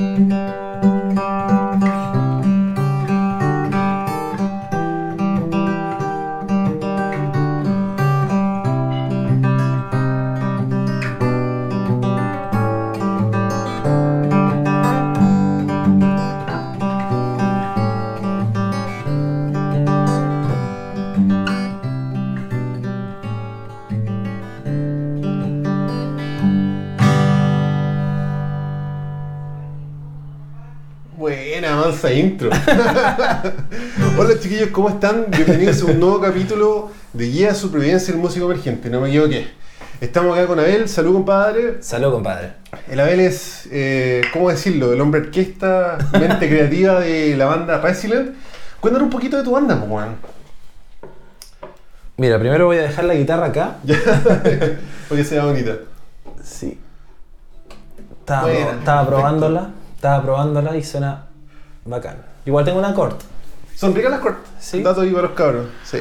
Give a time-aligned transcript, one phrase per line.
[0.00, 0.59] Buena,
[34.18, 35.26] Hola chiquillos, ¿cómo están?
[35.28, 38.88] Bienvenidos a un nuevo capítulo de Guía a Supervivencia del Músico Emergente.
[38.90, 39.48] No me equivoqué.
[40.00, 40.88] Estamos acá con Abel.
[40.88, 41.82] Salud, compadre.
[41.82, 42.52] Salud, compadre.
[42.88, 44.92] El Abel es, eh, ¿cómo decirlo?
[44.92, 48.34] El hombre orquesta, mente creativa de la banda Resilient.
[48.80, 50.14] Cuéntanos un poquito de tu banda, pues, weón.
[52.18, 53.78] Mira, primero voy a dejar la guitarra acá.
[55.08, 55.72] Porque sea bonita.
[56.44, 56.78] Sí.
[58.20, 61.26] Estaba, pro- estaba probándola, estaba probándola y suena
[61.84, 62.29] bacán.
[62.46, 63.24] Igual tengo una corta.
[63.76, 64.50] Son ricas las cortas.
[64.58, 64.82] Sí.
[64.82, 65.66] Dato ahí para los cabros.
[65.84, 65.98] Sí.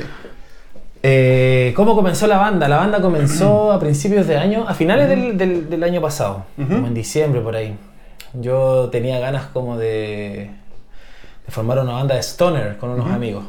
[1.01, 2.67] Eh, ¿Cómo comenzó la banda?
[2.67, 6.67] La banda comenzó a principios de año, a finales del, del- del año pasado, Ujú.
[6.75, 7.77] como en diciembre por ahí.
[8.33, 10.51] Yo tenía ganas como de,
[11.45, 13.45] de formar una banda de stoner con unos amigos.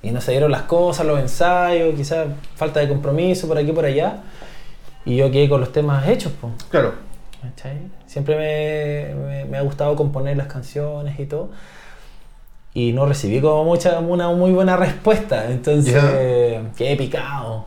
[0.00, 3.72] Y no se dieron las cosas, los ensayos, quizás falta de compromiso por aquí y
[3.72, 4.18] por allá.
[5.04, 6.52] Y yo quedé con los temas hechos, pues.
[6.70, 6.94] Claro.
[7.42, 7.78] ¿Cachai?
[8.18, 11.50] Siempre me, me- me ha gustado componer las canciones y todo.
[12.74, 15.50] Y no recibí como mucha, una muy buena respuesta.
[15.50, 15.94] Entonces
[16.76, 17.64] quedé picado.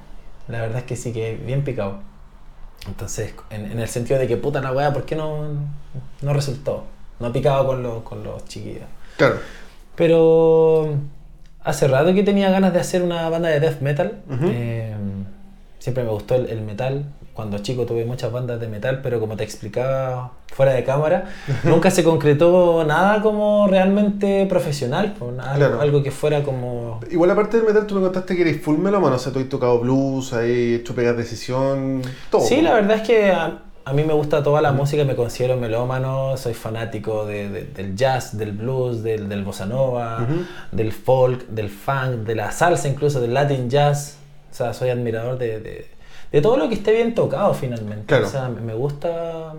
[0.49, 1.99] La verdad es que sí, quedé bien picado.
[2.85, 5.43] Entonces, en, en el sentido de que puta la weá, ¿por qué no,
[6.21, 6.83] no resultó?
[7.21, 8.83] No picado con los, con los chiquillos.
[9.17, 9.35] Claro.
[9.95, 10.95] Pero
[11.63, 14.21] hace rato que tenía ganas de hacer una banda de death metal.
[14.51, 14.95] Eh,
[15.79, 17.05] siempre me gustó el, el metal.
[17.33, 21.25] Cuando chico tuve muchas bandas de metal, pero como te explicaba fuera de cámara,
[21.63, 25.15] nunca se concretó nada como realmente profesional.
[25.17, 25.81] pues, algo, Claro.
[25.81, 26.99] algo que fuera como...
[27.09, 29.47] Igual aparte del metal, tú me contaste que eres full melómano, o sea, tú has
[29.49, 32.41] tocado blues, has hecho pegas de sesión, todo.
[32.41, 35.55] Sí, la verdad es que a, a mí me gusta toda la música, me considero
[35.55, 40.27] melómano, soy fanático de- de- del jazz, del blues, del, del bossa nova,
[40.73, 44.17] del folk, del funk, de la salsa incluso, del latin jazz.
[44.51, 45.87] O sea, soy admirador de, de-
[46.31, 48.05] de todo lo que esté bien tocado finalmente.
[48.05, 48.27] Claro.
[48.27, 49.53] O sea, me gusta,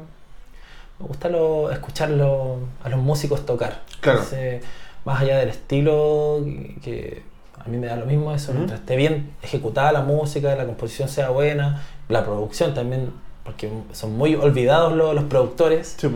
[0.99, 3.81] me gusta lo, escucharlo a los músicos tocar.
[4.01, 4.21] Claro.
[4.21, 4.63] Entonces,
[5.05, 6.45] más allá del estilo,
[6.83, 7.23] que,
[7.59, 11.09] a mí me da lo mismo eso, mientras esté bien ejecutada la música, la composición
[11.09, 13.13] sea buena, la producción también,
[13.45, 16.09] porque son muy olvidados los, los productores, Sí,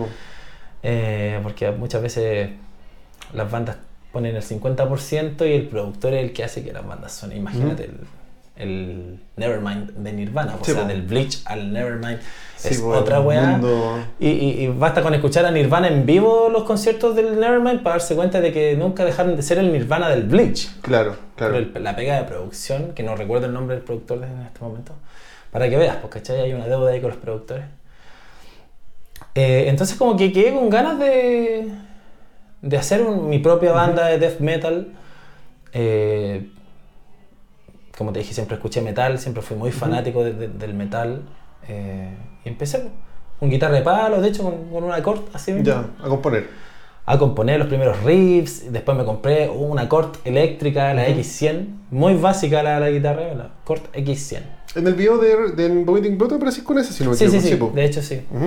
[0.82, 2.50] eh, porque muchas veces
[3.32, 3.76] las bandas
[4.12, 7.38] ponen el 50% y el productor es el que hace que las bandas suenen.
[7.38, 7.98] Imagínate el,
[8.56, 10.88] el Nevermind de Nirvana, o sea, po.
[10.88, 12.20] del Bleach al Nevermind.
[12.56, 13.60] Sí, es po, otra weá.
[14.18, 17.96] Y, y- y basta con escuchar a Nirvana en vivo los conciertos del Nevermind para
[17.96, 20.70] darse cuenta de que nunca dejaron de ser el Nirvana del Bleach.
[20.80, 21.54] Claro, claro.
[21.54, 24.60] Pero el- la pega de producción, que no recuerdo el nombre del productor en este
[24.60, 24.92] momento,
[25.50, 26.40] para que veas, porque ¿cachai?
[26.40, 27.64] hay una deuda ahí con los productores.
[29.34, 31.68] Eh, entonces como que quedé con ganas de,
[32.62, 34.88] de hacer un- mi propia banda de death metal.
[35.74, 36.48] Eh,
[37.96, 41.22] como te dije, siempre escuché metal, siempre fui muy fanático de- de- del metal.
[41.68, 42.10] eh,
[42.44, 42.88] y empecé
[43.40, 46.48] con guitarra de palo, de hecho con, con una corta así mismo Ya, a componer.
[47.04, 48.70] a componer los primeros riffs.
[48.72, 53.92] Después me compré una Cort eléctrica, la X100, muy básica la, la guitarra, la Cort
[53.96, 54.42] X100.
[54.76, 57.36] En el video de, de Vomiting Blood apareces con ese, si no me Sí, sí,
[57.38, 57.66] equivoco.
[57.66, 57.76] sí, po.
[57.76, 58.20] de hecho sí.
[58.30, 58.46] Ujú.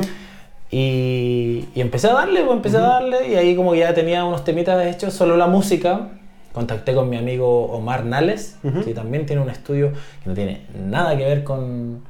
[0.72, 4.24] Y, y empecé a darle, pues empecé a darle, y ahí como que ya tenía
[4.24, 6.10] unos temitas hechos, solo la música.
[6.54, 9.92] Contacté con mi amigo Omar Nales, que también tiene un estudio
[10.24, 12.02] que no tiene nada que ver con,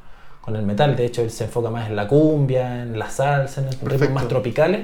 [0.42, 0.96] con el metal.
[0.96, 4.28] De hecho, él se enfoca más en la cumbia, en la salsa, en ritmos más
[4.28, 4.82] tropicales.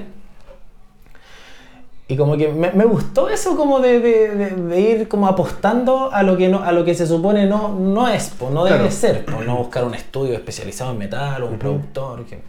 [2.08, 6.12] Y como que me, me gustó eso como de, de- de- de ir como apostando
[6.12, 8.76] a lo que no a lo que se supone no, no es, po, no debe
[8.76, 8.92] Claro.
[8.92, 12.42] ser, po, no buscar un estudio especializado en metal o un productor, que-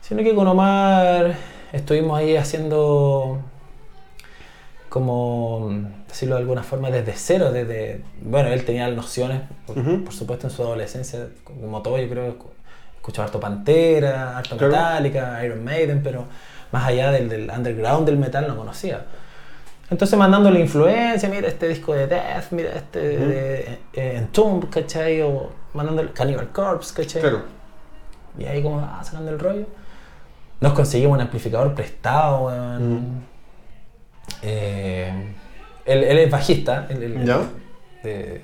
[0.00, 1.36] sino que con Omar
[1.72, 3.38] estuvimos ahí haciendo
[4.88, 5.70] como
[6.14, 10.62] decirlo de alguna forma desde cero, desde bueno, él tenía nociones, por, supuesto en su
[10.62, 12.36] adolescencia, como todo yo creo
[12.96, 14.72] escuchaba harto Pantera, harto Claro.
[14.72, 16.24] Metallica, Iron Maiden, pero
[16.70, 19.04] más allá del, del underground del metal no conocía.
[19.90, 23.26] Entonces mandándole influencia, mira este disco de Death, mira este Ujú.
[23.26, 25.20] de eh, Entomb, ¿cachai?
[25.20, 27.22] O mandándole Cannibal Corpse, ¿cachai?
[27.22, 27.42] Claro.
[28.38, 29.66] Y ahí como ah, sacando el rollo.
[30.60, 33.24] Nos conseguimos un amplificador prestado, weón.
[34.42, 35.34] Eh,
[35.86, 37.40] él, él es bajista, él- él- ¿Ya?
[38.02, 38.40] De,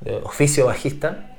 [0.00, 1.30] de oficio bajista.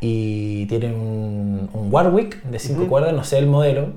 [0.00, 2.88] Y tiene un, un Warwick de 5 Ujú.
[2.90, 3.88] cuerdas, no sé el modelo.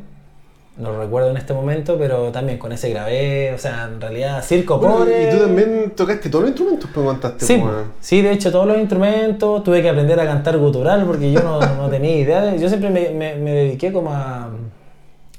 [0.78, 4.42] no lo recuerdo en este momento, pero también con ese grabé, o sea, en realidad
[4.42, 5.28] circo Bueno, pobre.
[5.28, 7.46] y tú también tocaste todos los instrumentos, pero contaste.
[7.46, 11.34] Sí, pues, sí, de hecho todos los instrumentos, tuve que aprender a cantar gutural porque
[11.34, 14.50] yo no, no tenía idea, de- yo siempre me, me- me dediqué como a,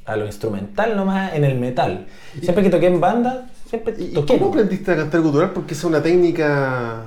[0.04, 2.06] a lo instrumental nomás en el metal.
[2.42, 4.36] Siempre que toqué en banda, siempre ¿Y toqué.
[4.38, 5.50] cómo aprendiste a cantar gutural?
[5.52, 7.02] Porque es una técnica.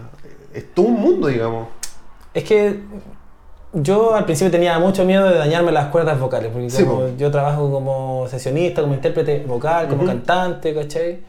[0.53, 1.67] Es todo un mundo, digamos.
[2.33, 2.79] Es que
[3.73, 7.09] yo al principio tenía mucho miedo de dañarme las cuerdas vocales, porque Sí, como po.
[7.17, 11.19] yo trabajo como sesionista, como intérprete vocal, como cantante, ¿cachai?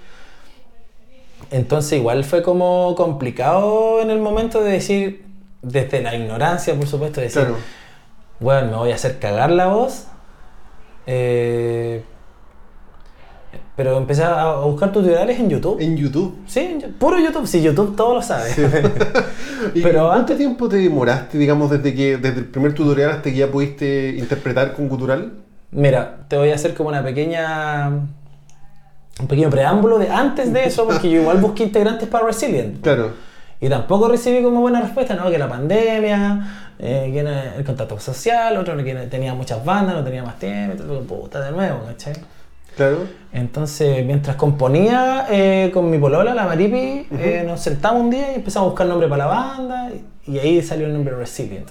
[1.50, 5.24] Entonces igual fue como complicado en el momento de decir,
[5.62, 7.56] desde la ignorancia, por supuesto, de decir, Claro.
[8.40, 10.06] bueno, me voy a hacer cagar la voz.
[11.06, 12.02] eh,
[13.76, 15.80] pero empecé a buscar tutoriales en YouTube.
[15.80, 16.38] En YouTube.
[16.46, 17.46] Sí, puro YouTube.
[17.46, 18.50] Sí, YouTube todo lo sabe.
[18.50, 18.62] Sí.
[19.74, 23.36] ¿Y Pero cuánto tiempo te demoraste, digamos, desde que desde el primer tutorial hasta que
[23.36, 25.32] ya pudiste interpretar con gutural?
[25.72, 27.88] Mira, te voy a hacer como una pequeña.
[27.88, 32.80] Un pequeño preámbulo de antes de eso, porque yo igual busqué integrantes para Resilient.
[32.80, 33.12] Claro.
[33.60, 35.30] Y tampoco recibí como buena respuesta, ¿no?
[35.30, 37.20] Que la pandemia, eh, que
[37.58, 41.84] el contacto social, otro que tenía muchas bandas, no tenía más tiempo, puta, de nuevo,
[41.86, 42.14] ¿cachai?
[42.76, 42.98] Claro.
[43.32, 48.36] Entonces, mientras componía eh, con mi polola, la Maripi, eh, nos sentamos un día y
[48.36, 49.90] empezamos a buscar nombre para la banda,
[50.26, 51.68] y, y ahí salió el nombre Resilient.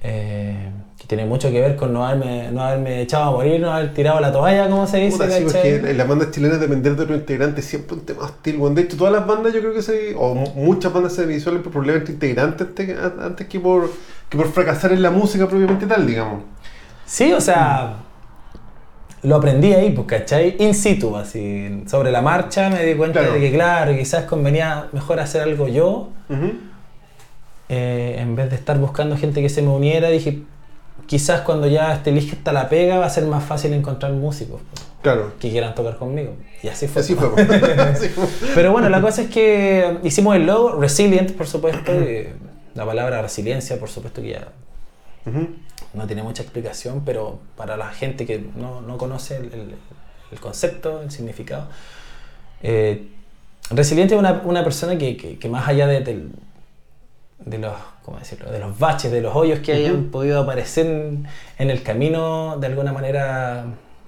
[0.00, 3.72] Eh, que tiene mucho que ver con no haberme, no haberme echado a morir, no
[3.72, 6.94] haber tirado la toalla, como se dice, Puta, sí, porque en las bandas chilenas depender
[6.94, 8.58] de otro integrante es siempre un tema hostil.
[8.58, 11.26] Bueno, de hecho, todas las bandas yo creo que se, o mu- muchas bandas se
[11.26, 13.90] visualizan por problemas entre integrantes antes, antes que, por,
[14.28, 16.42] que por fracasar en la música propiamente tal, digamos.
[17.06, 17.96] Sí, o sea,
[19.22, 20.56] lo aprendí ahí, pues, ¿cachai?
[20.60, 23.34] In situ, así, sobre la marcha me di cuenta Claro.
[23.34, 26.10] de que, claro, quizás convenía mejor hacer algo yo,
[27.68, 30.42] eh, en vez de estar buscando gente que se me uniera, dije,
[31.06, 34.86] quizás cuando ya esté lista la pega va a ser más fácil encontrar músicos pues,
[35.02, 35.32] Claro.
[35.38, 36.34] que quieran tocar conmigo.
[36.62, 37.02] Y así fue.
[37.02, 37.30] Así pues.
[37.46, 37.72] fue.
[37.82, 38.24] Así fue.
[38.54, 42.28] Pero bueno, la cosa es que hicimos el logo, Resilient, por supuesto, y
[42.74, 44.48] la palabra resiliencia, por supuesto que ya.
[45.94, 49.74] No tiene mucha explicación, pero para la gente que no, no conoce el, el-
[50.30, 51.68] el concepto, el significado,
[52.62, 53.08] eh,
[53.70, 56.32] resiliente es una, una persona que, que- que más allá de, del-
[57.44, 57.72] de los,
[58.04, 58.50] ¿cómo decirlo?
[58.50, 61.26] de los baches, de los hoyos que hayan podido aparecer en,
[61.58, 63.64] en el camino, de alguna manera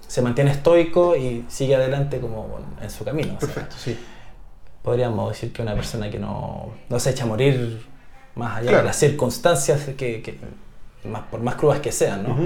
[0.07, 3.35] se mantiene estoico y sigue adelante como en su camino.
[3.37, 3.97] O sea, Perfecto, sí.
[4.83, 7.87] podríamos decir que una persona que no, no se echa a morir
[8.35, 8.79] más allá Claro.
[8.79, 10.39] de las circunstancias que, que-
[11.05, 12.37] más, por más crudas que sean, ¿no?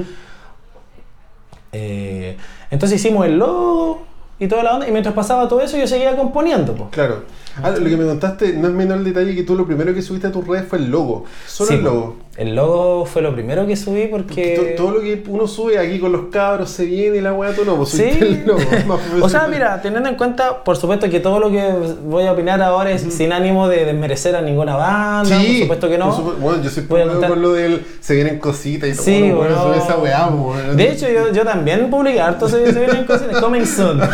[1.73, 2.37] Eh,
[2.71, 4.07] entonces hicimos el logo
[4.39, 6.75] y toda la onda, y mientras pasaba todo eso yo seguía componiendo.
[6.75, 6.89] po.
[6.91, 7.25] Claro.
[7.63, 10.03] Ah, lo que me contaste no es menor el detalle que tú lo primero que
[10.03, 11.25] subiste a tus redes fue el logo.
[11.47, 12.17] Solo Sí, el logo.
[12.37, 14.75] El logo fue lo primero que subí porque...
[14.77, 17.55] To- Todo lo que uno sube aquí con los cabros se viene y la weá,
[17.55, 18.03] tú no, pues Sí.
[18.21, 18.59] el logo.
[19.23, 21.63] O sea, mira, teniendo en cuenta, por supuesto que todo lo que
[22.05, 25.97] voy a opinar ahora es sin ánimo de desmerecer a ninguna banda, por supuesto que
[25.99, 26.13] no.
[26.17, 26.41] supuesto.
[26.41, 29.05] Bueno, yo soy contar- con lo del se vienen cositas y todo.
[29.05, 29.75] Sí, bueno, bueno.
[29.75, 30.77] esa weá, weón.
[30.77, 34.01] De hecho, yo, yo también publiqué harto se, se vienen cositas, coming soon.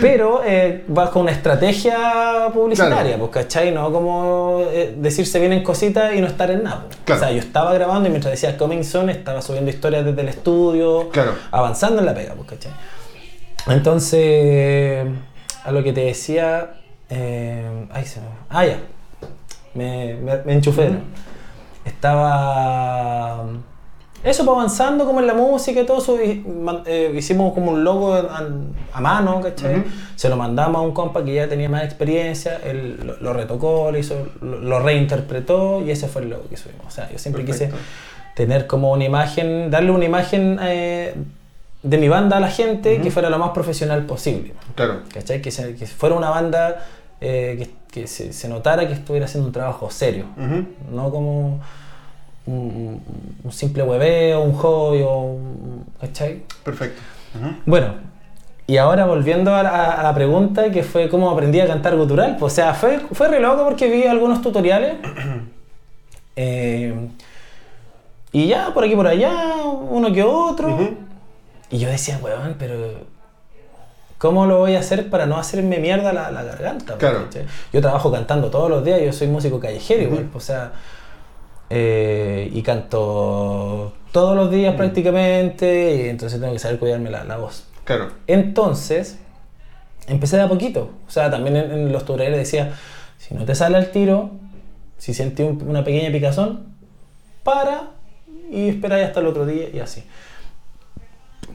[0.00, 3.18] Pero eh, bajo una estrategia publicitaria, Claro.
[3.30, 3.72] pues, ¿cachai?
[3.72, 6.84] No como eh, decir se vienen cositas y no estar en nada.
[6.86, 6.98] pues.
[7.04, 7.20] Claro.
[7.20, 10.28] O sea, yo estaba grabando y mientras decía coming soon estaba subiendo historias desde el
[10.28, 11.32] estudio, Claro.
[11.50, 12.72] avanzando en la pega, pues, ¿cachai?
[13.66, 15.06] Entonces,
[15.64, 16.74] a lo que te decía,
[17.10, 18.26] eh, ay, se me...
[18.50, 18.78] Ah, ya.
[19.74, 20.90] Me, me, me enchufé.
[21.84, 23.44] Estaba...
[24.24, 26.42] Eso, pues avanzando como en la música y todo eso, y
[26.86, 28.48] eh, hicimos como un logo a,
[28.94, 29.80] a mano, ¿cachai?
[29.80, 29.88] Ujú.
[30.16, 33.90] Se lo mandamos a un compa que ya tenía más experiencia, él lo, lo retocó,
[33.92, 36.86] lo, hizo, lo, lo reinterpretó y ese fue el logo que subimos.
[36.86, 37.76] O sea, yo siempre Perfecto.
[37.76, 37.84] quise
[38.34, 41.14] tener como una imagen, darle una imagen eh,
[41.82, 43.02] de mi banda a la gente Ujú.
[43.04, 44.54] que fuera lo más profesional posible.
[44.74, 45.00] Claro.
[45.12, 45.42] ¿Cachai?
[45.42, 46.86] Que, se- que fuera una banda
[47.20, 47.56] eh,
[47.90, 50.64] que, que se, se notara que estuviera haciendo un trabajo serio, Ujú.
[50.96, 51.60] no como
[52.46, 53.00] un,
[53.42, 56.42] un simple hueveo, un hobby o un- ¿cachai?
[56.62, 57.00] Perfecto.
[57.38, 57.54] Ujú.
[57.66, 57.94] Bueno,
[58.66, 62.36] y ahora volviendo a la, a la pregunta que fue cómo aprendí a cantar gutural,
[62.38, 64.94] pues, o sea, fue, fue re loco porque vi algunos tutoriales
[66.36, 66.94] eh,
[68.32, 69.32] y ya por aquí por allá,
[69.64, 70.94] uno que otro, Ujú.
[71.70, 72.74] y yo decía, weón, pero
[74.18, 76.96] ¿cómo lo voy a hacer para no hacerme mierda la, la garganta?
[76.98, 77.28] Claro.
[77.72, 80.10] Yo trabajo cantando todos los días, yo soy músico callejero Ujú.
[80.10, 80.72] igual, pues, o sea,
[81.70, 87.36] eh, y canto todos los días prácticamente, y entonces tengo que saber cuidarme la, la
[87.36, 87.66] voz.
[87.84, 88.10] Claro.
[88.26, 89.18] Entonces,
[90.06, 90.90] empecé de a poquito.
[91.06, 92.72] O sea, también en, en los tutoriales decía,
[93.18, 94.30] si no te sale al tiro,
[94.98, 96.66] si sentí un- una pequeña picazón,
[97.42, 97.90] para,
[98.50, 100.04] y esperáis hasta el otro día y así.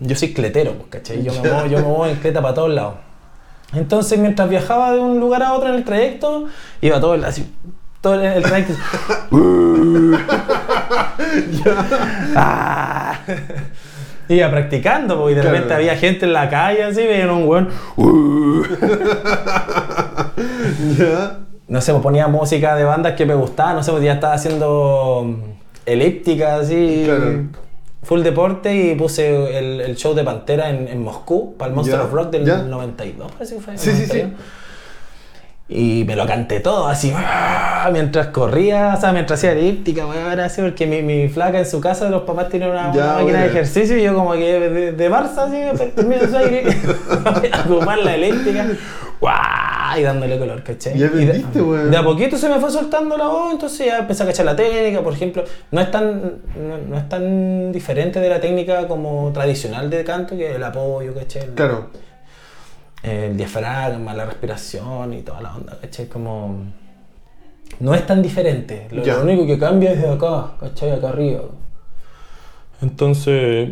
[0.02, 1.24] Yo soy cletero, pues, ¿cachai?
[1.24, 2.96] Yo me, muevo, yo me muevo en cleta para todos lados.
[3.74, 6.46] Entonces, mientras viajaba de un lugar a otro en el trayecto,
[6.82, 7.52] iba todo el, así,
[8.02, 8.74] todo el, el trayecto.
[12.36, 13.20] Ah.
[14.28, 15.56] Iba practicando, y de Claro.
[15.56, 17.70] repente había gente en la calle, así, veían un weón.
[20.98, 21.40] Ya.
[21.68, 24.34] No sé, pues ponía música de bandas que me gustaba, no sé, pues ya estaba
[24.34, 25.38] haciendo
[25.86, 27.04] elíptica, así.
[27.06, 27.44] Claro.
[28.04, 32.00] Full deporte y puse el, el show de Pantera en, en Moscú, para el Monster
[32.00, 32.60] of Rock del ya.
[32.60, 33.78] 92, parece que fue.
[33.78, 34.24] Sí, sí, sí.
[35.70, 35.76] 91.
[36.02, 37.90] Y me lo canté todo así, ¡ah!
[37.94, 41.80] mientras corría, o sea, mientras hacía elíptica, weón, así, porque mi, mi flaca en su
[41.80, 44.92] casa, los papás tienen una, Ya, una máquina de ejercicio y yo como que de,
[44.94, 46.64] de Barça, así, termino su aire,
[47.52, 48.66] a ocupar la elíptica,
[49.22, 50.00] ¡guau!
[50.00, 50.94] y dándole color, ¿cachai?
[50.98, 51.90] Ya de- aprendiste, weón.
[51.92, 54.56] de a poquito se me fue soltando la voz, entonces ya empecé a cachar la
[54.56, 55.44] técnica, por ejemplo.
[55.72, 56.22] No es tan,
[56.56, 61.14] no, no es tan diferente de la técnica como tradicional de canto, que el apoyo,
[61.16, 61.48] ¿cachai?
[61.56, 61.88] Claro.
[63.04, 66.08] El diafragma, la respiración y toda la onda, ¿cachai?
[66.08, 66.66] Como...
[67.80, 68.88] No es tan diferente.
[68.92, 70.92] Lo, único que cambia es de acá, ¿cachai?
[70.92, 71.42] Acá arriba.
[72.82, 73.70] Entonces,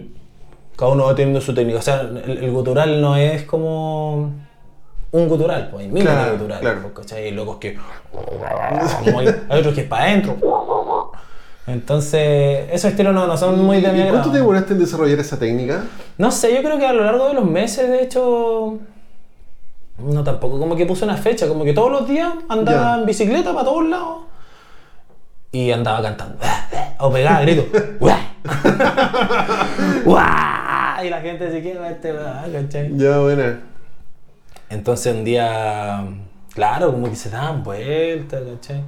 [0.76, 1.80] cada uno va teniendo su técnica.
[1.80, 4.32] O sea, el, el gutural no es como
[5.12, 6.82] un gutural, pues hay miles Claro, de guturales, claro.
[6.82, 7.24] pues, ¿cachai?
[7.26, 7.78] Hay locos que...
[9.04, 10.38] como hay, hay otros que es para adentro.
[11.66, 15.20] Entonces, esos estilos no, no son muy de mi ¿Y cuánto te demoraste en desarrollar
[15.20, 15.84] esa técnica?
[16.18, 18.80] No sé, yo creo que a lo largo de los meses, de hecho,
[20.00, 23.00] no tampoco como que puse una fecha, como que todos los días andaba Ya.
[23.00, 24.18] en bicicleta para todos lados
[25.52, 26.38] y andaba cantando.
[27.00, 27.64] O pegaba grito.
[31.04, 32.98] Y la gente se queda este weón", ¿cachai?
[32.98, 33.60] Ya, buena.
[34.70, 36.04] Entonces un día,
[36.54, 38.82] claro, como que se daban vueltas, ¿cachai?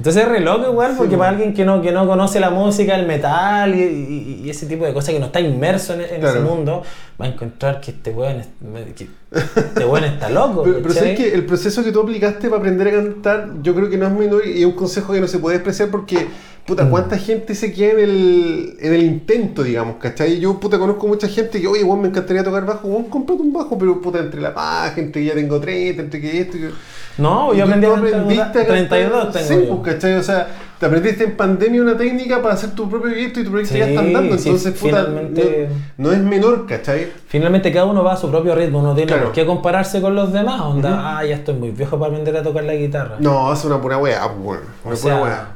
[0.00, 2.94] Entonces es re loco igual, porque para alguien que no, que no conoce la música,
[2.96, 6.24] el metal y, y- y ese tipo de cosas, que no está inmerso en, en
[6.24, 6.82] ese mundo,
[7.20, 10.62] va a encontrar que este weón, este weón está loco.
[10.64, 13.90] Pero, pero sabes que el proceso que tú aplicaste para aprender a cantar, yo creo
[13.90, 16.26] que no es menor y es un consejo que no se puede despreciar porque,
[16.66, 16.90] puta, Mm.
[16.90, 20.40] cuánta gente se queda en el, en el intento, digamos, ¿cachai?
[20.40, 23.52] Yo, puta, conozco mucha gente que, oye, weón, me encantaría tocar bajo, weón, cómprate un
[23.52, 26.70] bajo, pero, puta, entre la paja, entre que ya tengo 30, entre que esto, que...
[27.18, 30.14] No, yo aprendí a cantar aprendiste a cantar- 32 tengo Sí, pues, ¿cachai?
[30.14, 30.48] O sea,
[30.78, 33.84] te aprendiste en pandemia una técnica para hacer tu propio proyecto y tu proyecto ya
[33.84, 37.08] Sí, está andando, sí, entonces, puta, finalmente- no, no es menor, ¿cachai?
[37.26, 39.24] Finalmente cada uno va a su propio ritmo, uno tiene Claro.
[39.26, 40.60] por qué compararse con los demás.
[40.62, 43.16] Onda, ah, ya estoy muy viejo para aprender a tocar la guitarra.
[43.18, 45.46] No, es una pura weá, pues, weón, O una sea, pura weá.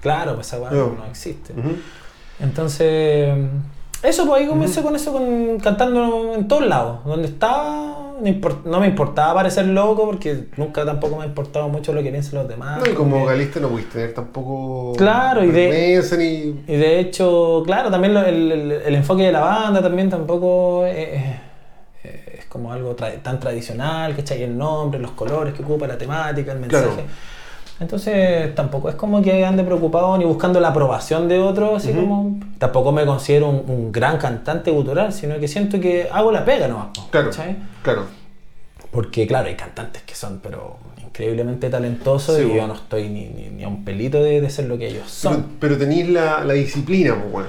[0.00, 0.94] Claro, pues esa weá No.
[0.98, 1.52] no existe.
[2.40, 3.34] Entonces,
[4.04, 6.98] eso, pues ahí comencé con eso, con, cantando en todos lados.
[7.04, 11.68] Donde estaba, no, import- no me importaba parecer loco, porque nunca tampoco me ha importado
[11.68, 12.80] mucho lo que piensan los demás.
[12.84, 16.72] No, y como porque- vocalista no pudiste tener tampoco Claro, y de- ni...
[16.72, 20.84] Y de hecho, claro, también lo- el, el- el enfoque de la banda también tampoco
[20.86, 21.22] es,
[22.48, 24.42] como algo tra- tan tradicional, ¿cachai?
[24.44, 26.84] El nombre, los colores que ocupa, la temática, el mensaje.
[26.84, 27.02] Claro.
[27.80, 32.38] Entonces tampoco es como que ande preocupado ni buscando la aprobación de otros, así como...
[32.58, 36.68] Tampoco me considero un, un gran cantante gutural, sino que siento que hago la pega
[36.68, 37.56] nomás, Claro, ¿cachai?
[37.82, 38.04] claro.
[38.90, 43.26] Porque claro, hay cantantes que son pero increíblemente talentosos Sí, y yo no estoy ni,
[43.26, 45.44] ni, ni a un pelito de, de ser lo que ellos son.
[45.58, 47.48] pero tenéis la, la disciplina, pues, bueno.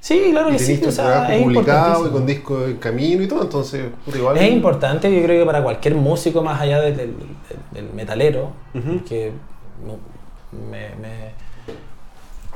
[0.00, 3.42] Sí, claro que sí, o sea, es publicado y con disco en camino y todo,
[3.42, 4.36] entonces, igual...
[4.38, 7.14] Es importante, yo creo que para cualquier músico más allá del, del-
[7.94, 9.04] metalero, Ujú.
[9.04, 9.32] que
[10.52, 11.46] me, me-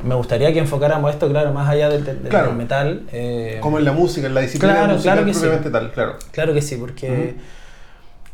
[0.03, 2.53] me gustaría que enfocáramos esto, claro, más allá del, del- del Claro.
[2.53, 3.03] metal.
[3.13, 5.71] eh, Como en la música, en la disciplina Claro, musical claro que sí.
[5.71, 6.15] tal, claro.
[6.33, 7.35] Claro que sí, porque.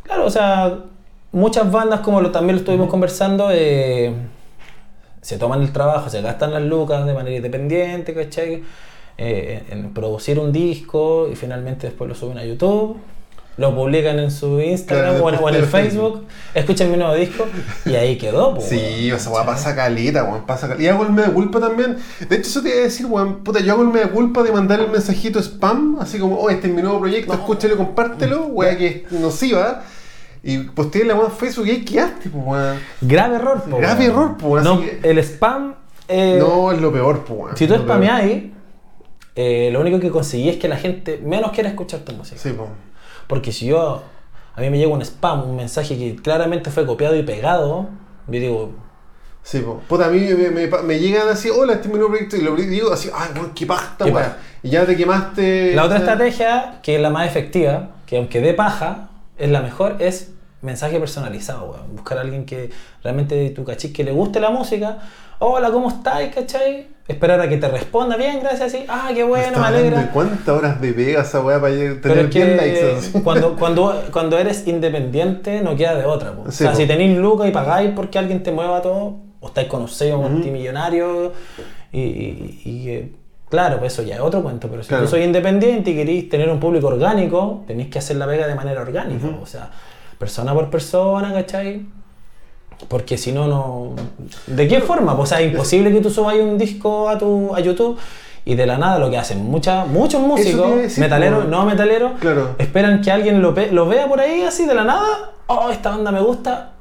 [0.04, 0.78] Claro, o sea,
[1.32, 4.12] muchas bandas, como lo, también lo estuvimos conversando, eh,
[5.20, 8.62] se toman el trabajo, se gastan las lucas de manera independiente, ¿cachai?
[9.18, 12.98] Eh, en producir un disco y finalmente después lo suben a YouTube,
[13.58, 17.14] lo publican en su Instagram Claro, o, en, o en el Facebook, escuchan mi nuevo
[17.14, 17.46] disco
[17.86, 18.54] y ahí quedó.
[18.54, 19.54] po, Sí, weón, esa weá ¿cachai?
[19.54, 20.82] pasa caleta, weón, pasa caleta.
[20.84, 21.96] Y hago el mea culpa también.
[22.28, 24.52] De hecho, eso te iba a decir, weón, puta, yo hago el mea culpa de
[24.52, 28.76] mandar el mensajito spam, así como, oh, este es mi nuevo proyecto, escúchalo, compártelo, weá,
[28.76, 29.82] que es nociva.
[30.42, 32.78] Y posteé la weá en Facebook y ahí quedaste, pues, weón.
[33.00, 34.10] Grave error, po, Grave weón.
[34.12, 35.75] error, po, así No, que- El spam.
[36.08, 37.56] eh, No, es lo peor, pues, weón.
[37.56, 37.84] Si tú peor.
[37.86, 38.44] spameáis,
[39.36, 42.40] eh, lo único que conseguí es que la gente menos quiera escuchar tu música.
[42.40, 42.68] Sí, pues.
[43.26, 44.02] Porque si yo,
[44.54, 47.88] a mí me llega un spam, un mensaje que claramente fue copiado y pegado,
[48.26, 48.70] yo digo,
[49.46, 49.80] Sí, po.
[49.86, 52.40] Puta, a mí me, me, me llegan así, hola, este es mi nuevo proyecto, y
[52.40, 53.78] lo digo así, ay, weón, qué weá.
[54.12, 54.36] paja.
[54.64, 55.72] Y ya te quemaste.
[55.72, 59.98] la otra estrategia, que es la más efectiva, que aunque dé paja, es la mejor,
[60.00, 61.94] es mensaje personalizado, weón.
[61.94, 62.70] Buscar a alguien que
[63.04, 64.98] realmente tu cachis que le guste la música,
[65.38, 66.34] hola, ¿cómo estáis?
[66.34, 66.88] ¿Cachai?
[67.08, 68.84] Esperar a que te responda bien, gracias, sí.
[68.88, 70.10] Ah, qué bueno, me alegra.
[70.12, 73.12] ¿Cuántas horas de pega esa weá para tener Pero es 10 likes?
[73.12, 76.32] que cuando, cuando, cuando eres independiente no queda de otra.
[76.32, 76.48] po.
[76.48, 76.76] o sea, po.
[76.76, 80.18] si tenéis lucas y pagáis porque alguien te mueva todo, o estáis con un sello
[80.18, 81.32] multimillonario,
[81.92, 83.12] y, y- y, eh,
[83.48, 84.66] claro, pues eso ya es otro cuento.
[84.68, 85.04] Pero si Claro.
[85.04, 88.56] tú sois independiente y queréis tener un público orgánico, tenéis que hacer la pega de
[88.56, 89.28] manera orgánica.
[89.40, 89.70] O sea,
[90.18, 91.86] persona por persona, ¿cachai?
[92.88, 93.95] Porque si no, no.
[94.47, 95.16] ¿De qué forma?
[95.16, 97.99] Pues, o sea, es imposible que tú subas un disco a, tu, a YouTube
[98.45, 102.50] y de la nada lo que hacen muchas, muchos músicos, decir, metaleros, no metaleros, Claro.
[102.59, 105.33] esperan que alguien lo, vea por ahí así de la nada.
[105.49, 106.73] Oh, esta banda me gusta.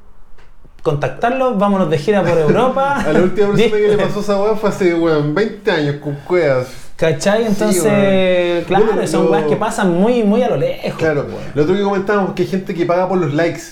[0.82, 2.94] Contactarlos, vámonos de gira por Europa.
[3.06, 6.14] A la última persona que le pasó esa weá fue hace, weón, 20 años con
[6.26, 6.68] cuevas.
[6.94, 7.44] ¿Cachai?
[7.46, 10.94] Entonces, claro, Bueno, son lo- weas que pasan muy, muy a lo lejos.
[10.98, 11.42] Claro, weón.
[11.54, 13.62] lo otro que comentábamos que hay gente que paga por los likes.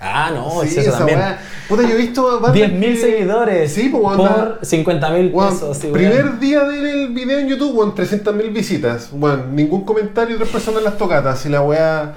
[0.00, 1.18] Ah, no, sí, es eso esa también.
[1.18, 1.38] weá.
[1.68, 5.30] Puta, yo he visto bandas 10.000 que- seguidores Sí, pues, weón, por da- 50 mil
[5.32, 5.78] Weón, pesos.
[5.78, 9.08] sí, primer día del video en YouTube, weón, 300.000 visitas.
[9.12, 11.46] Weón, ningún comentario y tres personas en las tocatas.
[11.46, 12.12] Y la weá.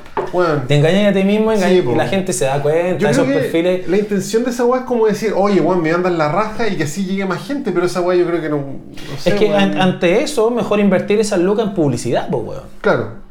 [0.67, 1.95] Te engañas a ti mismo engañas- Sí, y po.
[1.95, 3.87] la gente se da cuenta, Yo esos creo que perfiles.
[3.87, 6.75] la intención de esa weá es como decir, oye, weón, me andan la raja y
[6.75, 8.57] que así llegue más gente, pero esa weá yo creo que no.
[8.57, 12.63] no sé, es que an- ante eso, mejor invertir esas lucas en publicidad, pues, weón.
[12.81, 13.26] Claro.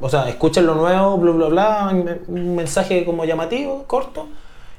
[0.00, 4.28] O sea, escuchen lo nuevo, bla, bla, bla, un- mensaje como llamativo, corto,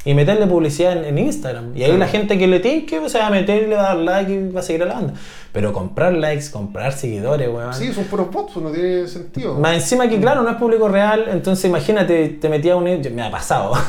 [0.05, 1.71] y meterle publicidad en, en Instagram.
[1.75, 1.97] Y ahí Claro.
[1.97, 4.31] la gente que le tinque se va a meter y le va a dar like
[4.31, 5.13] y va a seguir a la banda.
[5.51, 7.73] Pero comprar likes, comprar seguidores, weón.
[7.73, 9.55] Sí, son puros bots, pues, no tiene sentido.
[9.55, 12.83] Más encima que, claro, no es público real, entonces imagínate, te metía un...
[12.83, 13.73] Me ha pasado.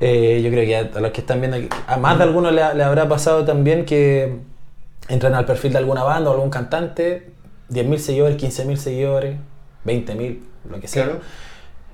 [0.00, 2.52] Eh, yo creo que a, a los que están viendo aquí, a más de algunos
[2.52, 4.36] le, le habrá pasado también que
[5.08, 7.30] entran al perfil de alguna banda o algún cantante,
[7.70, 9.36] 10.000 seguidores, 15.000 seguidores,
[9.88, 10.38] 20.000,
[10.70, 11.04] lo que sea.
[11.04, 11.20] Claro.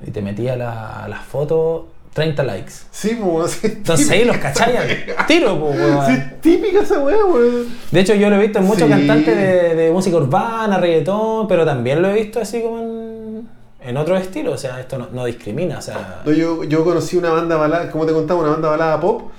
[0.07, 2.73] Y te metía la, las fotos, 30 likes.
[2.91, 6.07] Sí, pues, Entonces ahí los cachai al tiro, pues, weón.
[6.07, 7.67] Sí, típica esa weá, weón.
[7.91, 8.91] De hecho, yo lo he visto en muchos Sí.
[8.91, 13.49] cantantes de, de música urbana, reggaetón, pero también lo he visto así como en,
[13.83, 14.53] en otro estilo.
[14.53, 15.79] O sea, esto no, no discrimina.
[15.79, 19.01] O sea, No, yo, yo conocí una banda balada, como te contaba, una banda balada
[19.01, 19.31] pop,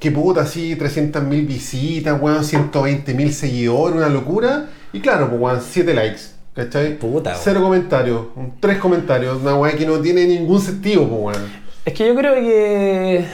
[0.00, 4.66] que puta, así 300.000 visitas, weón, 120.000 seguidores, una locura.
[4.92, 6.20] Y claro, pues weón, 7 likes,
[6.56, 6.98] ¿cachai?
[6.98, 7.34] Puta.
[7.34, 8.26] Cero comentarios,
[8.60, 11.50] 3 comentarios, una weá que no tiene ningún sentido, pues weón.
[11.84, 13.24] es que yo creo que.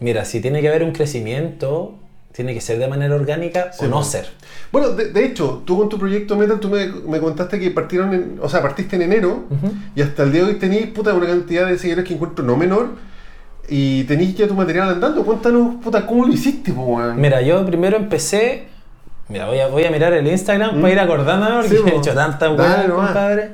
[0.00, 1.94] Mira, si tiene que haber un crecimiento,
[2.32, 4.08] tiene que ser de manera orgánica Sí, o no pues.
[4.08, 4.26] ser.
[4.72, 8.12] Bueno, de, de hecho, tú con tu proyecto Metal, tú me, me contaste que partieron
[8.12, 9.44] en, o sea, partiste en enero
[9.94, 12.56] y hasta el día de hoy tenéis, puta, una cantidad de seguidores que encuentro no
[12.56, 12.90] menor
[13.68, 15.24] y tenéis ya tu material andando.
[15.24, 17.18] Cuéntanos, puta, ¿cómo lo hiciste, weón?
[17.20, 18.66] Mira, yo primero empecé.
[19.28, 20.80] Mira, voy a, voy a mirar el Instagram Mm.
[20.80, 23.06] para ir acordándome porque Sí, he hecho tanta Dale weá, nomás.
[23.06, 23.50] compadre.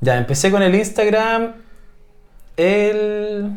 [0.00, 1.52] Ya, empecé con el Instagram
[2.56, 3.50] el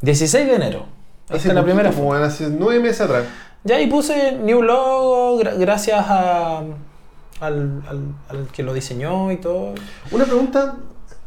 [0.00, 0.86] 16 de enero.
[1.28, 2.08] Hace está la primera foto.
[2.08, 3.24] weón, hace nueve meses atrás.
[3.64, 6.72] Ya, y puse New Logo gra- gracias a, al,
[7.40, 9.74] al, al que lo diseñó y todo.
[10.10, 10.74] Una pregunta,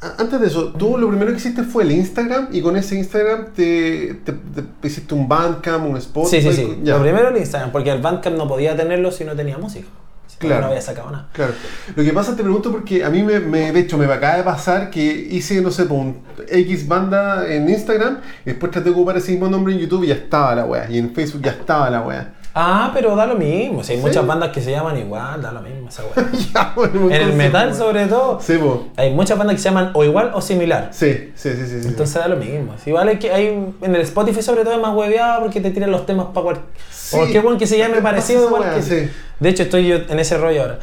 [0.02, 3.54] antes de eso, tú lo primero que hiciste fue el Instagram y con ese Instagram
[3.56, 4.34] te, te-
[4.82, 6.42] te hiciste un Bandcamp, un Spotify.
[6.42, 6.80] Sí, sí, sí.
[6.84, 6.96] ya.
[6.98, 9.88] Lo primero el Instagram, porque el Bandcamp no podía tenerlo si no tenía música.
[10.28, 10.62] Si Claro.
[10.62, 11.30] no había sacado nada.
[11.34, 11.54] Claro.
[11.96, 14.44] Lo que pasa, te pregunto porque a mí me, me- de hecho, me acaba de
[14.44, 18.96] pasar que hice, no sé, por un X banda en Instagram y después traté de
[18.96, 20.90] ocupar ese mismo nombre en YouTube y ya estaba la wea.
[20.92, 22.34] Y en Facebook ya estaba la wea.
[22.58, 23.84] Ah, pero da lo mismo.
[23.84, 24.06] Si hay Sí.
[24.06, 26.26] muchas bandas que se llaman igual, da lo mismo esa weá.
[26.54, 28.58] Ya, bueno, En el metal, sobre todo, Sí,
[28.96, 30.88] hay muchas bandas que se llaman o igual o similar.
[30.92, 31.82] Sí, sí, sí, sí.
[31.84, 31.88] sí.
[31.90, 32.74] Entonces da lo mismo.
[32.82, 33.48] Si vale que hay
[33.82, 36.66] en el Spotify sobre todo es más hueveado porque te tiran los temas para cualquier.
[36.90, 37.18] Sí.
[37.18, 39.10] Cualquier buen que se llame parecido igual que.
[39.38, 40.80] De hecho estoy yo en ese rollo ahora.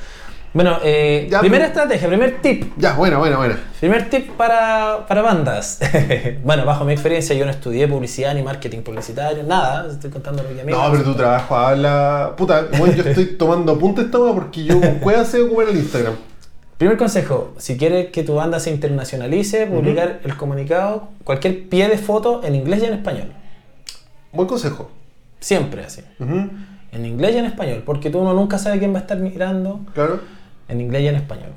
[0.54, 2.72] Bueno, eh, Ya, primera pero- estrategia, primer tip.
[2.76, 3.58] Ya, buena, buena, buena.
[3.80, 5.80] Primer tip para, para bandas.
[6.44, 9.90] bueno, bajo mi experiencia yo no estudié publicidad ni marketing publicitario, nada.
[9.90, 12.34] Estoy contando lo que a mí me No, pero tu trabajo habla.
[12.36, 16.14] Puta, bueno, yo estoy tomando apuntes wea porque yo con cueva sé ocupar el Instagram.
[16.76, 21.96] Primer consejo, si quieres que tu banda se internacionalice, publicar el comunicado, cualquier pie de
[21.96, 23.32] foto en inglés y en español.
[24.32, 24.90] Buen consejo.
[25.38, 26.02] Siempre así.
[26.18, 26.50] Ujú,
[26.90, 29.80] En inglés y en español, porque tú uno nunca sabe quién va a estar mirando
[29.94, 30.20] Claro.
[30.72, 31.52] En inglés y en español.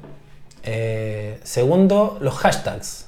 [0.63, 3.07] Eh, segundo, los hashtags.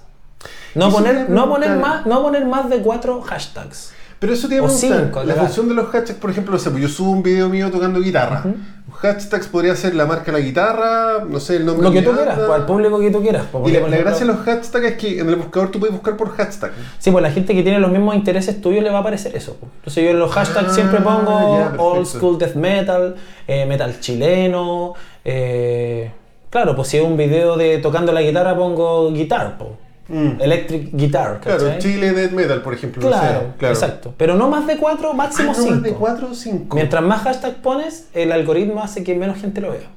[0.76, 3.94] No poner, no, poner más, no poner más de cuatro hashtags.
[4.20, 6.58] Pero eso te iba a preguntar, cinco, la función de los hashtags, por ejemplo, no
[6.60, 8.44] sé, pues yo subo un video mío tocando guitarra.
[8.90, 12.02] Los hashtags podría ser la marca de la guitarra, no sé, el nombre Lo que
[12.02, 13.46] tú quieras, pues, al público que tú quieras.
[13.52, 16.18] pues, Y la, gracia de los hashtags es que en el buscador tú puedes buscar
[16.18, 16.72] por hashtag.
[16.98, 19.56] Sí, pues la gente que tiene los mismos intereses tuyos le va a aparecer eso.
[19.60, 19.72] pues.
[19.80, 21.84] Entonces yo en los hashtags Ah, siempre pongo ya, perfecto.
[21.84, 23.16] old school death metal,
[23.48, 24.94] eh, metal chileno.
[25.26, 26.12] eh,
[26.50, 29.58] claro, pues si es un video de tocando la guitarra pongo guitar.
[29.60, 29.70] pues.
[30.10, 30.40] Mm.
[30.42, 31.78] Electric Guitar, Claro.
[31.80, 33.02] Chile Death Metal, por ejemplo.
[33.08, 33.74] Claro, claro.
[33.74, 34.14] exacto.
[34.18, 35.74] Pero no más de cuatro, máximo Ah, no, cinco.
[35.76, 36.76] más de 4 o 5.
[36.76, 39.90] Mientras más hashtag pones, el algoritmo hace que menos gente lo vea.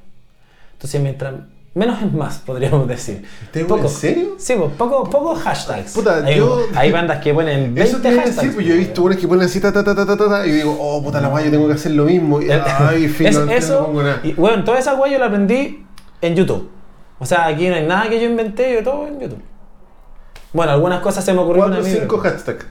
[0.73, 1.33] Entonces, mientras
[1.73, 3.23] menos es más, podríamos decir.
[3.53, 4.35] ¿En serio?
[4.37, 5.93] Sí, pues poco, poco hashtags.
[5.93, 8.35] Puta, hay, yo- hay bandas que ponen 20 Eso te hashtags.
[8.35, 10.45] decir, pues yo he visto unas que ponen así ta ta ta ta ta ta,
[10.45, 12.41] y digo, oh puta la guay, yo tengo que hacer lo mismo.
[12.41, 14.19] Y, ay, fin, Es- no, no eso, pongo nada.
[14.23, 15.85] y bueno, toda esa guay yo la aprendí
[16.21, 16.69] en YouTube.
[17.19, 19.41] O sea, aquí no hay nada que yo inventé, yo todo en YouTube.
[20.53, 21.99] Bueno, algunas cosas se me ocurrieron 4 a o mí.
[22.01, 22.65] 5 pero- hashtags.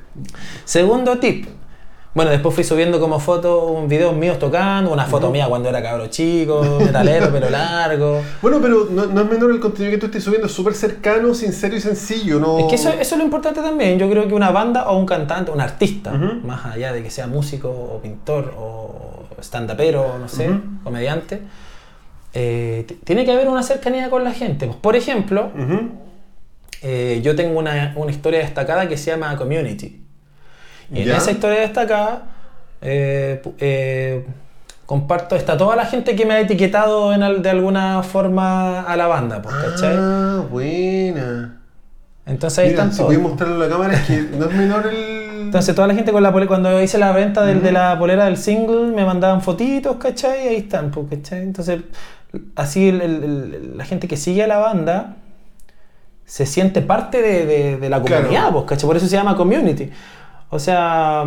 [0.65, 1.47] Segundo tip.
[2.13, 6.09] Bueno, después fui subiendo como fotos, videos míos tocando, una foto mía cuando era cabro
[6.09, 8.21] chico, metalero, pelo largo.
[8.43, 11.33] Bueno, pero no, no es menor el contenido que tú estés subiendo, es súper cercano,
[11.35, 12.59] sincero y sencillo, ¿no?
[12.59, 13.97] Es que eso, eso es lo importante también.
[13.97, 16.45] Yo creo que una banda o un cantante, un artista, Ujú.
[16.45, 20.61] más allá de que sea músico o pintor o stand-upero, no sé, Ujú.
[20.83, 21.43] comediante,
[22.35, 24.67] eh, tiene que haber una cercanía con la gente.
[24.67, 25.51] Pues, por ejemplo.
[26.83, 30.03] Eh, yo tengo una, una historia destacada que se llama Community.
[30.93, 31.17] Y en Ya.
[31.19, 32.23] esa historia destacada
[32.83, 34.25] eh, eh,
[34.87, 38.97] comparto, está toda la gente que me ha etiquetado en al- de alguna forma a
[38.97, 39.95] la banda, pues, ¿cachai?
[39.99, 41.57] Ah, buena.
[42.27, 44.87] Entonces ahí Mira, están si podéis mostrarlo en la cámara, es que no es menor
[44.87, 45.21] el.
[45.43, 48.25] Entonces toda la gente con la polera, cuando hice la venta del- de la polera
[48.27, 50.45] del single, me mandaban fotitos, ¿cachai?
[50.45, 51.43] Y ahí están, pues, ¿cachai?
[51.43, 51.81] Entonces,
[52.57, 55.17] así el- el- el- la gente que sigue a la banda
[56.31, 58.23] se siente parte de, de- de la Claro.
[58.23, 58.87] comunidad, pues, ¿cachai?
[58.87, 59.91] Por eso se llama community.
[60.51, 61.25] O sea,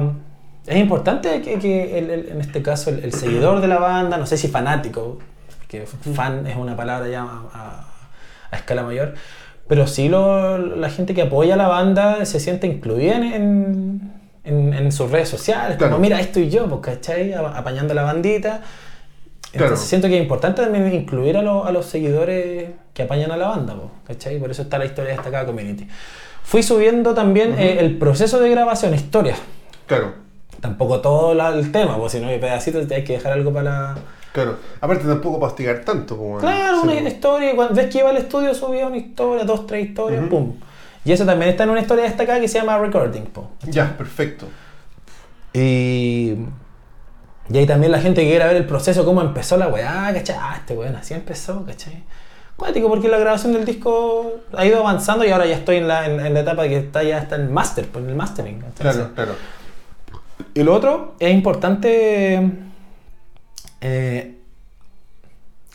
[0.65, 4.15] es importante que, que el- el- en este caso el, el seguidor de la banda,
[4.17, 5.19] no sé si fanático,
[5.67, 7.87] que fan es una palabra ya a, a-
[8.51, 9.15] a escala mayor,
[9.67, 14.13] pero sí lo- la gente que apoya a la banda se siente incluida en, en,
[14.45, 15.93] en- en sus redes sociales, Claro.
[15.95, 17.33] como mira, estoy yo, pues, ¿cachai?
[17.33, 18.61] A- Apañando la bandita.
[19.51, 19.65] Claro.
[19.65, 23.47] Entonces siento que es importante también incluir a, a los seguidores que apañan a la
[23.47, 24.37] banda, pues, ¿cachai?
[24.39, 25.87] Por eso está la historia destacada community.
[26.43, 29.39] Fui subiendo también eh, el proceso de grabación, historias.
[29.87, 30.21] Claro,
[30.61, 33.63] Tampoco todo la- el tema, pues si no hay pedacitos, hay que dejar algo para
[33.63, 33.95] la...
[34.31, 34.55] claro.
[34.79, 36.15] Aparte, tampoco para hostigar tanto.
[36.17, 39.67] Como Claro, una como- historia, cuando ves que iba al estudio subía una historia, dos,
[39.67, 40.29] tres historias, Ujú.
[40.29, 40.53] pum.
[41.03, 43.49] Y eso también está en una historia destacada que se llama Recording, po.
[43.63, 44.47] Ya, perfecto.
[45.53, 46.35] Y,
[47.49, 50.35] y ahí también la gente que quiera ver el proceso, cómo empezó la weá, ¿cachai?
[50.39, 52.03] Ah, este weón así empezó, ¿cachai?
[52.55, 56.05] Cuático, porque la grabación del disco ha ido avanzando y ahora ya estoy en la,
[56.05, 58.55] en, en la etapa que está ya está en el master, pues, en el mastering.
[58.55, 59.35] entonces- Claro, claro.
[60.53, 62.49] Y lo otro, es importante
[63.81, 64.35] eh,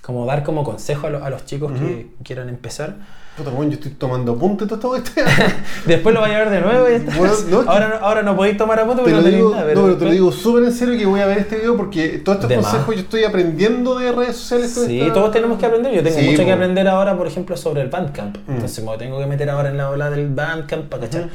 [0.02, 2.94] como dar como consejo a, lo- a los chicos que quieran empezar.
[3.38, 5.12] Puta, weón, yo estoy tomando apunte todo esto.
[5.86, 7.16] Después lo vaya a ver de nuevo y está.
[7.16, 9.22] Bueno, no, es que- ahora, no, ahora no podéis tomar apuntes Te porque lo no
[9.24, 9.74] tenéis digo, nada.
[9.74, 12.18] no, pero te lo digo súper en serio que voy a ver este video porque
[12.24, 12.96] todos estos De consejos más.
[12.96, 14.72] yo estoy aprendiendo de redes sociales.
[14.86, 15.92] Sí, esta- todos tenemos que aprender.
[15.94, 18.36] Yo tengo Sí, mucho que aprender ahora, por ejemplo, sobre el Bandcamp.
[18.46, 18.52] Mm.
[18.54, 21.28] Entonces me tengo que meter ahora en la ola del Bandcamp para cachar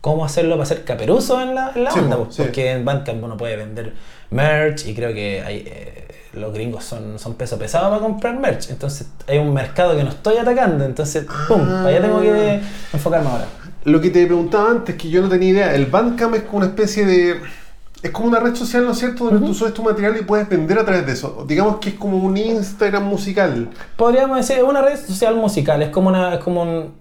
[0.00, 2.18] cómo hacerlo para hacer caperuso en la, en la Sí, onda.
[2.30, 2.42] sí.
[2.42, 3.94] Porque en Bandcamp uno puede vender
[4.30, 8.70] merch y creo que hay, eh, los gringos son, son peso pesado para comprar merch.
[8.70, 10.84] Entonces hay un mercado que no estoy atacando.
[10.84, 11.84] Entonces, pum, Ah.
[11.86, 12.60] allá tengo que
[12.92, 13.46] enfocarme ahora.
[13.84, 16.66] Lo que te preguntaba antes, que yo no tenía idea, el Bandcamp es como una
[16.66, 17.40] especie de...
[18.00, 19.24] Es como una red social, ¿no es cierto?
[19.24, 21.44] Donde tú subes tu material y puedes vender a través de eso.
[21.48, 23.70] Digamos que es como un Instagram musical.
[23.96, 26.92] Podríamos decir, es una red social musical, es como una, es como un,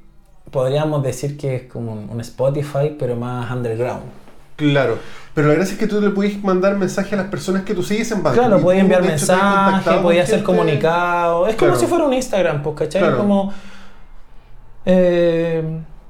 [0.52, 4.04] podríamos decir que es como un, Spotify, pero más underground.
[4.56, 4.98] Claro.
[5.34, 7.84] Pero la gracia es que tú le puedes mandar mensajes a las personas que tú
[7.84, 8.48] sigues en Bandcamp.
[8.48, 11.50] Claro, Y podía tú, enviar mensajes, contactado podía con hacer comunicados.
[11.50, 13.02] Es como si fuera un Instagram, pues, ¿cachai?
[13.02, 13.18] Claro.
[13.18, 13.54] Como.
[14.86, 15.64] eh,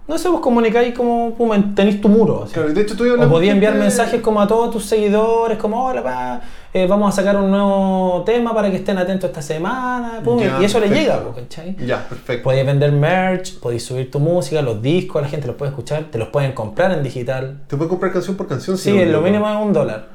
[0.07, 2.47] no sé, vos comunicáis como, como tenéis tu muro.
[2.51, 5.57] Claro, de hecho tú O hablando podía con enviar mensajes como a todos tus seguidores,
[5.57, 6.41] como, hola, pa,
[6.73, 10.21] eh, vamos a sacar un nuevo tema para que estén atentos esta semana.
[10.23, 11.75] pum, Ya, y eso le llega, ¿cachai?
[11.85, 12.43] Ya, perfecto.
[12.43, 16.17] Podéis vender merch, podéis subir tu música, los discos, la gente los puede escuchar, te
[16.17, 17.61] los pueden comprar en digital.
[17.67, 18.77] Te puedes comprar canción por canción.
[18.77, 20.07] Sí, en lo mínimo es un dólar.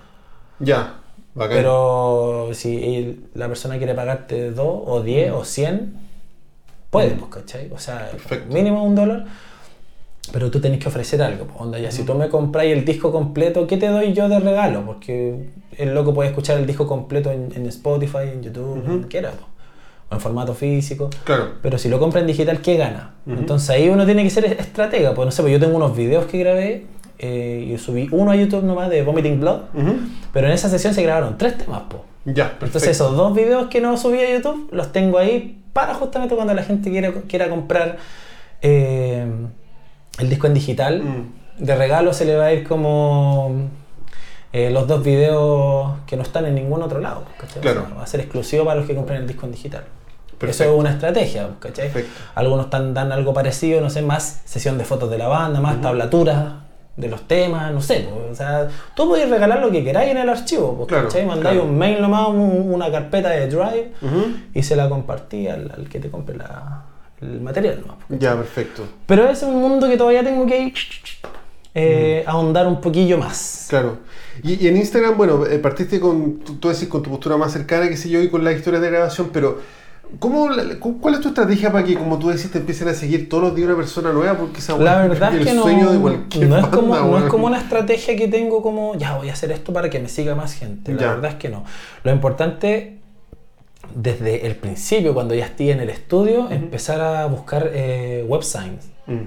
[0.59, 0.95] Ya,
[1.35, 1.57] bacán.
[1.57, 5.95] Pero si la persona quiere pagarte 2 o 10 o 100,
[6.91, 7.71] puede, pues, ¿cachai?
[7.73, 8.53] O sea, Perfecto.
[8.55, 9.25] mínimo un dólar.
[10.31, 11.49] Pero tú tenés que ofrecer algo.
[11.59, 14.85] Onda, ya si tú me compráis el disco completo, ¿qué te doy yo de regalo?
[14.87, 19.31] Porque el loco puede escuchar el disco completo en, en Spotify, en YouTube, donde quiera,
[19.31, 19.45] pues,
[20.11, 21.11] o en formato físico.
[21.25, 21.55] Claro.
[21.61, 23.15] Pero si lo compra en digital, ¿qué gana?
[23.27, 25.13] Entonces ahí uno tiene que ser estratega.
[25.15, 26.87] Pues no sé, pues yo tengo unos videos que grabé
[27.19, 29.61] eh, y subí uno a YouTube nomás de Vomiting Blood.
[30.33, 32.05] Pero en esa sesión se grabaron tres temas, po.
[32.25, 32.67] Ya, perfecto.
[32.67, 36.55] Entonces esos dos videos que no subí a YouTube los tengo ahí para justamente cuando
[36.55, 37.97] la gente quiera, quiera comprar
[38.61, 39.27] eh,
[40.19, 41.03] el disco en digital.
[41.03, 41.65] Mm.
[41.65, 43.69] De regalo se le va a ir como
[44.53, 47.25] eh, los dos videos que no están en ningún otro lado.
[47.39, 47.61] ¿cachai?
[47.61, 47.87] O sea, Claro.
[47.97, 49.85] va a ser exclusivo para los que compren el disco en digital.
[50.41, 51.85] Eso es una estrategia, ¿cachai?
[51.93, 52.11] Perfecto.
[52.35, 55.81] Algunos están, dan algo parecido, no sé, más sesión de fotos de la banda, más
[55.81, 56.55] tablaturas
[56.97, 58.09] de los temas, no sé.
[58.13, 61.25] pues, o sea, tú podés regalar lo que queráis en el archivo, pues, Claro, ¿cachai?
[61.25, 61.71] Mandáis claro.
[61.71, 63.93] un mail nomás, un- una carpeta de Drive
[64.53, 66.87] y se la compartí al, al que te compre la-
[67.23, 67.97] el material nomás.
[68.09, 68.83] Ya, perfecto.
[69.07, 70.73] Pero ese es un mundo que todavía tengo que
[71.75, 73.67] eh, ahondar un poquillo más.
[73.69, 73.99] Claro.
[74.43, 77.53] Y, y en Instagram, bueno, eh, partiste con, tú, tú decís, con tu postura más
[77.53, 79.61] cercana, qué sé yo, y con las historias de grabación, pero
[80.19, 80.49] ¿cómo,
[81.01, 83.55] ¿cuál es tu estrategia para que, como tú decís, te empiecen a seguir todos los
[83.55, 84.37] días una persona nueva?
[84.37, 86.95] Porque esa La verdad es el que no, sueño de cualquier no, es banda, como,
[86.97, 89.99] no es como una estrategia que tengo como, ya voy a hacer esto para que
[90.01, 90.93] me siga más gente.
[90.95, 91.09] La Ya.
[91.15, 91.65] verdad es que no.
[92.05, 92.99] Lo importante,
[93.95, 98.91] desde el principio, cuando ya estoy en el estudio, empezar a buscar eh, websites.
[99.07, 99.25] Mm.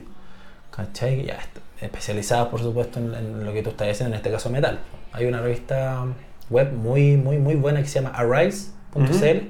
[0.72, 1.26] ¿Cachai?
[1.26, 1.40] Ya
[1.82, 4.80] especializadas, por supuesto, en, en lo que tú estás haciendo, en este caso metal.
[5.14, 6.06] Hay una revista
[6.50, 9.50] web muy, muy, muy buena que se llama Arise.cl.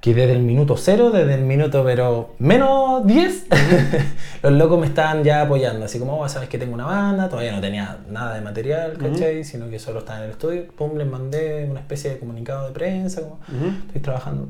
[0.00, 3.46] Que desde el minuto cero, desde el minuto pero menos 10,
[4.42, 5.84] los locos me estaban ya apoyando.
[5.86, 9.42] Así como, oh, sabes que tengo una banda, todavía no tenía nada de material, ¿cachai?
[9.42, 10.66] Sino que solo estaba en el estudio.
[10.76, 13.72] Pum, les mandé una especie de comunicado de prensa, como, Ujú.
[13.88, 14.48] estoy trabajando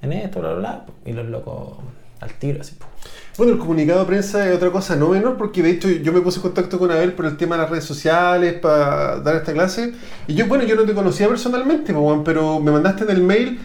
[0.00, 0.86] en esto, bla, bla, bla.
[1.04, 1.78] Y los locos
[2.20, 2.76] al tiro, así.
[2.76, 2.88] pum.
[3.36, 6.20] Bueno, el comunicado de prensa es otra cosa no menor, porque de hecho yo me
[6.20, 9.52] puse en contacto con Abel por el tema de las redes sociales para dar esta
[9.52, 9.92] clase.
[10.28, 13.60] Y yo, bueno, yo no te conocía personalmente, pero me mandaste en el mail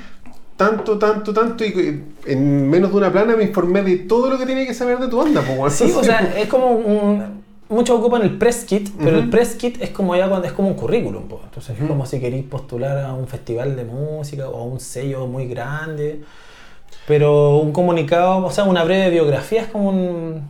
[0.57, 4.45] tanto, tanto, tanto, y en menos de una plana me informé de todo lo que
[4.45, 5.71] tenía que saber de tu banda, po, weón.
[5.71, 7.43] Sí, o sea, es como un...
[7.69, 10.67] Muchos ocupan el press kit, pero el press kit es como ya cuando es como
[10.67, 11.41] un currículum, po.
[11.43, 15.25] entonces es como si queréis postular a un festival de música o a un sello
[15.25, 16.21] muy grande,
[17.07, 20.41] pero un comunicado, o sea, una breve biografía es como un,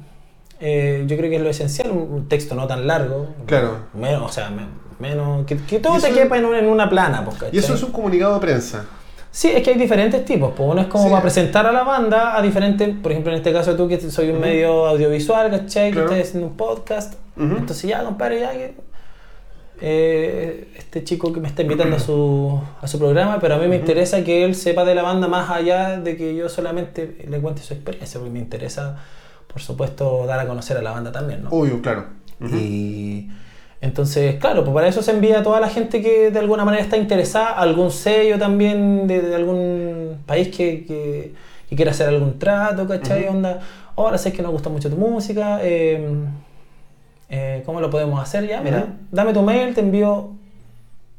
[0.59, 3.77] eh, yo creo que es lo esencial, un texto no tan largo, Claro.
[3.93, 4.67] menos, o sea, me-
[4.99, 7.91] menos, que, que todo eso- quepa en, en una plana, pues, Y eso es un
[7.91, 8.85] comunicado de prensa.
[9.35, 10.53] Sí, es que hay diferentes tipos.
[10.55, 11.09] Pues uno es como Sí.
[11.09, 14.29] para presentar a la banda a diferentes, por ejemplo, en este caso tú que soy
[14.29, 15.91] un medio audiovisual, ¿cachai?
[15.91, 16.07] Claro.
[16.07, 17.15] Que estás haciendo un podcast.
[17.35, 17.55] Ujú.
[17.57, 18.75] Entonces ya, compadre, ya que...
[19.81, 23.67] eh, este chico que me está invitando a su, a su programa, pero a mí
[23.67, 27.39] me interesa que él sepa de la banda más allá de que yo solamente le
[27.41, 28.97] cuente su experiencia, porque me interesa,
[29.47, 31.49] por supuesto, dar a conocer a la banda también, ¿no?
[31.49, 32.05] Obvio, claro.
[32.39, 33.29] Y
[33.83, 36.81] entonces, claro, pues para eso se envía a toda la gente que de alguna manera
[36.83, 41.33] está interesada, algún sello también de, de algún país que, que-
[41.69, 43.27] que quiera hacer algún trato, ¿cachai?
[43.27, 43.59] Onda,
[43.95, 46.07] ahora sé que nos gusta mucho tu música, eh,
[47.29, 48.47] eh, ¿cómo lo podemos hacer?
[48.47, 50.29] Ya, mira, dame tu mail, te envío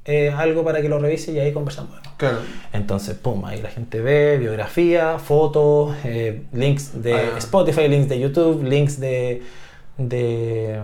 [0.04, 1.92] eh, algo para que lo revise y ahí conversamos.
[2.16, 2.38] Claro.
[2.72, 5.96] Entonces, pum, ahí la gente ve biografía, fotos,
[6.52, 7.38] links de Ah.
[7.38, 9.42] Spotify, links de YouTube, links de,
[9.98, 10.78] de,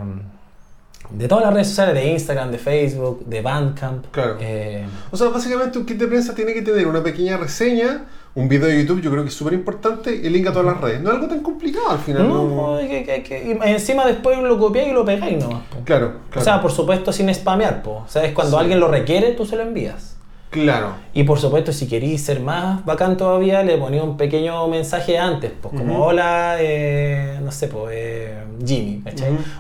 [1.13, 4.07] de todas las redes sociales, de Instagram, de Facebook, de Bandcamp.
[4.11, 4.37] Claro.
[4.41, 8.49] Eh, O sea, básicamente un kit de prensa tiene que tener una pequeña reseña, un
[8.49, 11.01] video de YouTube, yo creo que es súper importante, y link a todas las redes.
[11.01, 12.29] No es algo tan complicado al final.
[12.29, 12.45] no,
[12.75, 15.63] no- que, que- encima después lo copiáis y lo pegáis nomás.
[15.69, 15.79] po.
[15.85, 16.41] Claro, claro.
[16.41, 18.05] O sea, por supuesto sin spamear, po.
[18.07, 18.61] O sea, es cuando Sí.
[18.61, 20.10] alguien lo requiere, tú se lo envías.
[20.51, 20.95] Claro.
[21.15, 25.53] Y por supuesto, si queréis ser más bacán todavía, le ponía un pequeño mensaje antes,
[25.61, 29.03] pues como hola, eh, no sé, pues eh, Jimmy.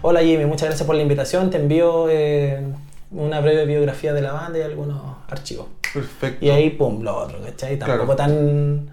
[0.02, 2.60] Hola Jimmy, muchas gracias por la invitación, te envío eh,
[3.12, 5.66] una breve biografía de la banda y algunos archivos.
[5.92, 6.44] Perfecto.
[6.44, 7.76] Y ahí, pum, lo otro, ¿cachai?
[7.78, 8.32] Tampoco Claro.
[8.32, 8.90] tan,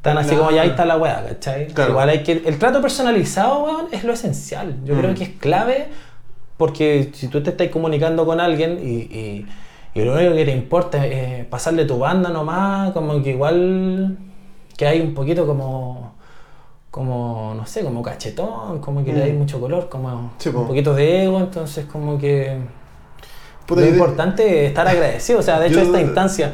[0.00, 0.44] tan así Claro.
[0.44, 1.66] como ya ahí está la weá, ¿cachai?
[1.68, 1.90] Claro.
[1.90, 4.76] Igual hay que, el trato personalizado, weón, es lo esencial.
[4.84, 4.98] Yo Mm.
[4.98, 5.88] creo que es clave
[6.56, 9.46] porque si tú te estás comunicando con alguien y, y-
[10.02, 14.18] y lo único que te importa es eh, pasarle tu banda nomás, como que igual
[14.76, 16.12] que hay un poquito como,
[16.90, 19.24] como no sé, como cachetón, como que le Mm.
[19.24, 22.58] hay mucho color, como Sí, un poquito de ego, entonces como que
[23.66, 25.38] Puta, lo de- importante es estar agradecido.
[25.40, 26.52] O sea, de hecho, Yo- esta instancia,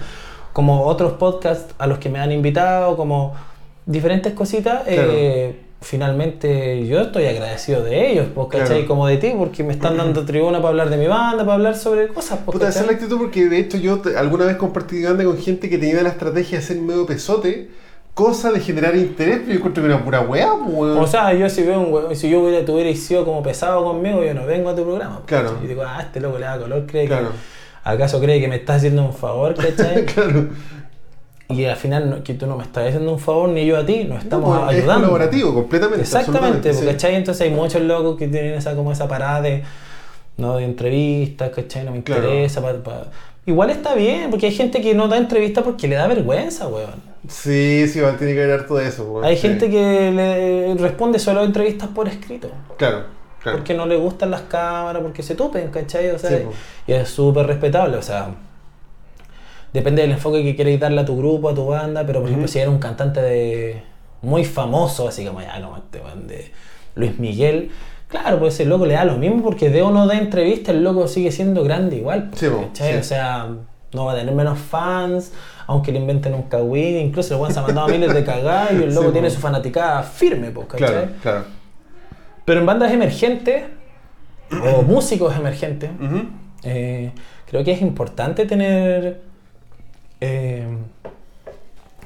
[0.52, 3.35] como otros podcasts a los que me han invitado, como
[3.87, 8.66] diferentes cositas, eh, finalmente yo estoy agradecido de ellos, pues, ¿cachai?
[8.68, 8.87] Claro.
[8.88, 11.77] Como de ti, porque me están dando tribuna para hablar de mi banda, para hablar
[11.77, 14.57] sobre cosas, pues, Puta, esa es la actitud porque de hecho yo te- alguna vez
[14.57, 17.71] compartí banda con gente que tenía la estrategia de ser medio pesote,
[18.14, 20.99] cosa de generar interés, pero yo encuentro que era pura weá, pues, weón.
[20.99, 24.25] O sea, yo si veo un hue- si yo hubiera, tuviera sido como pesado conmigo,
[24.25, 25.16] yo no vengo a tu programa.
[25.16, 25.59] pues, Claro.
[25.62, 27.29] Y digo, ah, este loco le da color, cree Claro.
[27.31, 27.62] que.
[27.85, 30.05] ¿Acaso cree que me está haciendo un favor, cachai?
[30.07, 30.49] claro.
[31.53, 33.85] Y al final no- que tú no me estás haciendo un favor ni yo a
[33.87, 35.09] ti, nos estamos No, pues, Es ayudando.
[35.09, 36.03] colaborativo, completamente.
[36.03, 37.07] Exactamente, porque, sí.
[37.09, 39.62] Entonces hay muchos locos que tienen esa como esa parada de,
[40.37, 40.57] ¿no?
[40.57, 41.85] de entrevistas, ¿cachai?
[41.85, 42.25] No me Claro.
[42.25, 42.61] interesa.
[42.62, 43.07] pa- pa-
[43.45, 46.95] Igual está bien, porque hay gente que no da entrevistas porque le da vergüenza, weón.
[47.29, 49.25] Sí, sí, igual tiene que haber todo eso, weón.
[49.25, 49.43] Hay sí.
[49.43, 52.49] gente que le responde solo a entrevistas por escrito.
[52.79, 53.03] Claro,
[53.43, 53.59] claro.
[53.59, 56.11] Porque no le gustan las cámaras, porque se tupen, ¿cachai?
[56.11, 56.37] O sea, Sí,
[56.87, 58.29] y es súper respetable, o sea.
[59.73, 62.49] Depende del enfoque que queréis darle a tu grupo, a tu banda, pero por ejemplo,
[62.49, 63.83] si eres un cantante de
[64.23, 66.53] muy famoso, así como ya no, este de
[66.95, 67.71] Luis Miguel,
[68.09, 70.85] claro, pues el loco le da lo mismo porque de o no da entrevista, el
[70.85, 72.31] loco sigue siendo grande igual.
[72.35, 72.93] Sí, po, ¿cachai?
[72.93, 72.99] sí.
[72.99, 73.49] O sea,
[73.93, 75.33] no va a tener menos fans,
[75.67, 78.77] aunque le inventen un cagüín, incluso el weón se ha mandado miles de cagadas y
[78.77, 79.13] el Sí, loco po.
[79.13, 80.89] tiene su fanaticada firme, pues, ¿cachai?
[80.89, 81.45] Claro, claro.
[82.45, 83.65] Pero en bandas emergentes
[84.77, 85.91] o músicos emergentes,
[86.65, 87.13] eh,
[87.47, 89.21] creo que es importante tener
[90.25, 90.65] eh,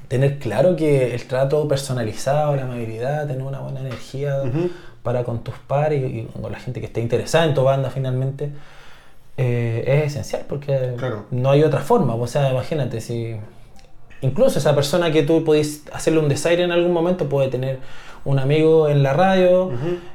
[0.09, 4.43] tener claro que el trato personalizado, la amabilidad, tener una buena energía
[5.03, 7.91] para con tus pares y, y con la gente que esté interesada en tu banda
[7.91, 8.51] finalmente
[9.37, 11.27] eh, es esencial porque Claro.
[11.31, 12.15] no hay otra forma.
[12.15, 13.37] O sea, imagínate si
[14.23, 17.79] incluso esa persona que tú podés hacerle un desaire en algún momento puede tener
[18.25, 19.71] un amigo en la radio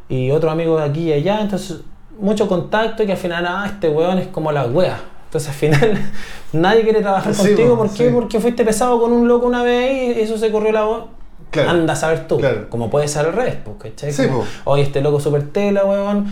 [0.10, 1.82] y otro amigo de aquí y allá, entonces
[2.20, 5.00] mucho contacto y que al final, ah, este weón es como la wea.
[5.32, 5.98] Entonces al final
[6.52, 8.08] nadie quiere trabajar Sí, contigo, po, ¿por qué?
[8.10, 8.14] sí.
[8.14, 11.06] Porque fuiste pesado con un loco una vez y eso se corrió la voz.
[11.52, 11.70] Claro.
[11.70, 12.70] Anda a saber tú, Claro.
[12.70, 14.12] como puede ser al revés, ¿cachai?
[14.12, 14.46] Sí, Como.
[14.66, 16.28] Oye, este loco super tela, weón,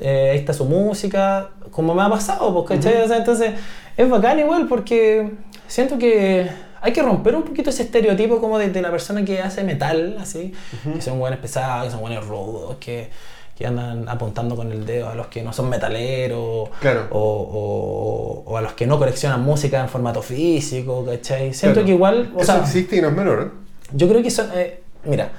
[0.00, 3.02] eh, ahí está su música, como me ha pasado, pues, ¿cachai?
[3.02, 3.52] O sea, entonces
[3.96, 5.30] es bacán igual porque
[5.68, 6.48] siento que
[6.80, 10.16] hay que romper un poquito ese estereotipo como de, de la persona que hace metal,
[10.20, 10.52] así,
[10.94, 13.10] que son buenos pesados, que son buenos rudos, que,
[13.56, 17.06] que andan apuntando con el dedo a los que no son metaleros, Claro.
[17.10, 21.54] o, o- o a los que no coleccionan música en formato físico, ¿cachai?
[21.54, 21.86] Siento Claro.
[21.86, 23.58] que igual, o Eso sea, existe y no es menor, ¿eh?
[23.92, 25.30] yo creo que son, eh, mira,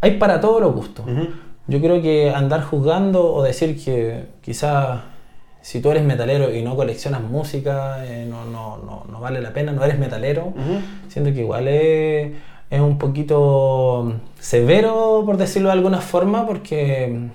[0.00, 1.04] hay para todos los gustos.
[1.66, 5.00] Yo creo que andar juzgando o decir que quizás
[5.60, 9.52] si tú eres metalero y no coleccionas música, eh, no, no, no, no vale la
[9.52, 10.54] pena, no eres metalero,
[11.08, 12.32] siento que igual es,
[12.70, 17.28] es un poquito severo, por decirlo de alguna forma, porque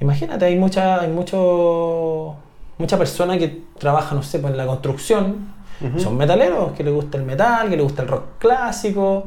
[0.00, 2.36] imagínate, hay mucha, hay mucho,
[2.78, 5.54] mucha persona que trabaja, no sé, pues en la construcción,
[5.98, 9.26] son metaleros, que les gusta el metal, que les gusta el rock clásico,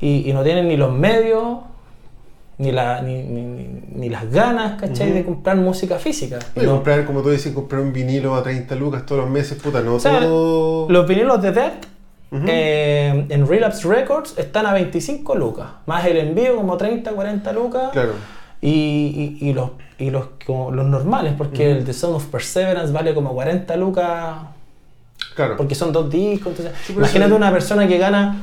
[0.00, 1.58] y, y no tienen ni los medios,
[2.58, 5.10] ni, la, ni, ni- ni- las ganas, ¿cachai?
[5.12, 6.38] De comprar música física.
[6.56, 9.60] Y no- comprar, como tú dices, comprar un vinilo a 30 lucas todos los meses,
[9.60, 10.88] puta, no O sea, todo.
[10.88, 11.84] Los vinilos de Death
[12.46, 17.90] eh, en Relapse Records están a 25 lucas, más el envío como 30, 40 lucas.
[17.92, 18.12] Claro.
[18.66, 22.92] Y, y- y los, y los, como los normales, porque el The Sound of Perseverance
[22.92, 24.36] vale como 40 lucas,
[25.36, 25.56] Claro.
[25.58, 26.52] porque son dos discos.
[26.58, 28.36] Entonces, Sí, imagínate una persona que gana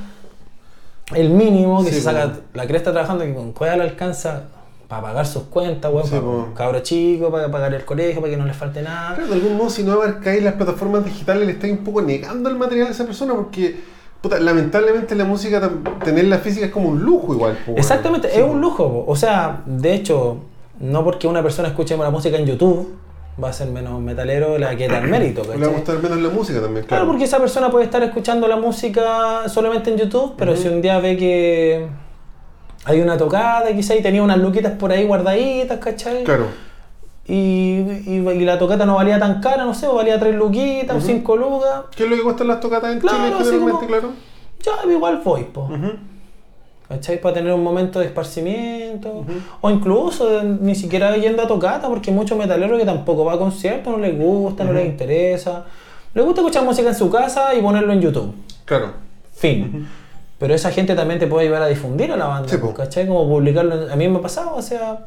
[1.16, 2.40] el mínimo, que Sí, se saca po.
[2.54, 4.44] la cresta trabajando, que con le alcanza
[4.88, 6.30] para pagar sus cuentas, weón, Sí, para po.
[6.50, 9.16] un cabro chico, para pagar el colegio, para que no le falte nada.
[9.16, 12.48] Claro, de algún modo, si no abarcáis las plataformas digitales, le estáis un poco negando
[12.50, 13.80] el material a esa persona porque,
[14.22, 17.58] puta, lamentablemente la música, tam- tenerla física es como un lujo igual.
[17.66, 18.88] po, Exactamente, es un lujo.
[19.06, 19.12] po.
[19.12, 20.38] O sea, de hecho,
[20.80, 22.96] no porque una persona escuche la música en YouTube
[23.42, 26.20] va a ser menos metalero la que da el mérito, Le va a gustar menos
[26.20, 27.08] la música también, Claro, claro.
[27.08, 31.00] porque esa persona puede estar escuchando la música solamente en YouTube, pero si un día
[31.00, 31.88] ve que
[32.86, 36.24] hay una tocada quizá y tenía unas luquitas por ahí guardaditas, ¿cachai?
[36.24, 36.46] Claro.
[37.34, 40.96] Y, y- y la tocata no valía tan cara, no sé, o valía 3 luquitas
[40.96, 41.08] o Ujú.
[41.08, 41.82] 5 lucas.
[41.96, 44.10] ¿Qué es lo que cuestan las tocatas en Claro, Chile generalmente, como- claro?
[44.64, 45.62] Ya, igual voy, po.
[45.62, 45.92] Ujú.
[46.90, 47.22] ¿Cachai?
[47.22, 49.26] Para tener un momento de esparcimiento.
[49.62, 53.34] O incluso de- ni siquiera yendo a tocata, porque hay muchos metaleros que tampoco va
[53.34, 55.64] a conciertos, no les gusta, no les interesa.
[56.14, 58.34] Les gusta escuchar música en su casa y ponerlo en YouTube.
[58.66, 58.88] Claro.
[59.32, 59.88] Fin.
[60.38, 62.58] Pero esa gente también te puede ayudar a difundir a la banda, Sí.
[62.76, 63.08] ¿cachai?
[63.08, 63.84] Como publicarlo.
[63.86, 65.06] en- A mí me ha pasado, o sea,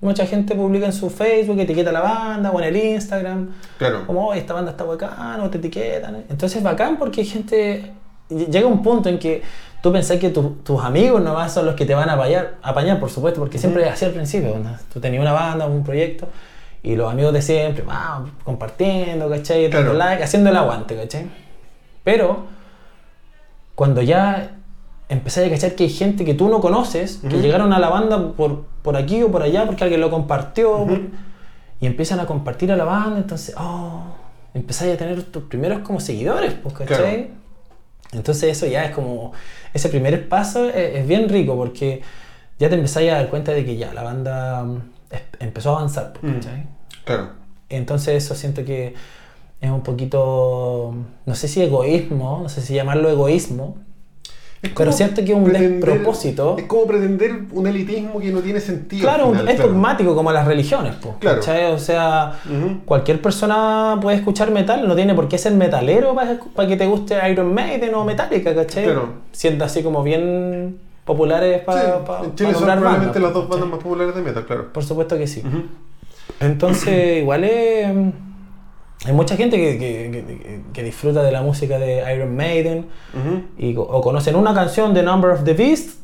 [0.00, 3.50] mucha gente publica en su Facebook, etiqueta a la banda o en el Instagram.
[3.78, 4.06] Claro.
[4.06, 6.16] Como, "Oye, esta banda está bacán, o te etiquetan.
[6.28, 7.92] Entonces es bacán porque hay gente.
[8.28, 9.42] Llega un punto en que
[9.82, 13.00] tú pensás que tu- tus amigos nomás son los que te van a apañar, apañar
[13.00, 14.56] por supuesto, porque siempre es así al principio.
[14.58, 14.70] ¿no?
[14.92, 16.28] Tú tenías una banda, un proyecto,
[16.82, 19.68] y los amigos de siempre, va, compartiendo, ¿cachai?
[19.70, 19.94] Claro.
[19.94, 21.26] like, haciendo el aguante, ¿cachai?
[22.04, 22.44] Pero
[23.74, 24.57] cuando ya
[25.08, 27.40] empezáis a cachar que hay gente que tú no conoces, que Ujú.
[27.40, 30.86] llegaron a la banda por, por aquí o por allá, porque alguien lo compartió, Ujú.
[30.86, 31.00] por-
[31.80, 34.02] y empiezan a compartir a la banda, entonces, oh,
[34.54, 36.96] empezáis a tener tus primeros como seguidores, pues, ¿cachai?
[36.96, 37.38] Claro.
[38.12, 39.32] Entonces eso ya es como,
[39.74, 42.00] ese primer paso es, es bien rico porque
[42.58, 44.76] ya te empezáis a dar cuenta de que ya la banda mm,
[45.10, 46.34] es- empezó a avanzar, pues, Mm.
[46.36, 46.66] ¿cachai?
[47.04, 47.28] Claro.
[47.68, 48.94] Entonces eso siento que
[49.60, 50.94] es un poquito,
[51.26, 53.76] no sé si egoísmo, no sé si llamarlo egoísmo,
[54.60, 56.56] Es pero siento que es un despropósito.
[56.58, 59.02] Es como pretender un elitismo que no tiene sentido.
[59.02, 59.70] Claro, final, es claro.
[59.70, 61.38] dogmático como las religiones, pues, Claro.
[61.38, 61.72] ¿cachai?
[61.72, 62.40] O sea,
[62.84, 66.16] cualquier persona puede escuchar metal, no tiene por qué ser metalero
[66.54, 68.84] para que te guste Iron Maiden o Metallica, ¿cachai?
[68.84, 69.08] Claro.
[69.30, 73.78] Siendo así como bien populares para Sí, en Chile son probablemente las dos bandas más
[73.78, 74.72] populares de metal, claro.
[74.72, 75.42] Por supuesto que sí.
[76.40, 77.88] Entonces, igual es,
[79.04, 82.86] hay mucha gente que, que- que- que disfruta de la música de Iron Maiden
[83.56, 85.98] y, o conocen una canción de Number of the Beast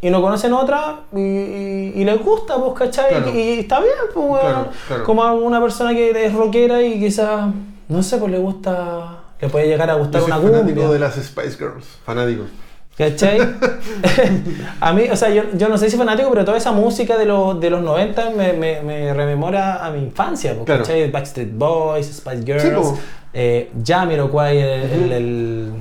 [0.00, 3.08] y no conocen otra y, y- y les gusta, pues, ¿cachai?
[3.10, 3.30] Claro.
[3.34, 4.40] Y, y está bien, pues, weón.
[4.40, 5.04] Claro, claro.
[5.04, 7.48] Como a una persona que es rockera y quizás,
[7.88, 10.88] no sé, pues le gusta, le puede llegar a Yo gustar soy una fanático cumbia.
[10.90, 11.86] de las Spice Girls.
[12.04, 12.42] Fanático.
[12.96, 13.38] ¿Cachai?
[14.80, 17.24] a mí, o sea, yo, yo no sé si fanático, pero toda esa música de
[17.26, 20.82] los, de los 90 me, me, me rememora a mi infancia, pues, Claro.
[20.82, 21.10] ¿cachai?
[21.10, 22.94] Backstreet Boys, Spice Girls, Sí,
[23.34, 25.72] eh, Jamiroquai, el, el- el-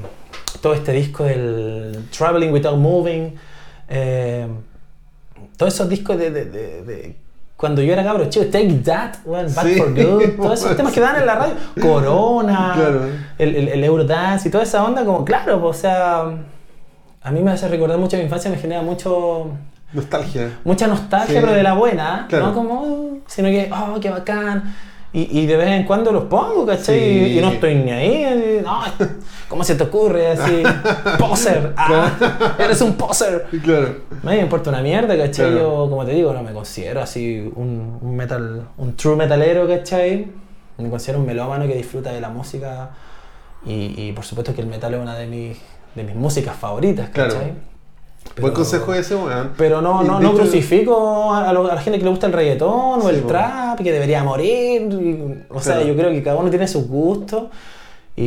[0.62, 3.36] todo este disco del Traveling Without Moving,
[3.90, 4.48] eh,
[5.58, 7.16] todos esos discos de, de- de- de
[7.58, 9.76] cuando yo era cabro chico, Take That, well, Back Sí.
[9.76, 13.02] for Good, todos esos temas que dan en la radio, Corona, Claro.
[13.38, 16.26] el, el, el Eurodance y toda esa onda, como claro, pues, o sea,
[17.24, 19.52] a mí me hace recordar mucho mi infancia, me genera mucho
[19.94, 20.60] Nostalgia.
[20.64, 21.40] mucha nostalgia, Sí.
[21.42, 22.48] pero de la buena, Claro.
[22.48, 24.76] no como, sino que, oh, qué bacán.
[25.16, 27.00] Y, y de vez en cuando los pongo, ¿cachai?
[27.00, 27.06] Sí.
[27.34, 28.62] Y, y no estoy ni ahí.
[28.66, 28.82] No,
[29.48, 30.32] ¿cómo se te ocurre?
[30.32, 30.64] Así,
[31.20, 31.72] poser.
[31.78, 33.46] Ah, eres un poser.
[33.64, 33.96] Claro.
[34.24, 35.52] Me importa una mierda, ¿cachai?
[35.52, 35.84] Claro.
[35.84, 40.32] Yo, como te digo, no me considero así un, un metal, un true metalero, ¿cachai?
[40.80, 42.90] Me considero un melómano que disfruta de la música
[43.68, 45.58] y, y por supuesto que el metal es una de mis,
[45.96, 47.34] de mis músicas favoritas, Claro.
[47.34, 47.54] ¿cachai?
[48.40, 49.52] Buen consejo ese, weón.
[49.58, 52.34] Pero no, no, no crucifico a, a lo- a la gente que le gusta el
[52.34, 53.28] reggaetón o el po.
[53.28, 54.82] trap, que debería morir.
[54.92, 55.88] y- o sea, Claro.
[55.90, 57.44] yo creo que cada uno tiene sus gustos
[58.16, 58.24] y,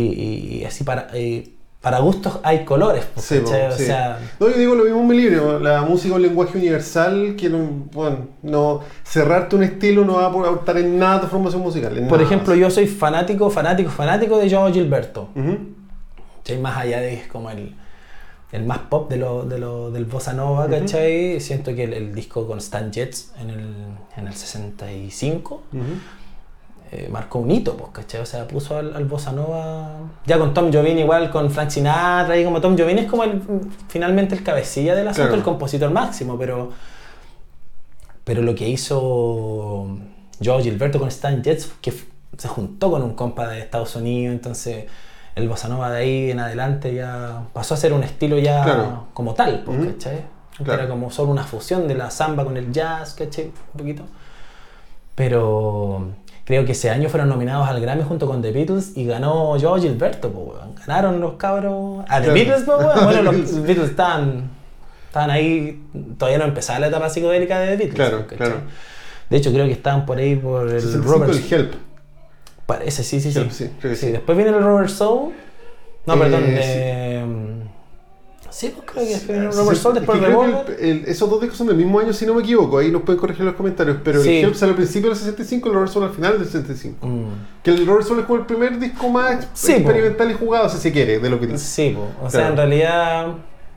[0.61, 3.05] y así para, y para gustos hay colores.
[3.17, 3.53] Sí, sí.
[3.69, 6.59] O sea, No, yo digo lo mismo en mi libro, la música es un lenguaje
[6.59, 7.59] universal que no,
[7.93, 11.93] bueno, no cerrarte un estilo no va a aportar en nada a tu formación musical.
[11.95, 12.23] por nada.
[12.23, 15.29] ejemplo, yo soy fanático, fanático, fanático de Joao Gilberto.
[16.47, 16.59] ¿Cachai?
[16.59, 17.74] Más allá de como el,
[18.53, 21.40] el más pop de lo, de lo- del bossa nova, ¿cachai?
[21.40, 23.74] Siento que el, el disco con Stan Jets en el,
[24.16, 25.82] en el 65 Ujú.
[26.92, 28.20] eh, marcó un hito, pues, ¿cachai?
[28.20, 29.90] O sea, puso al, al bossa nova,
[30.24, 33.42] ya con Tom Jobim igual, con Frank Sinatra, y como Tom Jobim es como el,
[33.88, 35.38] finalmente el cabecilla del asunto, Claro.
[35.38, 36.70] el compositor máximo, pero,
[38.24, 39.88] pero lo que hizo
[40.42, 41.92] Joe Gilberto con Stan Getz, que
[42.38, 44.84] se juntó con un compa de Estados Unidos, entonces
[45.37, 49.05] el bossa nova de ahí en adelante ya pasó a ser un estilo ya Claro.
[49.14, 49.93] como tal, pues.
[49.93, 50.24] ¿cachai?
[50.64, 50.80] Claro.
[50.82, 53.45] Era como solo una fusión de la samba con el jazz, ¿cachai?
[53.74, 54.03] Un poquito.
[55.14, 56.09] Pero
[56.45, 59.80] creo que ese año fueron nominados al Grammy junto con The Beatles y ganó Joe
[59.80, 60.74] Gilberto, pues, weón.
[60.87, 62.05] Ganaron los cabros.
[62.09, 62.32] A The Claro.
[62.34, 63.05] Beatles, pues, weón.
[63.05, 63.91] Bueno, los Beatles.
[63.91, 64.51] Estaban,
[65.07, 65.82] estaban ahí,
[66.18, 67.95] todavía no empezaba la etapa psicodélica de The Beatles.
[67.95, 68.37] Claro, ¿cachai?
[68.39, 68.57] claro.
[69.30, 71.32] De hecho, creo que estaban por ahí por el 65 Robert.
[71.34, 71.74] el Help.
[72.67, 73.49] Parece, sí, sí, sí.
[73.51, 74.11] Sí.
[74.11, 75.33] Después viene el Robert Soul.
[76.07, 76.43] No, Eh, perdón.
[76.47, 76.51] sí.
[76.59, 77.25] eh,
[78.49, 80.77] Sí, pues creo que viene el Robert Soul, es después Revolver.
[80.81, 82.79] el- el- esos dos discos son del mismo año, si no me equivoco.
[82.79, 83.99] Ahí nos pueden corregir en los comentarios.
[84.03, 86.47] Pero el Help sale al principio del 65 y el Robert Soul al final del
[86.47, 87.07] 65.
[87.07, 87.25] Mm.
[87.62, 89.69] Que el Robert Soul es como el primer disco más po.
[89.69, 91.59] experimental y jugado, si se quiere, de lo que dice.
[91.59, 92.09] Sí, po.
[92.25, 93.27] o sea, en realidad.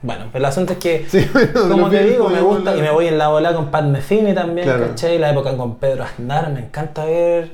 [0.01, 1.05] Bueno, pero el asunto es que.
[1.09, 3.83] Sí, bueno, Como te digo, me gusta y me voy en la bola con Pat
[3.85, 4.87] Metheny también, Claro.
[4.89, 5.17] ¿cachai?
[5.17, 7.51] La época con Pedro Aznar, me encanta ver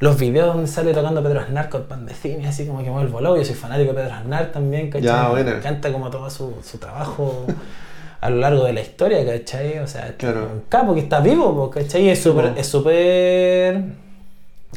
[0.00, 3.36] los videos donde sale tocando Pedro Aznar con Metheny, así como que vuelvo loco.
[3.38, 5.04] Yo soy fanático de Pedro Aznar también, ¿cachai?
[5.06, 5.28] Ya.
[5.30, 7.46] Me encanta como todo su, su trabajo
[8.20, 9.78] a lo largo de la historia, ¿cachai?
[9.78, 10.50] O sea, Claro.
[10.52, 12.02] un capo que está vivo, ¿cachai?
[12.04, 13.84] Y es súper, es súper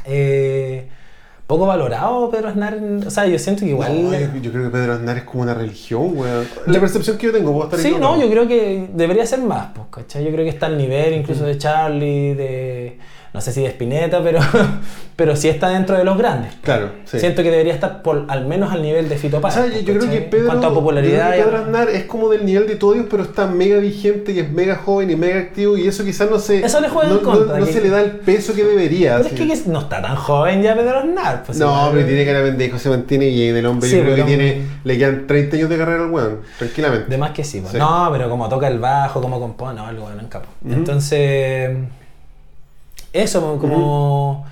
[0.06, 0.88] eh,
[1.48, 2.78] poco valorado Pedro Aznar.
[3.06, 4.04] O sea, yo siento que igual...
[4.04, 6.48] No, yo, yo creo que Pedro Aznar es como una religión, weón.
[6.68, 9.70] La percepción que yo tengo, puedo estar Sí, no, yo creo que debería ser más,
[9.74, 10.24] pues, ¿cachai?
[10.24, 13.00] Yo creo que está al nivel incluso de Charlie, de.
[13.34, 14.40] No sé si de Spinetta, pero,
[15.16, 16.54] pero sí está dentro de los grandes.
[16.64, 17.20] Claro, sí.
[17.20, 19.54] Siento que debería estar por, al menos al nivel de Fito O Páez.
[19.54, 20.22] sea, yo, yo creo que.
[20.22, 21.36] Pedro, En cuanto a popularidad.
[21.38, 24.52] y- Pedro Aznar es como del nivel de Todios, pero está mega vigente y es
[24.52, 27.24] mega joven y mega activo y eso quizás no se, Eso le juega no, en
[27.24, 29.18] contra, no- no que- se le da el peso que debería.
[29.18, 29.36] Pero es así.
[29.48, 31.44] que, que no está tan joven ya Pedro Aznar.
[31.46, 33.90] Pues, no, pero tiene cara de pendejo, se mantiene bien el hombre.
[33.90, 37.10] Sí, yo creo que tiene, le quedan 30 años de carrera al weón, tranquilamente.
[37.10, 37.74] De más que sí, pues.
[37.74, 37.78] Sí.
[37.78, 40.48] No, pero como toca el bajo, como compone, no, algo bueno en capo.
[40.68, 41.78] Entonces,
[43.14, 44.46] eso, como.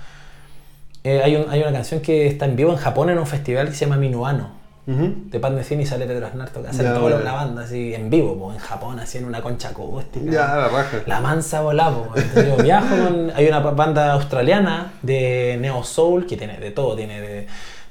[1.04, 3.70] eh, hay, un- hay una canción que está en vivo en Japón en un festival
[3.70, 4.58] que se llama Minuano.
[4.88, 5.14] Ujú.
[5.26, 7.20] De Pat Metheny sale Pedro hacer Ya, toda bueno.
[7.20, 10.32] la banda así en vivo, po, en Japón, así en una concha acústica.
[10.32, 11.02] Ya, la raja.
[11.06, 12.08] La mansa volaba.
[12.36, 13.32] Yo viajo con.
[13.36, 16.96] Hay una banda australiana de Neo Soul que tiene de todo.
[16.96, 17.48] Tiene de,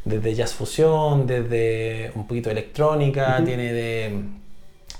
[0.07, 4.21] desde jazz fusión, desde un poquito de electrónica, tiene de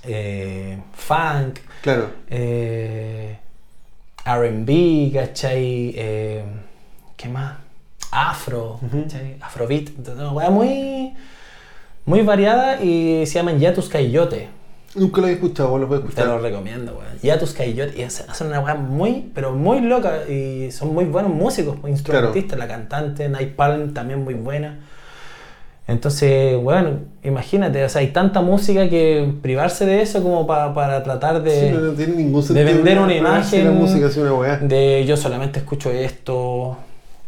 [0.03, 2.09] eh, funk, Claro.
[2.29, 3.37] eh,
[4.27, 5.93] RB, ¿cachai?
[5.95, 6.43] Eh,
[7.15, 7.55] ¿Qué más?
[8.11, 9.03] Afro, Ujú.
[9.03, 9.37] ¿cachai?
[9.41, 9.89] Afrobeat.
[10.13, 11.13] Una weá muy,
[12.05, 14.49] muy variada y se llaman Yatus Coyote.
[14.95, 16.27] Nunca lo he escuchado, lo puedes Te escuchar.
[16.27, 17.19] lo recomiendo, weón.
[17.21, 21.31] Yatus Kayot y hacen hacen una weá muy, pero muy loca y son muy buenos
[21.31, 22.57] músicos, pues, instrumentistas.
[22.57, 24.79] La cantante, Night Palm, también muy buena.
[25.87, 31.01] Entonces, bueno, imagínate, o sea, hay tanta música que privarse de eso como pa- para
[31.01, 32.65] tratar de, Sí, no, no tiene ningún de sentido.
[32.67, 34.57] vender una imagen La música es una weá.
[34.57, 36.75] de yo solamente escucho esto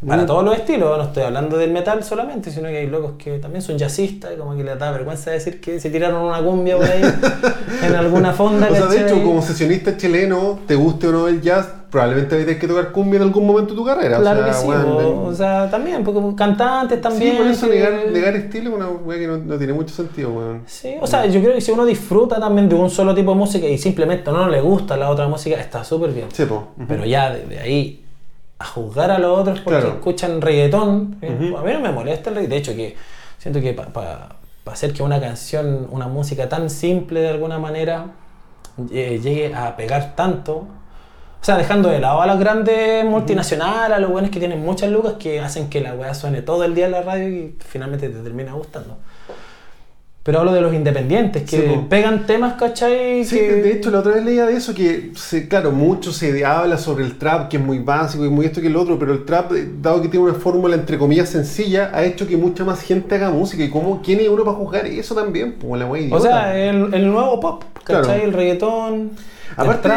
[0.08, 3.38] para todos los estilos, no estoy hablando del metal solamente, sino que hay locos que
[3.40, 6.78] también son jazzistas, y como que les da vergüenza decir que se tiraron una cumbia
[6.78, 7.02] por ahí
[7.84, 8.70] en alguna fonda.
[8.72, 12.58] O sea, de hecho, como sesionista chileno, te guste o no el jazz, probablemente tener
[12.60, 14.20] que tocar cumbia en algún momento de tu carrera.
[14.20, 17.32] Claro o sea, que sí, po, en- o sea, también, porque cantantes también.
[17.34, 19.94] Sí, por eso que- negar, negar estilo es una weá que no, no tiene mucho
[19.94, 20.62] sentido, weón.
[20.66, 23.38] Sí, o sea, yo creo que si uno disfruta también de un solo tipo de
[23.38, 26.28] música y simplemente no le gusta la otra música, está súper bien.
[26.32, 26.70] Sí, po.
[26.78, 26.86] Ujú.
[26.88, 28.06] Pero ya de, de ahí
[28.60, 29.96] a juzgar a los otros porque Claro.
[29.96, 32.50] escuchan reggaetón, eh, a mí no me molesta el reggaetón.
[32.52, 32.96] De hecho, que
[33.38, 34.36] siento que para
[34.66, 38.08] hacer que una canción, una música tan simple de alguna manera
[38.92, 40.56] eh, llegue a pegar tanto,
[41.42, 44.92] o sea, dejando de lado a las grandes multinacionales, a los buenos que tienen muchas
[44.92, 48.10] lucas que hacen que la weá suene todo el día en la radio y finalmente
[48.10, 48.98] te termina gustando.
[50.22, 53.24] Pero hablo de los independientes, que Sí, pegan temas, ¿cachai?
[53.24, 53.54] Sí, que...
[53.54, 57.06] de hecho la otra vez leía de eso, que se, claro, mucho se habla sobre
[57.06, 59.54] el trap, que es muy básico y muy esto que el otro, pero el trap,
[59.54, 63.16] eh, dado que tiene una fórmula entre comillas sencilla, ha hecho que mucha más gente
[63.16, 63.64] haga música.
[63.64, 65.54] ¿Y cómo, quién es uno para juzgar eso también?
[65.54, 68.04] Pues la O sea, el, el nuevo pop, ¿cachai?
[68.04, 68.24] Claro.
[68.24, 69.12] El reggaetón,
[69.56, 69.90] Aparte,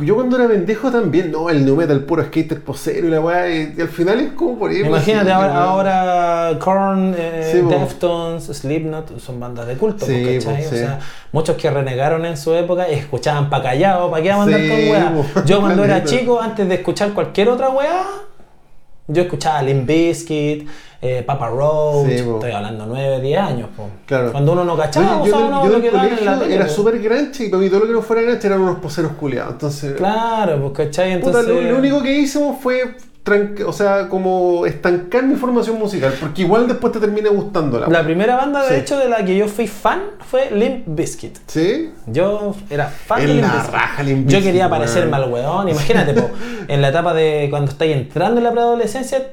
[0.00, 3.48] yo, cuando era pendejo también, no, el nu metal puro skater posero y la weá,
[3.48, 4.80] y, y al final es como por ahí.
[4.80, 7.60] Imagínate sí, ahora, ahora Korn, eh, Sí.
[7.60, 10.40] Deftones, Slipknot son bandas de culto, Sí, ¿cachai?
[10.62, 10.76] po, O sí.
[10.78, 10.98] sea,
[11.32, 14.68] muchos que renegaron en su época y escuchaban pa' callado, pa' qué a mandar Sí,
[14.68, 15.12] con weá.
[15.44, 18.02] Yo cuando era chico, antes de escuchar cualquier otra weá,
[19.06, 20.68] yo escuchaba Limp Bizkit,
[21.02, 23.88] eh, Papa Roach, Sí, estoy hablando 9, 10 años, po.
[24.06, 24.32] Claro.
[24.32, 27.62] Cuando uno no cachaba, o yo, lo en la tele, era súper granche y para
[27.62, 29.52] mí todo lo que no fuera granche eran unos poseros culiados.
[29.52, 31.20] Entonces, Claro, pues, ¿cachai?
[31.20, 31.54] puta, Entonces...
[31.64, 32.96] lo, lo único que hicimos fue,
[33.66, 38.04] o sea, como estancar mi formación musical, porque igual después te termina gustando la La
[38.04, 38.74] primera banda, de Sí.
[38.82, 41.38] hecho, de la que yo fui fan fue Limp Bizkit.
[41.46, 41.90] ¿Sí?
[42.06, 43.72] Yo era fan En de Limp la Bizkit.
[43.72, 44.78] raja Limp Yo Bizkit, quería weón.
[44.78, 45.68] parecerme al weón.
[45.70, 46.28] Imagínate, po,
[46.68, 49.26] en la etapa de cuando estáis entrando en la preadolescencia,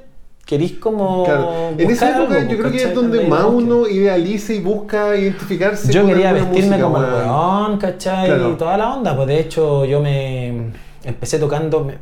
[0.46, 1.26] querís como.
[1.26, 1.52] Claro.
[1.78, 5.92] En esa época algo, yo creo que es donde más uno idealiza y busca identificarse
[5.92, 7.30] Yo con quería vestirme música, como el weón.
[7.30, 8.26] weón, ¿cachai?
[8.28, 8.52] Claro.
[8.52, 9.16] Y toda la onda.
[9.18, 10.72] Pues de hecho, yo me
[11.04, 11.84] empecé tocando.
[11.84, 11.98] me-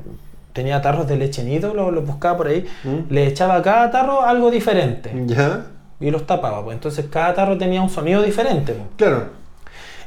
[0.54, 2.66] tenía tarros de leche nido, los, los buscaba por ahí.
[2.84, 3.12] ¿Mm?
[3.14, 5.12] Le echaba a cada tarro algo diferente.
[5.26, 5.66] ¿Ya?
[6.00, 6.64] Y los tapaba.
[6.64, 8.74] Pues entonces cada tarro tenía un sonido diferente.
[8.74, 8.88] pues.
[8.98, 9.28] Claro.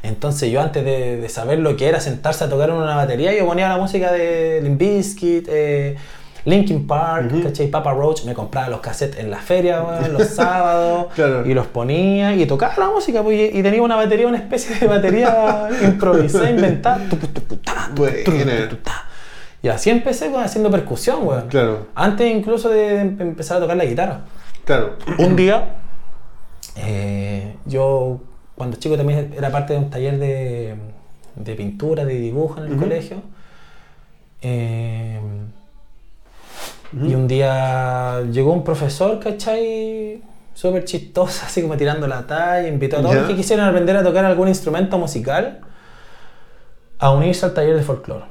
[0.02, 3.32] Entonces yo antes de, de saber lo que era sentarse a tocar en una batería,
[3.36, 5.96] yo ponía la música de Limp Bizkit, eh,
[6.44, 7.30] Linkin Park.
[7.44, 7.68] ¿cachai?
[7.68, 9.80] Papa Roach, me compraba los cassettes en la feria,
[10.12, 11.46] los sábados, Claro.
[11.46, 14.88] y los ponía y tocaba la música, pues, y, tenía una batería, una especie de
[14.88, 16.98] batería improvisada, inventada.
[19.62, 21.48] Y así empecé con- haciendo percusión, weón.
[21.48, 21.86] Claro.
[21.94, 24.20] Antes incluso de em- empezar a tocar la guitarra.
[24.64, 24.96] Claro.
[25.18, 25.76] Un día,
[26.76, 28.20] eh, yo
[28.56, 30.74] cuando chico también era parte de un taller de,
[31.36, 33.16] de pintura, de dibujo en el colegio.
[34.42, 35.20] Eh,
[36.94, 40.20] Y un día llegó un profesor, ¿cachai?
[40.52, 44.02] Súper chistoso, así como tirando la talla, invitó a todos los que quisieran aprender a
[44.02, 45.60] tocar algún instrumento musical
[46.98, 48.26] a unirse al taller de folclore.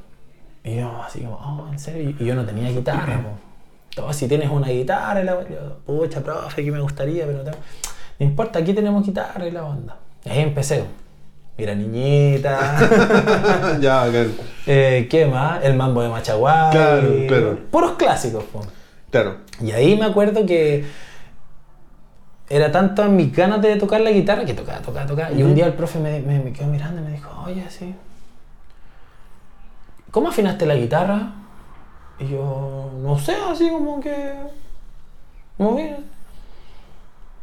[0.64, 2.14] Y yo así como, oh, ¿en serio?
[2.20, 3.30] Y yo no tenía guitarra, po.
[3.96, 7.52] Todo, si tienes una guitarra, y la yo, pucha, profe, que me gustaría, pero no,
[7.52, 9.98] no importa, aquí tenemos guitarra y la onda.
[10.24, 10.84] Y ahí empecé.
[11.58, 12.78] Mira, niñita.
[13.82, 14.30] ya, claro.
[14.66, 15.64] eh, ¿Qué más?
[15.64, 16.72] El mambo de Machaguay.
[16.72, 17.60] Claro, claro.
[17.70, 18.62] Puros clásicos, po.
[19.10, 19.38] Claro.
[19.62, 20.86] Y ahí me acuerdo que
[22.50, 25.32] era tanto en mis ganas de tocar la guitarra que tocaba, tocaba, tocaba.
[25.32, 27.94] Y un día el profe me, me- me quedó mirando y me dijo, oye, sí.
[30.12, 31.32] ¿Cómo afinaste la guitarra?
[32.20, 34.34] Y yo, no sé, así como que.
[35.58, 36.06] Muy bien.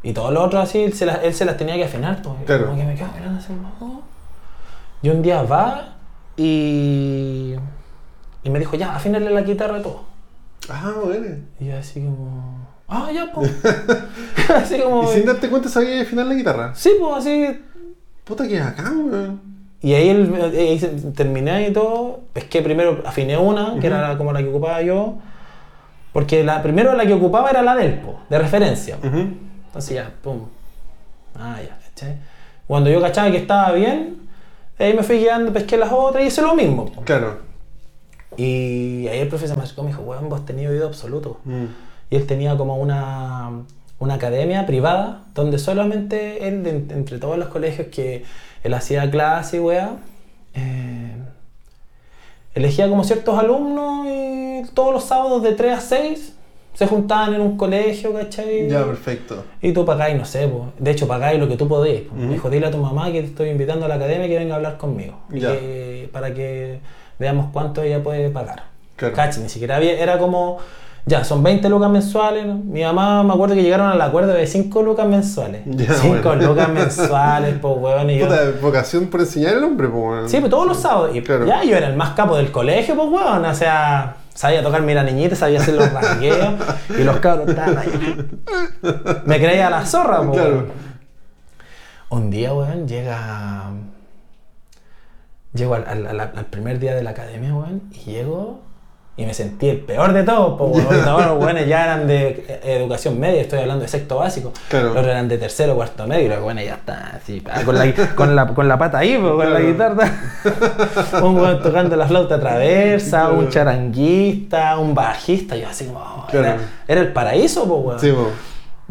[0.03, 2.23] Y todos los otros así, él se, las, él se las tenía que afinar.
[2.23, 2.67] Pues, Claro.
[2.67, 4.03] Como que me quedo mirando así, "Oh".
[5.03, 5.97] Y un día va
[6.37, 7.55] y.
[8.45, 10.03] Y me dijo, ya, afínale la guitarra a todo.
[10.69, 11.37] Ah, bueno.
[11.59, 12.69] Y yo así como.
[12.87, 13.51] Ah, ya, pues.
[14.55, 15.03] así como.
[15.11, 16.75] Y sin darte cuenta sabía afinar la guitarra.
[16.75, 17.65] Sí, pues así.
[18.25, 19.41] Puta que acá, weón.
[19.81, 22.21] Y ahí, el- ahí se- terminé y todo.
[22.33, 25.15] Pesqué primero, afiné una, que era como la que ocupaba yo.
[26.13, 28.97] Porque la primero la que ocupaba era la del po, de referencia.
[29.03, 30.47] Entonces ya, pum.
[31.39, 32.17] Ah, ya, ¿cachai?
[32.67, 34.17] Cuando yo cachaba que estaba bien,
[34.79, 36.87] ahí me fui guiando, pesqué las otras y hice lo mismo.
[36.87, 37.03] po.
[37.03, 37.39] Claro.
[38.37, 41.39] Y ahí el profesor me acercó y me dijo, weón, vos tenías oído absoluto.
[41.45, 41.65] Mm.
[42.11, 43.51] Y él tenía como una,
[44.01, 48.25] una academia privada donde solamente él, de- entre todos los colegios que
[48.63, 49.97] él hacía clase y weá,
[50.55, 51.13] eh,
[52.55, 56.35] elegía como ciertos alumnos y todos los sábados de 3 a 6
[56.75, 58.69] se juntaban en un colegio, ¿cachai?
[58.69, 59.45] Ya, perfecto.
[59.61, 60.73] Y tú pagáis, no sé, po.
[60.79, 62.11] de hecho pagáis lo que tú podéis.
[62.13, 64.55] Me dijo, dile a tu mamá que te estoy invitando a la academia que venga
[64.55, 65.19] a hablar conmigo.
[65.31, 65.53] Ya.
[65.53, 66.79] que- para que
[67.19, 68.65] veamos cuánto ella puede pagar.
[68.97, 69.17] Claro.
[69.43, 70.59] Ni siquiera había, era como,
[71.09, 72.47] ya, son 20 lucas mensuales.
[72.47, 72.55] ¿no?
[72.57, 75.63] Mi mamá me acuerdo que llegaron al acuerdo de 5 lucas mensuales.
[75.67, 76.47] Ya, 5 bueno.
[76.49, 78.11] lucas mensuales, pues, weón.
[78.11, 80.29] Y yo, Puta, vocación por enseñar al hombre, pues, weón.
[80.29, 81.17] Sí, pues todos los sábados.
[81.17, 81.47] Y Claro.
[81.47, 83.45] ya yo era el más capo del colegio, pues weón.
[83.45, 86.55] O sea, sabía tocarme la niñita, sabía hacer los rasgueos.
[86.99, 88.29] y los cabros estaban ahí.
[89.25, 90.39] Me creía la zorra, pues.
[90.39, 90.55] Claro.
[90.57, 90.89] weón.
[92.11, 93.71] Un día, weón, llega.
[95.55, 98.61] Llego al, al- al- al primer día de la academia, weón, y llego
[99.19, 100.87] y me sentí el peor de todos, weón.
[101.05, 104.53] Todos los weones ya eran de eh, educación media, estoy hablando de sexto básico.
[104.69, 104.95] Claro.
[104.95, 108.37] Los eran de tercero, cuarto medio, y los weones ya están así, con la, con
[108.37, 110.13] la, con la pata ahí, pues, con la guitarra.
[111.23, 113.39] un weón tocando la flauta traversa, Claro.
[113.41, 116.47] un charanguista, un bajista, yo así como, oh, Claro.
[116.47, 118.01] era, era el paraíso, pues, weón.
[118.01, 118.35] Sí, pues.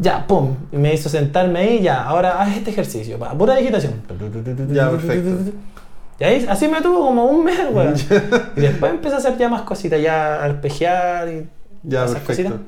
[0.00, 3.94] Ya, pum, y me hizo sentarme ahí, ya, ahora haz este ejercicio, pa, pura digitación.
[4.70, 5.52] Ya, perfecto.
[6.20, 7.94] Y ahí, así me tuvo como un mes, weón.
[8.56, 11.48] y después empecé a hacer ya más cositas, ya arpegiar y
[11.84, 12.50] Ya, esas perfecto.
[12.54, 12.66] cositas.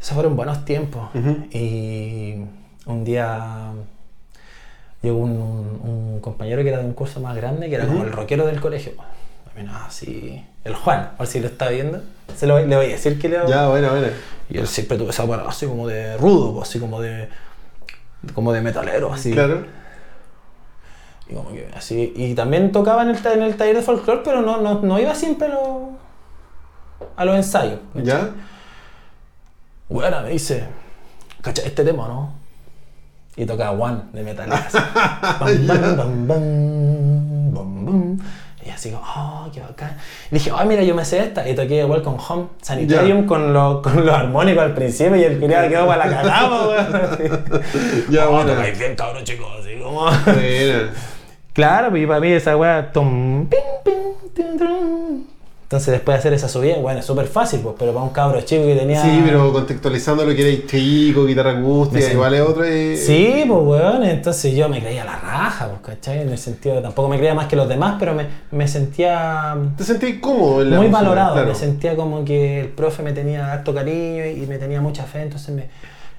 [0.00, 1.08] Esos fueron buenos tiempos.
[1.14, 1.46] Ujú.
[1.50, 2.36] Y
[2.86, 3.72] un día
[5.02, 5.80] llegó un, un-
[6.14, 8.60] un compañero que era de un curso más grande, que era como el rockero del
[8.60, 8.92] colegio.
[9.54, 12.00] Bueno, así, el Juan, a ver si lo está viendo.
[12.36, 14.06] Se lo, le voy a decir que le Ya, bueno, bueno.
[14.48, 17.28] y él siempre tuvo esa parada así como de rudo, así como de.
[18.34, 19.32] como de metalero, así.
[19.32, 19.66] Claro.
[21.32, 22.12] Y como que así.
[22.14, 25.14] Y también tocaba en el, en el taller de folclore, pero no, no, no iba
[25.14, 25.62] siempre a, los
[27.16, 27.80] a los ensayos.
[27.94, 28.30] ¿Ya?
[29.88, 30.64] Bueno, me dice,
[31.40, 32.34] ¿cachai este tema, no?
[33.34, 34.66] Y tocaba One de Metallica.
[34.66, 34.78] así.
[35.66, 38.18] Bam, bam, bam, bam, bam, bam.
[38.64, 39.96] Y así como, oh, qué bacán.
[40.30, 41.48] Y dije, oh, mira, yo me sé esta.
[41.48, 45.40] Y toqué igual con Home Sanitarium con, los con los armónicos al principio y el
[45.40, 47.62] culiado quedó para la cagada, weón.
[48.10, 48.52] Ya, oh, bueno.
[48.52, 49.48] tocáis bien, cabrón, chicos.
[49.58, 50.10] Así como.
[51.52, 52.90] Claro, pues y para mí esa weá.
[55.64, 58.38] Entonces después de hacer esa subida, bueno, es súper fácil, pues, pero para un cabro
[58.42, 59.00] chico que tenía...
[59.00, 62.64] Sí, pero contextualizando lo que era chico, guitarra sent- igual es otro.
[62.64, 66.20] eh, Sí, pues weón, entonces yo me creía la raja, pues, ¿cachai?
[66.20, 69.56] En el sentido de tampoco me creía más que los demás, pero me, me sentía
[69.78, 71.48] Te sentí cómodo en la muy música, valorado, claro.
[71.48, 75.04] me sentía como que el profe me tenía harto cariño y, y me tenía mucha
[75.04, 75.68] fe, entonces me,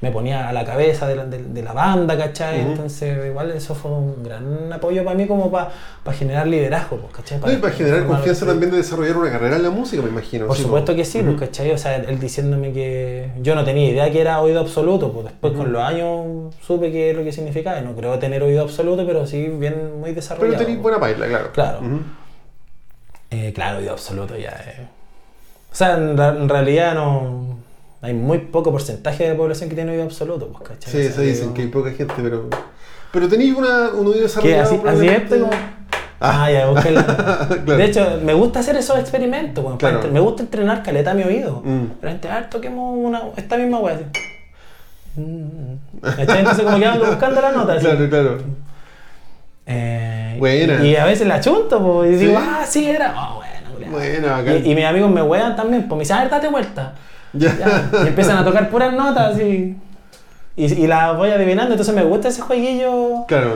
[0.03, 2.59] me ponía a la cabeza de la, de- de la banda, ¿cachai?
[2.59, 5.71] Entonces igual eso fue un gran apoyo para mí como para
[6.17, 7.39] generar liderazgo, pues, ¿cachai?
[7.39, 10.45] No, y para generar confianza también de desarrollar una carrera en la música, me imagino.
[10.47, 11.71] Por sí, supuesto que sí, pues, ¿cachai?
[11.71, 15.53] O sea, él diciéndome que yo no tenía idea que era oído absoluto, pues después
[15.53, 17.79] con los años supe qué es lo que significaba.
[17.79, 20.53] y No creo tener oído absoluto, pero sí bien muy desarrollado.
[20.57, 21.51] Pero tenés buena baila, claro.
[21.53, 21.79] Claro.
[23.31, 24.49] Eh, claro, oído absoluto ya.
[24.67, 24.85] eh.
[25.71, 27.62] O sea, en realidad no.
[28.03, 30.91] Hay muy poco porcentaje de población que tiene oído absoluto, pues, ¿cachai?
[30.91, 32.49] Sí, O sea, eso dicen digo, que hay poca gente, pero.
[33.13, 34.63] Pero tenéis una, un oído desarrollado.
[34.63, 35.49] así, así es, como.
[36.19, 37.03] Ah, ya, búsquenla.
[37.65, 37.77] Claro.
[37.77, 39.95] De hecho, me gusta hacer esos experimentos, Claro.
[39.95, 41.61] entre- me gusta entrenar caleta mi oído.
[41.63, 41.85] Mm.
[42.01, 43.95] Pero gente, a ver, toquemos una, esta misma weá.
[43.95, 44.03] así.
[45.15, 46.01] Mm.
[46.01, 46.39] ¿Cachai?
[46.39, 47.73] Entonces como que ando buscando la nota.
[47.73, 47.85] así.
[47.85, 48.37] Claro, claro.
[49.65, 50.83] Eh, Buena.
[50.85, 52.45] Y, a veces la chunto, pues, y digo, ¿Sí?
[52.45, 53.13] ah, sí era.
[53.17, 53.41] Oh,
[53.91, 54.27] bueno,
[54.65, 56.95] y, y mis amigos me wean también, pues me dicen, a ver, date vuelta.
[57.33, 57.89] Ya.
[58.03, 59.75] Y empiezan a tocar puras notas y,
[60.55, 61.71] y, y las voy adivinando.
[61.73, 63.55] Entonces me gusta ese jueguillo Claro.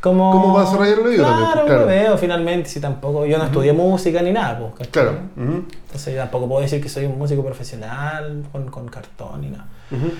[0.00, 0.30] como...
[0.30, 1.86] ¿Cómo va a el oído claro, también, claro.
[1.86, 3.24] veo finalmente, si tampoco...
[3.26, 4.88] Yo no estudié música ni nada, pues.
[4.88, 5.12] Claro.
[5.36, 5.64] Ujú.
[5.86, 9.66] Entonces yo tampoco puedo decir que soy un músico profesional con, con cartón ni nada.
[9.90, 10.10] Ujú.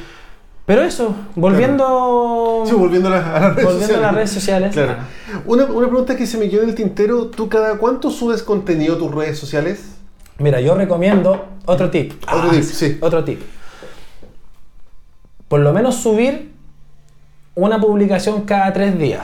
[0.64, 2.64] Pero eso, volviendo...
[2.66, 3.98] Sí, volviendo a las, a las redes volviendo sociales.
[3.98, 4.72] a las redes sociales.
[4.72, 4.92] Claro.
[4.98, 8.42] ah, Una, una pregunta que se me quedó en el tintero: ¿tú cada cuánto subes
[8.42, 9.92] contenido a tus redes sociales?
[10.38, 12.12] Mira, yo recomiendo otro tip.
[12.32, 12.98] Otro tip, sí.
[13.00, 13.40] Otro tip.
[15.48, 16.52] Por lo menos subir
[17.54, 19.22] una publicación cada tres días.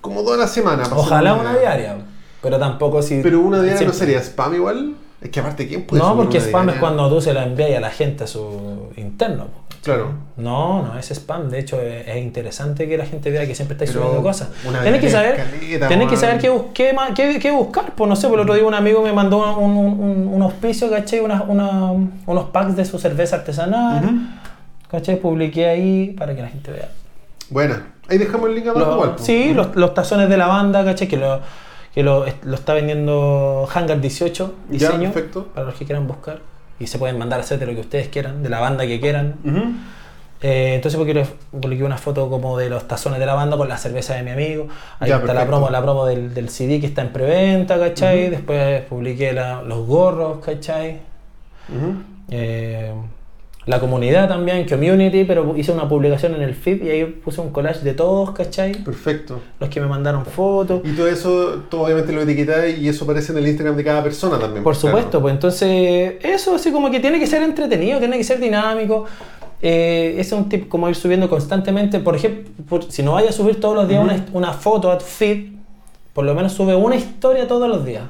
[0.00, 0.84] Como toda la semana.
[0.90, 1.96] Ojalá una diaria.
[2.42, 3.22] Pero tampoco si.
[3.22, 4.94] Pero una diaria no sería spam igual.
[5.24, 7.80] Es que aparte, ¿quién puede No, porque spam es cuando tú se la envías a
[7.80, 9.46] la gente a su interno.
[9.82, 10.12] Claro.
[10.36, 11.50] No, no es spam.
[11.50, 14.48] De hecho, es, es interesante que la gente vea que siempre estáis subiendo cosas.
[14.82, 17.92] Tienes que saber, escaleta, tenés que saber qué, qué, qué- qué buscar.
[17.94, 20.88] Pues no sé, por el otro día un amigo me mandó un, un, un- auspicio,
[20.90, 21.20] ¿cachai?
[21.20, 21.90] Una- una-
[22.26, 24.04] unos packs de su cerveza artesanal.
[24.04, 24.14] Ujú.
[24.90, 25.16] ¿Cachai?
[25.20, 26.88] Publiqué ahí para que la gente vea.
[27.50, 27.82] Buena.
[28.08, 29.14] Ahí dejamos el link abajo igual.
[29.18, 31.08] sí, los, los tazones de la banda, ¿cachai?
[31.08, 31.40] Que lo,
[31.94, 35.12] que lo, lo está vendiendo Hangar 18 Ya, diseño.
[35.12, 35.46] perfecto.
[35.54, 36.40] Para los que quieran buscar.
[36.80, 39.00] Y se pueden mandar a hacer de lo que ustedes quieran, de la banda que
[39.00, 39.34] quieran.
[40.42, 43.78] Eh, entonces porque publiqué una foto como de los tazones de la banda con la
[43.78, 44.66] cerveza de mi amigo.
[44.98, 48.28] Ahí Ya, está la promo, la promo del, del CD que está en preventa, ¿cachai?
[48.28, 50.98] Después publiqué la- los gorros, ¿cachai?
[52.30, 52.92] Eh,
[53.66, 57.50] la comunidad también, community, pero hice una publicación en el feed y ahí puse un
[57.50, 58.72] collage de todos, ¿cachai?
[58.84, 59.40] Perfecto.
[59.58, 60.82] Los que me mandaron fotos.
[60.84, 64.02] Y todo eso, todo obviamente lo etiquetáis y eso aparece en el Instagram de cada
[64.02, 64.62] persona también.
[64.62, 64.88] Por claro.
[64.96, 69.06] supuesto, pues entonces eso así como que tiene que ser entretenido, tiene que ser dinámico.
[69.62, 72.00] Eh, ese es un tip como ir subiendo constantemente.
[72.00, 74.98] Por ejemplo, por- si no vayas a subir todos los días una, una foto a
[74.98, 75.52] tu feed,
[76.12, 78.04] por lo menos sube una historia todos los días.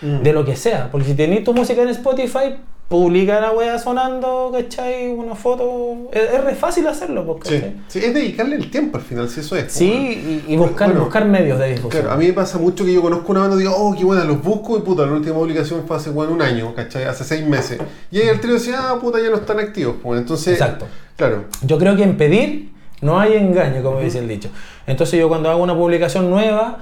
[0.00, 0.22] Mm.
[0.22, 0.88] De lo que sea.
[0.92, 2.56] Porque si tenés tu música en Spotify,
[2.92, 5.08] publica la wea sonando, ¿cachai?
[5.08, 6.10] Una foto.
[6.12, 7.48] Es, es re fácil hacerlo, pues,
[7.88, 7.98] Sí.
[8.00, 9.72] es dedicarle el tiempo al final, si eso es.
[9.72, 11.90] Sí, y, y buscar, Bueno, buscar medios de difusión.
[11.90, 14.04] Claro, a mí me pasa mucho que yo conozco una banda y digo, oh, qué
[14.04, 17.04] buena, los busco y puta, la última publicación fue hace bueno, un año, ¿cachai?
[17.04, 17.80] Hace seis meses.
[18.10, 19.96] Y ahí el trío decía, ah, puta, ya no están activos.
[20.02, 20.86] Pues entonces, Exacto.
[21.16, 24.50] claro, Yo creo que en pedir no hay engaño, como dice el dicho.
[24.86, 26.76] Entonces yo cuando hago una publicación nueva,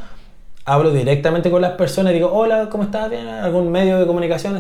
[0.65, 3.09] hablo directamente con las personas y digo, hola, ¿cómo estás?
[3.09, 3.29] ¿Bien?
[3.29, 4.59] ¿Algún medio de comunicación?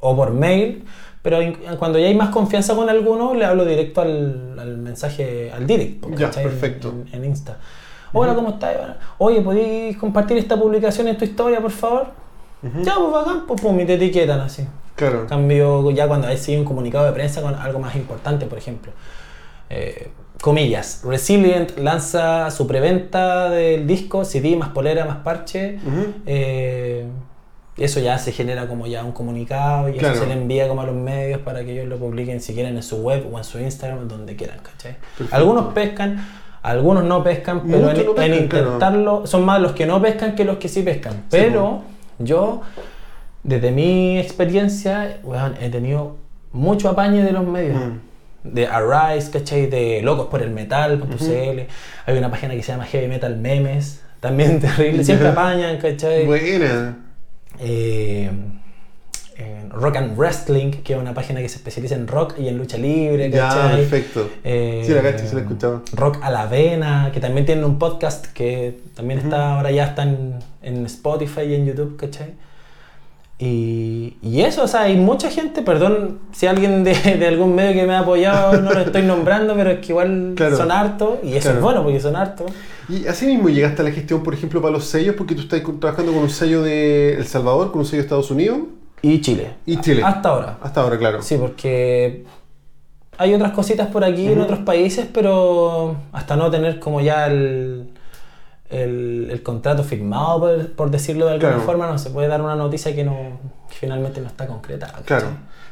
[0.00, 0.84] O por mail.
[1.22, 1.38] Pero
[1.78, 6.06] cuando ya hay más confianza con alguno, le hablo directo al, al mensaje, al direct.
[6.16, 6.88] Ya, perfecto.
[7.12, 7.58] En, en Insta.
[8.12, 8.74] Hola, ¿cómo estás?
[9.18, 12.06] Oye, ¿podéis compartir esta publicación en tu historia, por favor?
[12.82, 14.66] Ya, pues bacán, pues pum, y te etiquetan así.
[14.96, 15.26] claro.
[15.26, 18.92] Cambio, ya cuando hay sido un comunicado de prensa con algo más importante, por ejemplo.
[19.70, 20.08] Eh,
[20.42, 25.78] comillas, Resilient lanza su preventa del disco, CD más polera más parche.
[26.26, 27.06] Eh,
[27.84, 30.14] eso ya se genera como ya un comunicado y Claro.
[30.14, 32.76] eso se le envía como a los medios para que ellos lo publiquen si quieren
[32.76, 34.96] en su web o en su Instagram, donde quieran, ¿cachai?
[35.16, 35.34] Perfecto.
[35.36, 36.24] Algunos pescan,
[36.62, 38.64] algunos no pescan, pero en, no pescan, en claro.
[38.66, 41.24] intentarlo, son más los que no pescan que los que sí pescan.
[41.30, 41.82] Pero
[42.18, 42.62] yo,
[43.42, 46.16] desde mi experiencia, weón, he tenido
[46.52, 47.76] mucho apañe de los medios.
[47.80, 47.98] Mm.
[48.42, 49.66] De Arise, ¿cachai?
[49.66, 51.60] De Locos por el Metal.cl.
[52.06, 54.02] Hay una página que se llama Heavy Metal Memes.
[54.20, 55.04] También terrible.
[55.04, 56.24] Siempre apañan, ¿cachai?
[56.26, 56.96] Buena.
[57.60, 58.30] Eh,
[59.36, 62.58] en Rock and Wrestling, que es una página que se especializa en rock y en
[62.58, 63.76] lucha libre, Ya, ¿cachai?
[63.76, 64.28] perfecto.
[64.44, 65.80] Eh, Sí, la cacho, sí la escuchaba.
[65.92, 70.02] Rock a la Vena, que también tienen un podcast que también está, ahora ya está
[70.02, 72.34] en, en Spotify y en YouTube, ¿cachai?
[73.42, 77.72] Y, y eso, o sea, hay mucha gente, perdón si alguien de, de algún medio
[77.72, 80.56] que me ha apoyado no lo estoy nombrando, pero es que igual Claro.
[80.58, 81.56] son hartos, y eso Claro.
[81.58, 82.52] es bueno porque son hartos.
[82.90, 85.62] Y así mismo llegaste a la gestión, por ejemplo, para los sellos, porque tú estás
[85.80, 88.58] trabajando con un sello de El Salvador, con un sello de Estados Unidos
[89.00, 89.52] Y Chile.
[89.64, 90.02] y Chile.
[90.04, 90.58] Hasta ahora.
[90.60, 91.22] Hasta ahora, claro.
[91.22, 92.24] Sí, porque
[93.16, 97.90] hay otras cositas por aquí en otros países, pero hasta no tener como ya el,
[98.70, 101.64] el, el contrato firmado, por, por decirlo de alguna Claro.
[101.66, 103.14] forma, no se puede dar una noticia que, no,
[103.68, 104.92] que finalmente no está concretada.
[104.92, 105.04] ¿cachai?
[105.06, 105.26] Claro.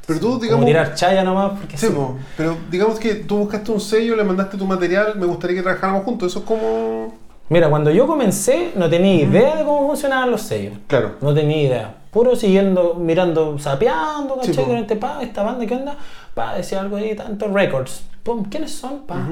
[0.06, 0.66] Pero tú, Como digamos.
[0.66, 1.92] tirar chaya nomás, porque Sí, sí.
[1.92, 5.62] po, pero digamos que tú buscaste un sello, le mandaste tu material, me gustaría que
[5.62, 6.32] trabajáramos juntos.
[6.32, 7.14] Eso es como.
[7.50, 10.78] Mira, cuando yo comencé no tenía idea de cómo funcionaban los sellos.
[10.86, 11.16] Claro.
[11.20, 11.94] No tenía idea.
[12.10, 14.64] Puro siguiendo, mirando, sapeando, Sí, ¿cachai?
[14.64, 14.70] po.
[14.70, 15.96] Durante, pa, esta banda, ¿qué onda?
[16.34, 18.02] Pa, decía algo ahí, tantos records.
[18.22, 19.00] Pum, ¿quiénes son?
[19.06, 19.26] Pa.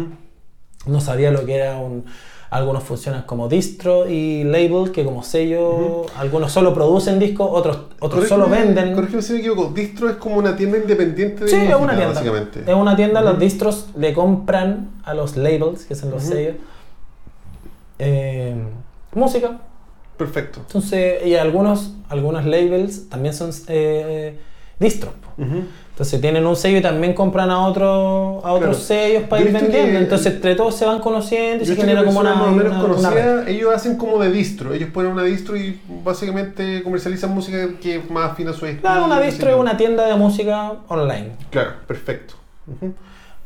[0.86, 2.04] No sabía lo que era un...
[2.50, 8.28] Algunos funcionan como distro y label, que como sello, algunos solo producen discos, otros, otros
[8.28, 8.94] solo venden.
[8.94, 9.72] Corrígeme si me equivoco.
[9.74, 12.14] Distro es como una tienda independiente de Sí, es una tienda.
[12.14, 12.60] básicamente.
[12.66, 16.54] Es una tienda, los distros le compran a los labels, que son los sellos,
[17.98, 18.54] eh,
[19.14, 19.58] música.
[20.16, 20.60] Perfecto.
[20.60, 24.38] Entonces, y algunos, algunos labels también son eh,
[24.78, 25.12] distros.
[25.96, 28.84] Entonces tienen un sello y también compran a, otro, a otros Claro.
[28.84, 29.92] sellos para Yo ir vendiendo.
[29.92, 32.98] que- Entonces entre todos se van conociendo y se genera como una, más o menos
[32.98, 34.74] una- ellos hacen como de distro.
[34.74, 38.82] Ellos ponen una distro y básicamente comercializan música que es más afina a su estilo.
[38.82, 41.30] Claro, una distro es una tienda de música online.
[41.48, 42.34] Claro, perfecto.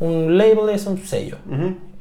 [0.00, 1.36] Un label es un sello,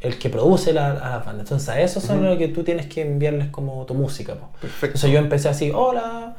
[0.02, 1.42] el que produce la, a las bandas.
[1.46, 4.34] Entonces a esos son los que tú tienes que enviarles como tu música.
[4.34, 4.48] po.
[4.62, 4.86] Perfecto.
[4.88, 6.36] Entonces yo empecé así, hola,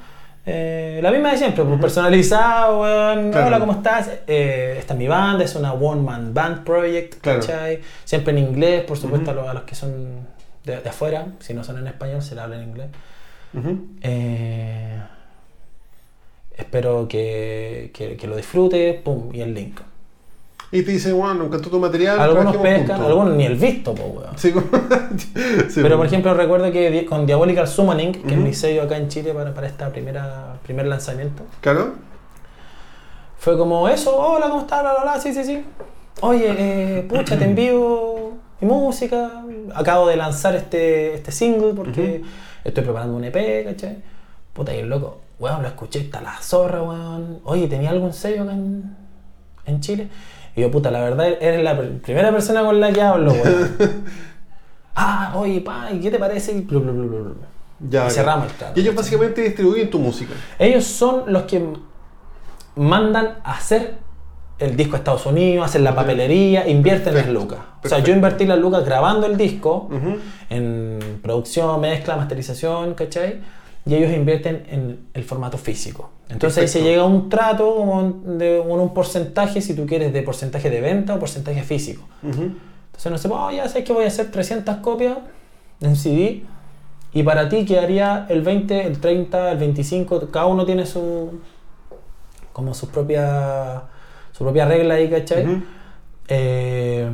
[0.47, 3.47] eh, la misma de siempre, pues, personalizado, weón, Claro.
[3.49, 4.11] hola, ¿cómo estás?
[4.27, 7.41] Eh, esta es mi banda, es una one man band project, Claro.
[7.41, 7.81] ¿cachai?
[8.05, 10.27] Siempre en inglés, por supuesto, a, los, a los que son
[10.65, 12.89] de, de afuera, si no son en español, se le habla en inglés.
[14.03, 15.01] Eh,
[16.57, 19.81] espero que, que, que lo disfrutes, pum, y el link.
[20.73, 22.21] Y te dicen, bueno, me encantó tu material.
[22.21, 23.07] Algunos pescan, juntos".
[23.07, 24.39] algunos ni el visto, pues, weón.
[24.39, 24.53] Sí,
[25.69, 29.09] sí, Pero por ejemplo recuerdo que con Diabolical Summoning, que es mi sello acá en
[29.09, 31.95] Chile para, para primera primer lanzamiento, Claro.
[33.39, 34.83] fue como eso, hola, ¿cómo estás?
[34.83, 35.65] Bla, bla, bla, sí, sí, sí.
[36.21, 39.43] Oye, eh, pucha, te envío mi música,
[39.75, 42.23] acabo de lanzar este, este single porque
[42.63, 43.97] estoy preparando un EP, ¿cachai?
[44.53, 47.41] Puta, y el loco, weón, lo escuché, está la zorra, weón.
[47.45, 48.95] Oye, ¿tenía algún sello acá en,
[49.65, 50.09] en Chile?
[50.57, 53.71] Y yo, puta, la verdad, eres la pr- primera persona con la que hablo, weón.
[54.97, 56.53] ah, oye, pa, ¿y qué te parece?
[56.53, 57.35] Y, blu, blu, blu.
[57.89, 58.79] Ya, Y cerramos el trato.
[58.79, 60.33] Y ellos básicamente distribuyen tu música.
[60.59, 61.63] Ellos son los que
[62.77, 63.95] mandan a hacer
[64.59, 67.59] el disco a Estados Unidos, hacen la papelería, invierten las Perfecto, lucas.
[67.83, 69.89] O sea, yo invertí las lucas grabando el disco,
[70.51, 73.41] en producción, mezcla, masterización, ¿cachai?
[73.87, 76.11] Y ellos invierten en el formato físico.
[76.29, 76.89] Entonces ahí se Perfecto.
[76.89, 78.03] llega a un trato como
[78.37, 82.03] de con un porcentaje, si tú quieres, de porcentaje de venta o porcentaje físico.
[82.23, 82.53] Ujú.
[82.87, 85.17] Entonces no sé, oh, ya sabes que voy a hacer 300 copias
[85.81, 86.43] en CD
[87.13, 91.41] y para ti quedaría el 20, el 30, el 25, cada uno tiene su
[92.53, 93.85] como su propia
[94.33, 95.45] su propia regla ahí, ¿cachai?
[95.45, 95.63] Ujú.
[96.29, 97.11] Eh,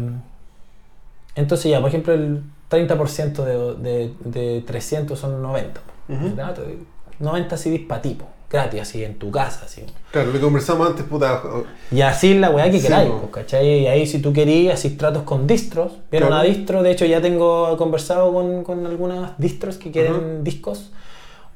[1.37, 5.81] entonces ya, por ejemplo, el 30% de, de, de 300 son 90.
[6.09, 6.57] ¿Verdad?
[7.19, 9.83] 90 CDs para tipo, gratis, así, en tu casa, así.
[10.13, 11.43] Claro, lo conversamos antes, puta.
[11.91, 13.19] Y así la weá que Sí, queráis, po.
[13.21, 13.81] pues, ¿cachai?
[13.81, 15.93] Y ahí si tú querías, haces tratos con distros.
[16.11, 16.43] Vieron Claro.
[16.45, 20.93] una distro, de hecho ya tengo conversado con, con algunas distros que quieren discos.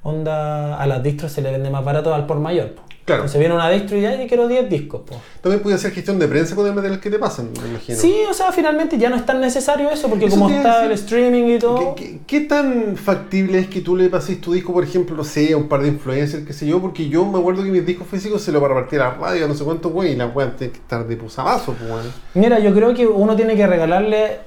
[0.02, 2.72] Onda, a las distros se le vende más barato al por mayor.
[2.72, 2.82] po.
[3.04, 3.22] Claro.
[3.22, 5.02] Entonces viene una distro y ya quiero 10 discos.
[5.02, 5.16] po.
[5.40, 7.98] También puedes hacer gestión de prensa con el material que te pasan, me imagino.
[7.98, 10.92] Sí, o sea, finalmente ya no es tan necesario eso, porque Eso como está el
[10.92, 11.94] streaming y todo.
[11.94, 15.24] ¿Qué, qué, qué tan factible es que tú le pases tu disco, por ejemplo, no
[15.24, 16.80] sé, a un par de influencers, qué sé yo?
[16.80, 19.48] Porque yo me acuerdo que mis discos físicos se lo para repartir a la radio,
[19.48, 22.06] no sé cuánto, güey, y la weá tiene que estar de pusamazo, pues.
[22.34, 24.38] Mira, yo creo que uno tiene que regalarle,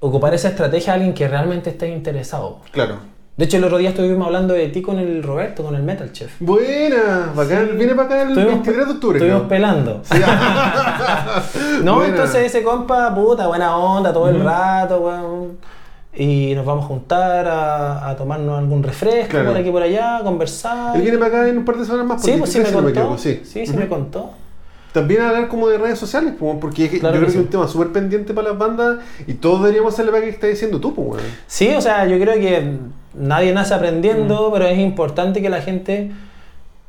[0.00, 2.60] ocupar esa estrategia a alguien que realmente esté interesado.
[2.72, 3.12] Claro.
[3.42, 6.12] De hecho, el otro día estuvimos hablando de ti con el Roberto, con el Metal
[6.12, 6.30] Chef.
[6.38, 7.70] Buena, bacán.
[7.76, 10.00] Viene para acá el Estuvimos, 23 de octubre, estuvimos pelando.
[10.04, 10.16] Sí.
[11.82, 12.10] No, Buena.
[12.10, 15.58] entonces ese compa, puta, buena onda todo el rato, weón.
[16.14, 19.48] Y nos vamos a juntar a, a tomarnos algún refresco Claro.
[19.48, 20.94] por aquí y por allá, a conversar.
[20.94, 22.68] Él viene para acá en un par de semanas más, Sí, pues sí me 23,
[22.68, 23.00] si no contó.
[23.00, 23.80] equivoco, sí, sí Ujú.
[23.80, 24.30] me contó.
[24.92, 27.38] También hablar como de redes sociales, porque Claro yo creo que sí.
[27.38, 30.50] es un tema súper pendiente para las bandas y todos deberíamos hacerle para que estás
[30.50, 31.22] diciendo tú, pues.
[31.46, 32.76] Sí, o sea, yo creo que
[33.14, 34.52] nadie nace aprendiendo, Mm.
[34.52, 36.10] pero es importante que la gente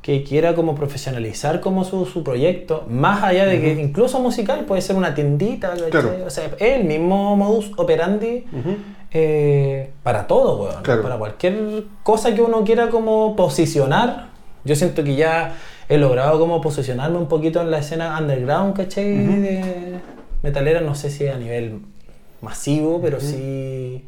[0.01, 4.82] que quiera como profesionalizar como su, su proyecto, más allá de que incluso musical puede
[4.82, 5.72] ser una tiendita.
[5.89, 6.12] Claro.
[6.28, 8.43] o sea, es el mismo modus operandi
[9.12, 10.84] eh, para todo, weón.
[10.84, 11.04] Claro.
[11.04, 14.28] Para cualquier cosa que uno quiera como posicionar.
[14.66, 15.56] Yo siento que ya
[15.96, 19.16] he logrado como posicionarme un poquito en la escena underground, ¿cachai?
[19.16, 20.00] De
[20.41, 21.82] metalera, no sé si a nivel
[22.41, 24.06] masivo, pero sí...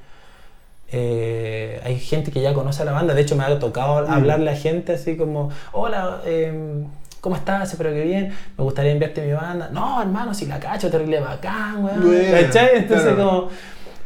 [0.91, 4.51] eh, hay gente que ya conoce a la banda, de hecho me ha tocado hablarle
[4.51, 6.85] a gente así como, hola, em,
[7.21, 7.71] ¿cómo estás?
[7.71, 9.69] Espero que bien, me gustaría enviarte mi banda.
[9.71, 12.31] No, hermano, si la cacho, terrible bacán, weón.
[12.31, 12.77] ¿Cachai?
[12.77, 13.17] Entonces claro.
[13.17, 13.49] como...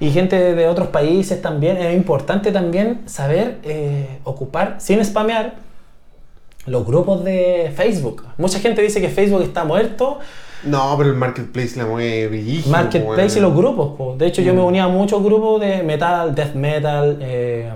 [0.01, 1.75] Y gente de, de otros países también.
[1.75, 5.55] Es importante también saber eh, ocupar, sin spamear,
[6.69, 8.23] los grupos de Facebook.
[8.37, 10.19] Mucha gente dice que Facebook está muerto.
[10.63, 13.95] No, pero el marketplace la mueve Marketplace y los grupos.
[13.97, 14.15] po.
[14.17, 14.55] De hecho, yo Mm.
[14.57, 17.69] me unía a muchos grupos de metal, death metal, eh,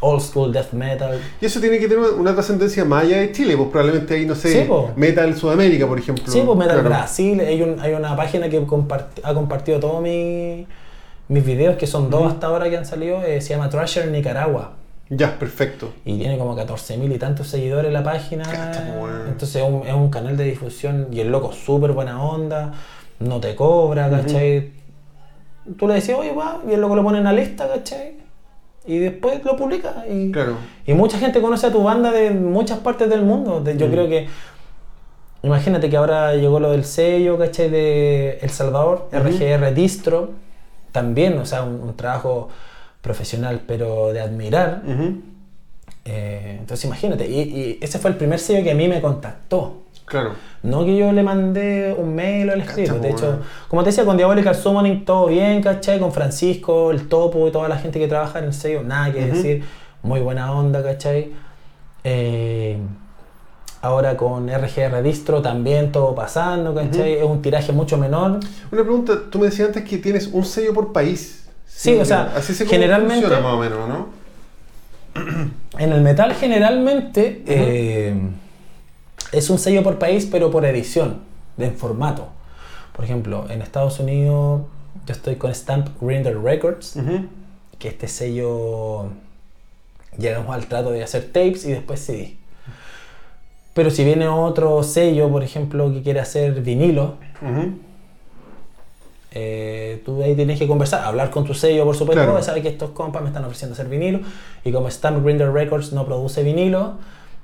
[0.00, 1.20] old school death metal.
[1.40, 4.34] Y eso tiene que tener una, trascendencia más allá de Chile, pues probablemente ahí, no
[4.34, 4.68] sé, Sí.
[4.96, 6.24] Metal Sudamérica, por ejemplo.
[6.26, 6.88] Sí, pues Metal Claro.
[6.88, 7.38] Brasil.
[7.40, 8.56] Hay, un- hay una página que
[9.22, 10.66] ha compartido todos mi-
[11.28, 13.22] mis videos, que son dos hasta ahora que han salido.
[13.22, 14.72] eh, se llama Thrasher Nicaragua.
[15.10, 15.92] Ya, perfecto.
[16.04, 18.44] Y tiene como 14.000 y tantos seguidores la página.
[18.96, 19.26] Weón.
[19.28, 22.72] Entonces es un, es un canal de difusión y el loco súper buena onda,
[23.18, 24.70] no te cobra, ¿cachai?
[25.78, 28.18] Tú le decís, oye, va, y el loco lo pone en la lista, ¿cachai?
[28.86, 30.04] Y después lo publica.
[30.08, 30.56] Y, Claro.
[30.86, 33.62] y mucha gente conoce a tu banda de muchas partes del mundo.
[33.76, 33.90] Yo Mm.
[33.90, 34.28] creo que,
[35.42, 37.68] imagínate que ahora llegó lo del sello, ¿cachai?
[37.68, 39.08] De El Salvador.
[39.12, 40.30] RGR Distro,
[40.92, 42.48] también, o sea, un, un trabajo
[43.00, 44.82] profesional, pero de admirar.
[46.04, 49.82] Eh, entonces imagínate, y, y ese fue el primer sello que a mí me contactó.
[50.10, 50.32] Claro.
[50.64, 52.94] No que yo le mandé un mail o el escrito.
[52.98, 53.38] De po, hecho,
[53.68, 56.00] como te decía, con Diabolical Summoning todo bien, ¿cachai?
[56.00, 59.24] Con Francisco, el Topo y toda la gente que trabaja en el sello, nada que
[59.24, 59.64] decir.
[60.02, 61.32] Muy buena onda, ¿cachai?
[62.02, 62.78] Eh,
[63.82, 67.14] ahora con RGR Distro también todo pasando, ¿cachai?
[67.14, 68.40] Es un tiraje mucho menor.
[68.72, 71.39] Una pregunta, tú me decías antes que tienes un sello por país.
[71.72, 74.08] Sí, o sea, así se generalmente- funciona más o menos, ¿no?
[75.78, 78.14] En el metal generalmente eh,
[79.32, 81.20] es un sello por país, pero por edición,
[81.56, 82.28] en formato.
[82.94, 84.62] Por ejemplo, en Estados Unidos
[85.06, 87.26] yo estoy con Stamp Grinder Records, Ujú.
[87.78, 89.08] que este sello
[90.18, 92.36] llegamos al trato de hacer tapes y después CD.
[93.72, 97.14] Pero si viene otro sello, por ejemplo, que quiere hacer vinilo.
[99.32, 102.42] Eh, tú ahí tienes que conversar, hablar con tu sello, por supuesto, Claro.
[102.42, 104.20] sabes que estos compas me están ofreciendo hacer vinilo
[104.64, 106.94] y como Stamp Grinder Records no produce vinilo,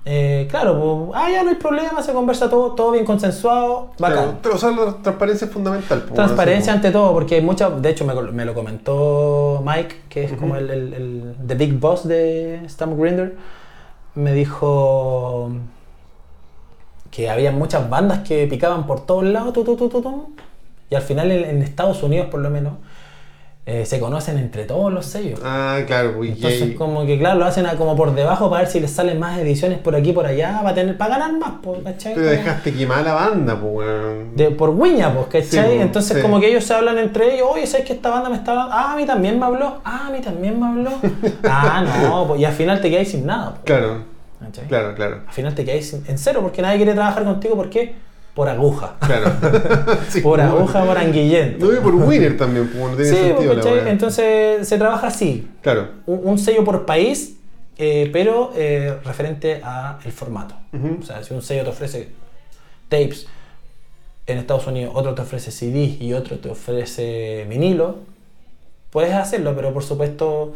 [0.08, 4.38] eh, claro, pues, ah, ya no hay problema, se conversa todo, todo bien consensuado, bacán.
[4.40, 6.00] Claro, o sea, la transparencia es fundamental.
[6.02, 10.24] pues, Transparencia ante todo, porque hay muchas, de hecho me, me lo comentó Mike, que
[10.24, 13.34] es como el, el, el the big boss de Stamp Grinder,
[14.14, 15.50] me dijo
[17.10, 19.64] que había muchas bandas que picaban por todos lados, tu,
[20.90, 22.74] y al final en, en Estados Unidos por lo menos
[23.68, 25.40] eh, se conocen entre todos los sellos.
[25.42, 28.62] Ah, claro, pues, y Entonces como que claro, lo hacen a- como por debajo para
[28.62, 31.54] ver si les salen más ediciones por aquí por allá, para tener para ganar más,
[31.60, 32.14] pues, ¿cachai?
[32.14, 33.88] Como- dejaste quemar la banda, pues,
[34.36, 35.48] de, por guiña, pues, ¿cachai?
[35.48, 36.22] Sí, pues, Entonces, sí.
[36.22, 38.72] como que ellos se hablan entre ellos, oye, ¿sabes que esta banda me está hablando?
[38.72, 40.90] Ah, a mí también me habló, ah, a mí también me habló.
[41.42, 44.04] ah, no, pues, y al final te quedáis sin nada, pues, Claro,
[44.38, 44.68] ¿cachai?
[44.68, 45.22] claro, claro.
[45.26, 47.96] Al final te quedáis en cero, porque nadie quiere trabajar contigo, ¿por qué?
[48.36, 48.96] Por aguja.
[49.00, 49.32] Claro.
[50.10, 51.64] Sí, por aguja, por anguillento.
[51.66, 53.90] No, y por winner también, pues, no tiene Sí, sentido la.
[53.90, 55.88] Entonces se trabaja así, Claro.
[56.06, 57.36] un, un sello por país,
[57.78, 60.54] eh, pero eh, referente a el formato.
[61.00, 62.10] O sea, si un sello te ofrece
[62.90, 63.26] tapes
[64.26, 67.96] en Estados Unidos, otro te ofrece CD y otro te ofrece vinilo,
[68.90, 70.52] puedes hacerlo, pero por supuesto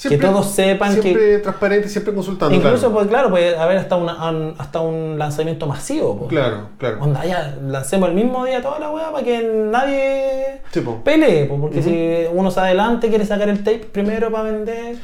[0.00, 1.02] que todos sepan que...
[1.02, 2.54] Siempre transparente, siempre consultando.
[2.54, 2.94] Incluso, claro.
[2.94, 6.16] pues claro, puede haber hasta, una- un- hasta un lanzamiento masivo.
[6.18, 6.28] pues.
[6.30, 6.98] Claro, claro.
[7.00, 11.02] Onda, ya lancemos el mismo día toda la weá para que nadie Sí, po.
[11.02, 14.96] pelee, porque si uno se adelante quiere sacar el tape primero para vender.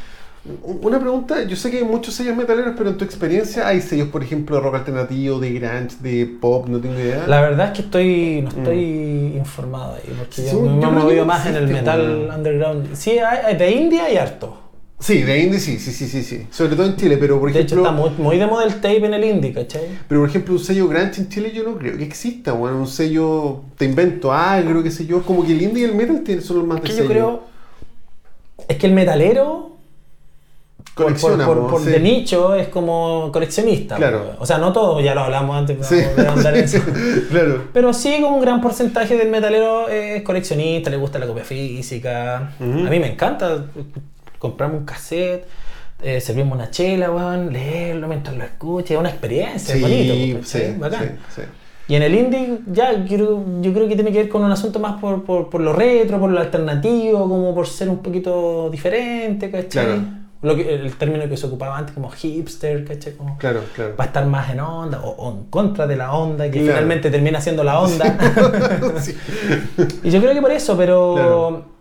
[0.63, 4.09] Una pregunta, yo sé que hay muchos sellos metaleros, pero en tu experiencia hay sellos,
[4.09, 7.25] por ejemplo, de rock alternativo, de grunge, de pop, no tengo idea.
[7.27, 11.25] La verdad es que estoy no estoy informado ahí, porque Sí, yo me he movido
[11.25, 12.31] más en el metal weón.
[12.39, 12.95] underground.
[12.95, 14.59] Sí, hay, hay de India y harto.
[15.01, 16.47] Sí, de indie sí, sí, sí, sí, sí.
[16.51, 17.91] Sobre todo en Chile, pero por De hecho, ejemplo...
[18.07, 19.83] está muy, muy de moda el tape en el indie, ¿cachai?
[20.09, 22.87] Pero por ejemplo, un sello grunge en Chile yo no creo que exista, bueno, un
[22.87, 26.41] sello, te invento agro, qué sé yo, es como que el indie y el metal
[26.43, 27.09] son los más Que de yo sello.
[27.11, 27.43] creo.
[28.69, 29.73] Es que el metalero
[30.95, 31.91] por, Colecciona, por- po, por sí.
[31.91, 33.97] de nicho es como coleccionista.
[33.97, 34.37] Claro.
[34.39, 36.07] O sea, no todo, ya lo hablamos antes, pero Sí.
[36.17, 36.79] no andar en eso.
[37.31, 37.65] claro.
[37.73, 42.53] Pero sí, como un gran porcentaje del metalero es coleccionista, le gusta la copia física.
[42.61, 43.67] A mí me encanta
[44.49, 45.47] comprarme un cassette,
[46.03, 50.35] eh, servirme una chela, weón, leerlo mientras lo escuche, es una experiencia, es bonito, Sí,
[50.35, 50.73] ¿cachai?
[50.73, 51.19] sí, bacán.
[51.35, 51.43] sí, sí.
[51.87, 54.51] Y en el indie, ya, yo creo, yo creo que tiene que ver con un
[54.51, 58.71] asunto más por, por, por lo retro, por lo alternativo, como por ser un poquito
[58.71, 59.69] diferente, ¿cachai?
[59.87, 60.03] Claro.
[60.41, 63.15] Lo que, el término que se ocupaba antes como hipster, ¿cachai?
[63.15, 63.95] Como Claro, claro.
[63.99, 66.67] va a estar más en onda o, o en contra de la onda, que Claro.
[66.69, 68.05] finalmente termina siendo la onda.
[69.01, 69.15] Sí.
[70.05, 71.15] y yo creo que por eso, pero...
[71.15, 71.74] Claro.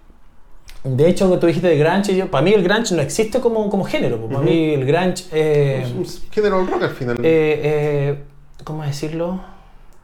[0.84, 3.86] De hecho, tú dijiste de grunge, yo, para mí el grunge no existe como, como
[3.86, 5.26] género, para mí el grunge...
[5.32, 7.18] eh, Es un género del rock al final.
[7.20, 8.20] eh, eh,
[8.66, 9.40] ¿Cómo decirlo?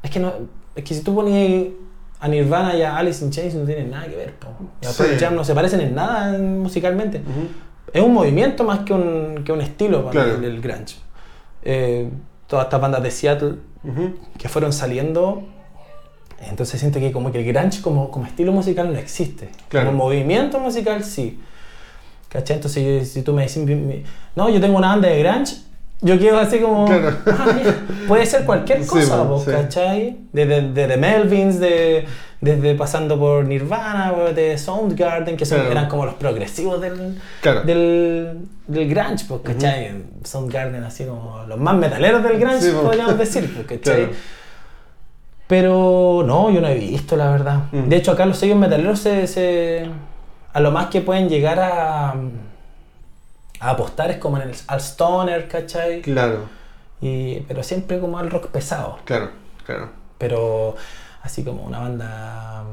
[0.02, 0.32] Es que no,
[0.76, 1.68] es que si tú ponías
[2.22, 4.34] a Nirvana y a Alice in Chains no tienen nada que ver.
[4.36, 4.48] po.
[4.82, 5.04] Y a Sí.
[5.04, 7.18] Pearl Jam no se parecen en nada en- musicalmente.
[7.20, 7.48] Ujú.
[7.92, 10.38] Es un movimiento más que un, que un estilo para Claro.
[10.40, 10.96] mí, el, el grunge.
[11.64, 12.10] Eh,
[12.48, 13.56] todas estas bandas de Seattle
[14.38, 15.44] que fueron saliendo,
[16.48, 19.50] entonces siento que como que el grunge como, como estilo musical no existe.
[19.68, 19.88] Claro.
[19.88, 21.40] Como movimiento musical sí.
[22.30, 22.58] ¿Cachai?
[22.58, 24.04] Entonces si tú me mi-
[24.36, 25.56] no, yo tengo una banda de grunge,
[26.02, 26.86] yo quiero así como...
[26.86, 27.14] Claro.
[27.26, 27.48] "Ah,
[28.08, 29.52] puede ser cualquier Sí, cosa, po, po, sí.
[29.52, 30.18] ¿cachai?
[30.32, 32.06] Desde de, The Melvins, de,
[32.40, 35.72] desde pasando por Nirvana, de Soundgarden, que son- Claro.
[35.72, 37.64] eran como los progresivos del, Claro.
[37.64, 38.38] del,
[38.68, 39.92] del grunge, pues, ¿cachai?
[40.24, 42.84] Soundgarden así como los más metaleros del grunge, Sí, po.
[42.84, 44.10] podríamos decir, pues, ¿cachai?
[45.50, 47.64] Pero no, yo no he visto, la verdad.
[47.72, 47.90] Mm.
[47.90, 49.90] De hecho, acá los sellos metaleros se, se-
[50.54, 52.12] a lo más que pueden llegar a,
[53.60, 56.02] a apostar es como en el, al stoner, ¿cachai?
[56.04, 56.42] Claro,
[57.02, 59.00] Y, pero siempre como al rock pesado.
[59.06, 59.32] claro,
[59.66, 59.90] claro.
[60.20, 60.76] Pero
[61.24, 62.64] así como una banda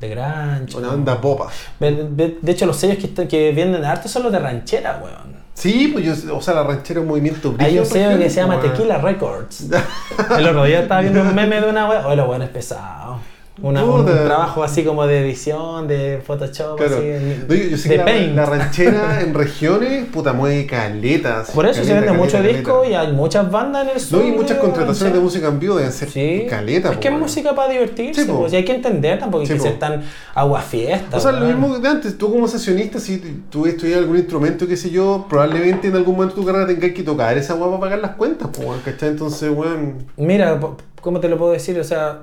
[0.00, 0.76] de grunge.
[0.76, 1.48] Una banda popa.
[1.78, 5.40] De, hecho, los sellos que, que venden arte son los de ranchera, weón.
[5.54, 8.30] Sí, pues yo, o sea, la ranchera es un movimiento Hay brígido, un sello que
[8.30, 9.66] se llama Tequila Records.
[10.38, 12.06] El otro día estaba viendo un meme de una wea.
[12.06, 13.18] Oye, lo bueno es pesado.
[13.62, 16.96] Una- un trabajo así como de edición, de Photoshop, Claro.
[16.96, 17.06] así.
[17.06, 18.34] en- No, yo, yo sé de que la, paint.
[18.36, 21.50] la ranchera en regiones, puta, mueve caletas.
[21.50, 24.22] Por eso se caleta, vende mucho caleta, disco y hay muchas bandas en el sur.
[24.22, 26.46] No, y muchas contrataciones de música en vivo deben ser Sí.
[26.48, 26.92] caleta.
[26.92, 29.60] Es que es música para divertirse, Sí, pues, y hay que entender, tampoco Sí, que
[29.60, 30.02] ser tan
[30.34, 31.16] aguafiesta.
[31.16, 33.18] O sea, lo mismo de antes, tú como sesionista, si
[33.50, 36.92] tú estudias algún instrumento, qué sé yo, probablemente en algún momento de tu carrera tengas
[36.92, 39.10] que tocar esa guapa para pagar las cuentas, pues, ¿cachai?
[39.10, 41.78] Entonces, weón, Mira, po- ¿cómo te lo puedo decir?
[41.78, 42.22] O sea,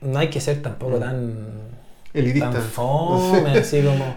[0.00, 1.36] no hay que ser tampoco tan,
[2.14, 2.50] elitista.
[2.50, 4.14] tan fome, así como...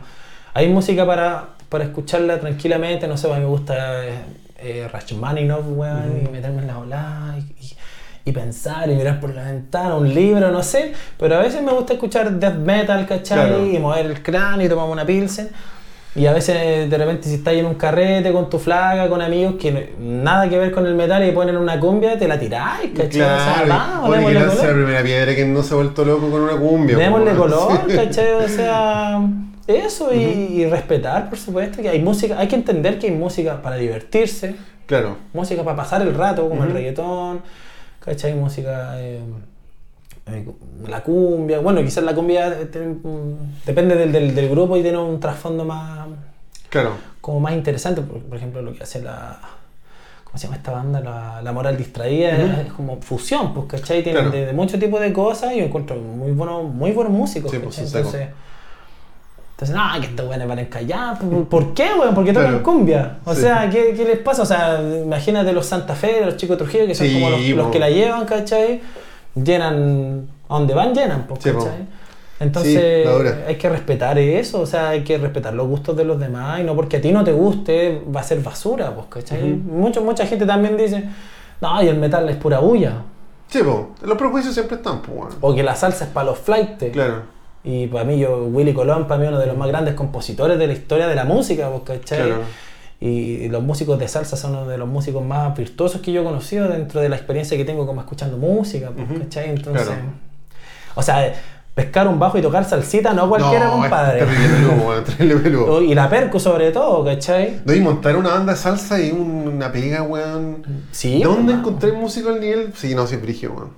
[0.54, 4.14] Hay música para, para escucharla tranquilamente, no sé, a mí me gusta eh,
[4.60, 7.78] eh, Rachmaninoff, weón, y meterme en la ola y, y-
[8.24, 11.72] y pensar y mirar por la ventana, un libro, no sé, pero a veces me
[11.72, 13.48] gusta escuchar death metal, ¿cachai?
[13.48, 13.66] Claro.
[13.66, 15.50] Y mover el cráneo y tomar una pilsen.
[16.14, 19.56] Y a veces de repente si estás en un carrete con tu flaga, con amigos
[19.58, 23.10] que nada que ver con el metal y ponen una cumbia, te la tiráis, ¿cachai?
[23.10, 26.30] Claro, o sea, oye, que lanza la primera piedra que no se ha vuelto loco
[26.30, 26.98] con una cumbia.
[26.98, 27.96] Démosle color, Sí.
[27.96, 28.32] ¿cachai?
[28.34, 29.22] O sea,
[29.68, 33.62] eso y, y respetar, por supuesto, que hay música, hay que entender que hay música
[33.62, 34.56] para divertirse,
[34.88, 35.16] Claro.
[35.32, 36.78] música para pasar el rato, como el Ujú.
[36.78, 37.42] reggaetón,
[38.04, 38.34] ¿cachai?
[38.34, 39.22] Música, eh,
[40.88, 42.70] la cumbia, bueno, quizás la cumbia eh,
[43.66, 46.08] depende del, del- del grupo y tiene un trasfondo más,
[46.70, 46.92] Claro.
[47.20, 49.38] como más interesante, por, por ejemplo, lo que hace la...
[50.24, 51.02] ¿Cómo se llama esta banda?
[51.02, 54.02] La, la Moral Distraída, es, es como fusión, pues, ¿cachai?
[54.02, 54.38] Tienen Claro.
[54.38, 57.60] de, de muchos tipos de cosas y yo encuentro muy buenos, muy buenos músicos, Sí,
[57.60, 57.78] pues.
[57.80, 58.30] Entonces,
[59.54, 61.20] entonces, no, que estos weones van a encallar.
[61.20, 62.16] ¿Por, por qué, weón?
[62.16, 62.64] ¿Por qué tocan Claro.
[62.64, 63.18] cumbia?
[63.26, 63.42] O Sí.
[63.42, 64.44] sea, ¿qué, ¿qué les pasa?
[64.44, 67.66] O sea, imagínate los Santa Fe, los chicos Trujillo, que son Sí, como los, los
[67.68, 67.72] po.
[67.72, 68.82] que la llevan, ¿cachai?
[69.36, 71.68] Llenan, a donde van, llenan, pues, Sí, po.
[72.40, 76.20] Entonces, Sí, hay que respetar eso, o sea, hay que respetar los gustos de los
[76.20, 79.54] demás y no porque a ti no te guste va a ser basura, pues, ¿cachai?
[79.54, 79.72] Ujú.
[79.74, 81.04] Mucho, mucha gente también dice,
[81.62, 83.04] no, y el metal es pura bulla,
[83.52, 83.90] Sí, po.
[84.02, 86.94] Los prejuicios siempre están, pues, o que la salsa es para los flightes.
[86.94, 87.24] Claro.
[87.66, 90.68] Y para mí, yo, Willy Colón, para mí uno de los más grandes compositores de
[90.68, 92.28] la historia de la música, pues, ¿cachai?
[92.28, 92.42] Claro.
[93.04, 96.24] Y los músicos de salsa son uno de los músicos más virtuosos que yo he
[96.24, 99.08] conocido dentro de la experiencia que tengo como escuchando música, pues.
[99.24, 99.50] ¿cachai?
[99.50, 100.02] Entonces, Claro.
[100.94, 101.34] o sea,
[101.74, 104.20] pescar un bajo y tocar salsita, no cualquiera, no, compadre.
[105.18, 107.62] Terrible peludo, Y la percu sobre todo, ¿cachai?
[107.66, 110.64] No, y montar una banda de salsa y un- una pega, weón.
[110.92, 112.72] Sí, ¿Dónde encontré músico al nivel?
[112.76, 113.70] Sí, no, sí, brigio, weón.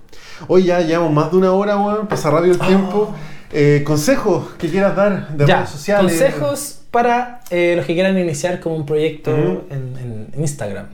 [0.49, 2.07] Hoy ya llevamos más de una hora, weón.
[2.07, 3.13] Pasa rápido el tiempo.
[3.55, 5.45] Eh, consejos que quieras dar de.
[5.45, 6.11] Ya, redes sociales.
[6.11, 10.85] consejos para eh, los que quieran iniciar como un proyecto en, en Instagram,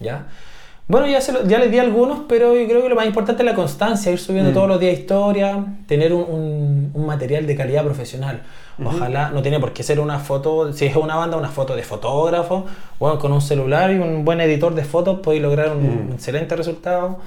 [0.00, 0.26] ¿ya?
[0.86, 3.42] Bueno, ya, se lo- ya les di algunos, pero yo creo que lo más importante
[3.42, 4.54] es la constancia, ir subiendo Mm.
[4.54, 8.42] todos los días historia, tener un, un- un material de calidad profesional.
[8.84, 11.82] Ojalá, no tiene por qué ser una foto, si es una banda, una foto de
[11.84, 12.66] fotógrafo,
[12.98, 16.12] bueno, con un celular y un buen editor de fotos podéis lograr un Mm.
[16.14, 17.18] excelente resultado.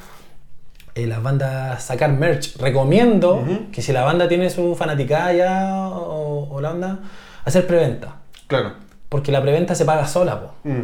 [0.93, 2.57] Eh, las bandas sacar merch.
[2.57, 6.99] Recomiendo que si la banda tiene su fanaticada ya o, o la banda,
[7.47, 8.15] hacer preventa.
[8.47, 8.73] Claro.
[9.09, 10.51] Porque la preventa se paga sola, po.
[10.63, 10.81] Mm,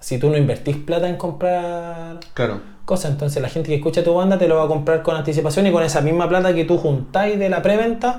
[0.00, 2.60] Si tú no invertís plata en comprar claro.
[2.84, 5.66] cosas, entonces la gente que escucha tu banda te lo va a comprar con anticipación
[5.68, 8.18] y con esa misma plata que tú juntáis de la preventa,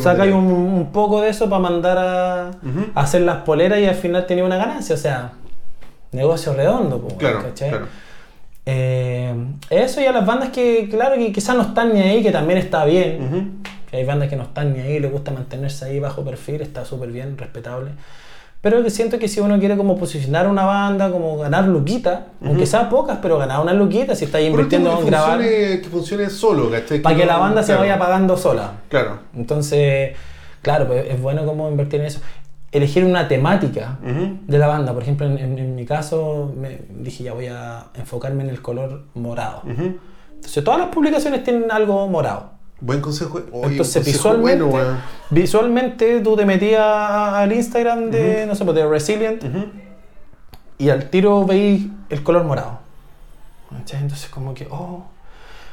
[0.00, 2.50] sacáis un, un poco de eso para mandar a,
[2.94, 4.94] hacer las poleras y al final tenía una ganancia.
[4.94, 5.32] O sea,
[6.12, 7.70] negocio redondo, po, Claro, ¿cachai?
[7.70, 7.86] claro.
[8.68, 9.34] Eh,
[9.70, 12.58] eso y a las bandas que, claro, que quizás no están ni ahí, que también
[12.58, 13.62] está bien.
[13.96, 17.10] Hay bandas que no están ni ahí, les gusta mantenerse ahí bajo perfil, está súper
[17.10, 17.90] bien, respetable.
[18.62, 22.66] Pero que siento que si uno quiere como posicionar una banda, como ganar luquita, aunque
[22.66, 26.70] sea pocas, pero ganar una luquita, si está invirtiendo en grabar, funcione, que funcione solo,
[26.70, 27.00] ¿cachai?
[27.00, 28.72] para que no- la banda se claro, vaya pagando sola.
[28.88, 29.18] Claro.
[29.36, 30.16] Entonces,
[30.62, 32.20] claro, pues es bueno como invertir en eso.
[32.72, 34.38] Elegir una temática Ujú.
[34.48, 34.92] de la banda.
[34.92, 38.60] Por ejemplo, en, en- en mi caso, me dije ya voy a enfocarme en el
[38.62, 39.62] color morado.
[39.64, 39.96] Ujú.
[40.34, 42.55] Entonces, todas las publicaciones tienen algo morado.
[42.80, 43.40] Buen consejo.
[43.52, 44.04] Oye, Entonces, consejo
[44.34, 44.98] visualmente, bueno, weón.
[45.30, 49.64] visualmente tú te metías al Instagram de, no sé, pues, de Resilient Ujú.
[50.78, 52.80] y al tiro veis el color morado.
[53.92, 55.04] Entonces, como que, oh,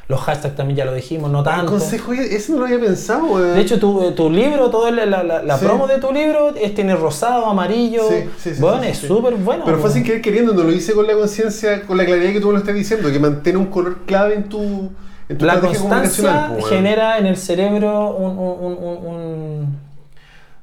[0.08, 1.72] los hashtags también ya lo dijimos, no tanto.
[1.74, 3.54] consejo, ese no lo había pensado, weón.
[3.54, 5.66] De hecho, tu, tu libro, toda la, la, la- Sí.
[5.66, 8.04] promo de tu libro es, tiene rosado, amarillo.
[8.10, 9.64] Sí, sí, sí, bueno, es súper bueno.
[9.66, 12.40] Pero fue sin querer queriendo, no lo hice con la conciencia, con la claridad que
[12.40, 14.92] tú me lo estás diciendo, que mantiene un color clave en tu,
[15.30, 16.64] en tu La constancia weón.
[16.70, 19.80] genera en el cerebro un, un- un- un-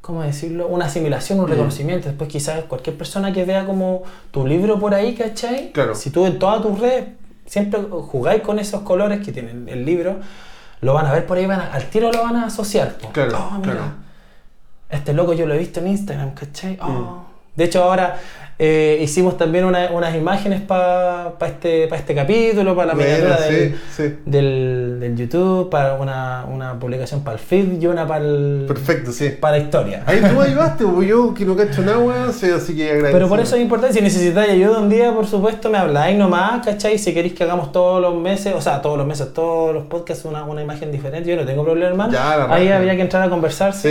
[0.01, 0.67] ¿cómo decirlo?
[0.69, 1.51] Una asimilación, un Mm.
[1.51, 2.09] reconocimiento.
[2.09, 5.73] Después quizás cualquier persona que vea como tu libro por ahí, ¿cachai?
[5.73, 5.95] Claro.
[5.95, 7.05] Si tú en todas tus redes
[7.47, 10.17] siempre jugáis con esos colores que tiene el libro,
[10.83, 12.97] lo van a ver por ahí, van a- al tiro lo van a asociar.
[13.13, 13.87] Claro, Oh, mira, claro.
[14.89, 16.79] Este loco yo lo he visto en Instagram, ¿cachai?
[16.83, 16.89] Oh.
[16.89, 17.21] Mm.
[17.57, 18.19] De hecho, ahora
[18.63, 23.39] eh, hicimos también una- unas imágenes para este, pa este capítulo, para la Bueno, miniatura
[23.49, 24.15] sí, del, sí.
[24.27, 29.13] del, del YouTube, para una, una publicación para el feed y una para el, Perfecto,
[29.13, 29.31] sí.
[29.41, 30.03] para la historia.
[30.07, 32.47] Ahí tú ayudaste, yo que no cacho nada, así
[32.77, 33.13] que agradecido.
[33.13, 36.63] Pero por eso es importante, si necesitáis ayuda un día, por supuesto, me habláis nomás,
[36.65, 36.99] ¿cachai?
[36.99, 40.27] Si queréis que hagamos todos los meses, o sea, todos los meses, todos los podcasts,
[40.27, 42.13] una, una imagen diferente, yo no tengo problema, hermano.
[42.13, 43.91] Ya, la Ahí habría que entrar a conversar, Sí,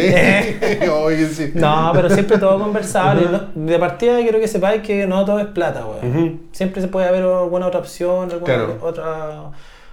[1.34, 1.52] sí.
[1.56, 3.26] No, pero siempre todo conversable.
[3.56, 6.18] De partida quiero que sepáis que no todo es plata, weón.
[6.18, 6.40] Ujú.
[6.52, 8.78] Siempre se puede haber alguna otra opción, alguna Claro.
[8.82, 9.42] otra,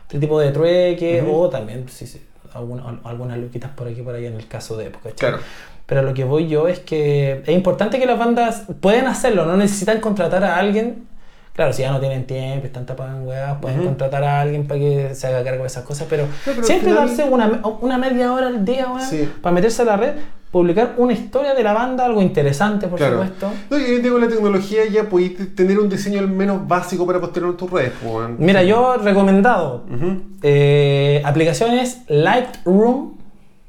[0.06, 1.34] otro tipo de trueque, Ujú.
[1.42, 2.20] o también sí, sí,
[2.54, 5.10] alguna- algunas luquitas por aquí por allá en el caso de época.
[5.16, 5.38] Claro.
[5.86, 9.56] Pero lo que voy yo es que es importante que las bandas pueden hacerlo, no
[9.56, 11.06] necesitan contratar a alguien.
[11.52, 13.88] Claro, si ya no tienen tiempo, están tapadas en weas, pueden Ujú.
[13.88, 16.90] contratar a alguien para que se haga cargo de esas cosas, pero, pero al siempre
[16.90, 19.30] final- darse una, una media hora al día, weón, Sí.
[19.40, 20.14] para meterse a la red,
[20.60, 23.16] publicar una historia de la banda, algo interesante, por Claro.
[23.22, 23.50] supuesto.
[23.68, 27.06] No, y hoy día con la tecnología ya podéis tener un diseño al menos básico
[27.06, 27.92] para postear en tus redes.
[28.02, 28.28] pues.
[28.38, 29.84] Mira, yo recomendado
[30.42, 33.16] eh, aplicaciones Lightroom,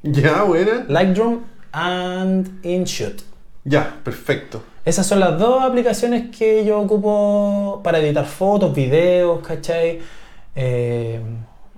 [0.04, 0.86] Ya, buena.
[0.88, 1.40] Lightroom
[1.74, 3.22] and InShoot.
[3.66, 4.62] Ya, perfecto.
[4.86, 10.00] Esas son las dos aplicaciones que yo ocupo para editar fotos, videos, ¿cachai?
[10.56, 11.20] Eh,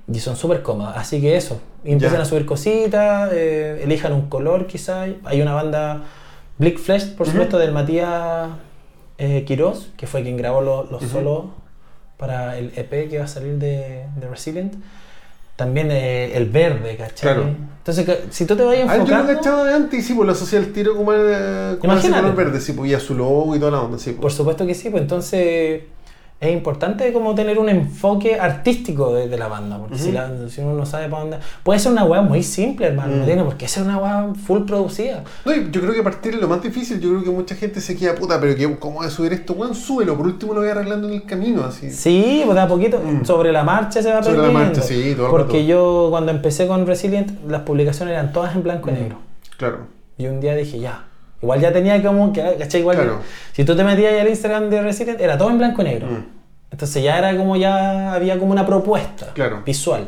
[0.07, 0.95] y son súper cómodas.
[0.97, 2.23] Así que eso, empiezan Ya.
[2.23, 5.09] a subir cositas, eh, elijan un color quizás.
[5.25, 6.03] Hay una banda,
[6.57, 8.49] Blick Flash, por supuesto, del Matías
[9.17, 11.05] eh, Quiroz, que fue quien grabó los, Ujú.
[11.07, 11.45] solos
[12.17, 14.75] para el EP que va a salir de, de Resilient.
[15.55, 17.33] También eh, el verde, ¿cachai?
[17.33, 17.49] Claro.
[17.79, 19.33] Entonces, si tú te vas Ah, yo lo enfocando...
[19.35, 22.21] cachaba de antes y sí, pues lo asocié al tiro como, el, como ese Imagínate.
[22.21, 24.11] color verde, sí, pues y a su logo y toda la onda, sí.
[24.11, 24.35] Por Pues.
[24.35, 25.81] supuesto que sí, pues entonces
[26.41, 30.13] es importante como tener un enfoque artístico de, de la banda, porque si, Ujú.
[30.13, 31.37] la- si uno no sabe para dónde...
[31.63, 33.25] Puede ser una weá muy simple, hermano, no Mm.
[33.25, 35.23] tiene por qué ser una weá full producida.
[35.43, 37.81] No, yo creo que a partir de lo más difícil, yo creo que mucha gente
[37.81, 39.51] se queda puta, pero que, ¿cómo voy a subir esto?
[39.53, 41.91] Weón, súbelo, por último lo voy arreglando en el camino, así.
[41.91, 43.25] Sí, pues de a poquito, Mm.
[43.25, 44.77] sobre la marcha se va Sobre la aprendiendo.
[44.77, 45.67] marcha, sí, todo el Porque rato.
[45.67, 48.95] yo cuando empecé con Resilient, las publicaciones eran todas en blanco y Mm.
[48.95, 49.17] negro.
[49.57, 49.79] Claro.
[50.17, 51.03] Y un día dije, ya.
[51.41, 52.81] Igual ya tenía como que, ¿cachai?
[52.81, 53.19] Igual Claro.
[53.53, 56.07] si tú te metías ahí al Instagram de Resilient, era todo en blanco y negro.
[56.07, 56.25] Mm.
[56.71, 59.63] Entonces ya era como ya había como una propuesta Claro.
[59.65, 60.07] visual.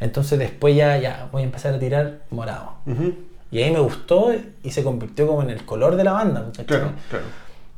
[0.00, 2.72] Entonces después ya, ya voy a empezar a tirar morado.
[2.86, 3.14] Ujú.
[3.50, 4.32] Y ahí me gustó
[4.62, 6.46] y se convirtió como en el color de la banda.
[6.66, 7.24] Claro, claro.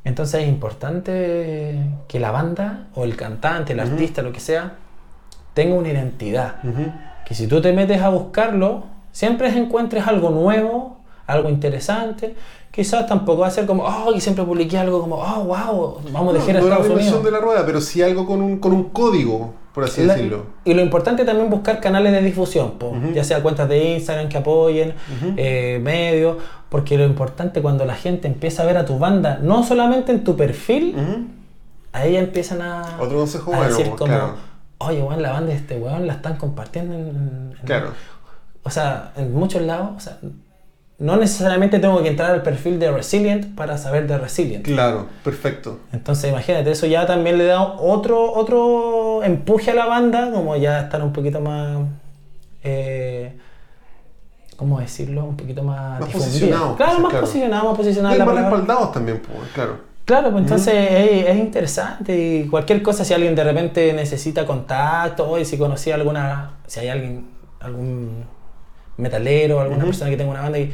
[0.05, 3.91] Entonces es importante que la banda o el cantante, el Ujú.
[3.91, 4.75] artista, lo que sea,
[5.53, 6.57] tenga una identidad.
[6.65, 6.93] Ujú.
[7.27, 10.94] Que si tú te metes a buscarlo, siempre encuentres algo nuevo,
[11.27, 12.35] algo interesante.
[12.71, 16.13] Quizás tampoco va a ser como, oh, y siempre publiqué algo como, oh, wow, vamos
[16.13, 17.25] No, a no la Estados reinvención Unidos.
[17.25, 20.47] de la rueda, pero sí algo con un, con un código, por así La- decirlo.
[20.65, 24.39] Y lo importante también buscar canales de difusión, po, ya sea cuentas de Instagram que
[24.39, 24.95] apoyen,
[25.37, 26.39] eh, medios,
[26.69, 30.25] porque lo importante cuando la gente empieza a ver a tu banda, no solamente en
[30.25, 30.97] tu perfil,
[31.93, 34.35] empiezan a, Otro consejo a decir como, claro.
[34.79, 37.91] oye, weón, la banda de este weón la están compartiendo en, en- Claro.
[38.65, 40.19] O sea, en muchos lados, o sea,
[41.05, 44.65] no necesariamente tengo que entrar al perfil de Resilient para saber de Resilient.
[44.65, 45.81] Claro, perfecto.
[45.93, 50.81] Entonces, imagínate, eso ya también le da otro, otro empuje a la banda, como ya
[50.81, 51.77] estar un poquito más.
[52.63, 53.37] Eh,
[54.57, 55.27] ¿Cómo decirlo?
[55.27, 56.01] Un poquito más.
[56.01, 56.31] Más difundida.
[56.31, 57.27] posicionado, Claro, sí, más claro.
[57.27, 58.15] posicionado, más posicionado.
[58.15, 58.51] Y más palabra.
[58.51, 59.79] respaldados también, pues, claro.
[60.07, 65.31] Claro, pues entonces es, es interesante y cualquier cosa, si alguien de repente necesita contacto,
[65.31, 67.27] o si conocía alguna, si hay alguien,
[67.61, 68.25] algún
[68.97, 70.73] metalero, alguna persona que tenga una banda y,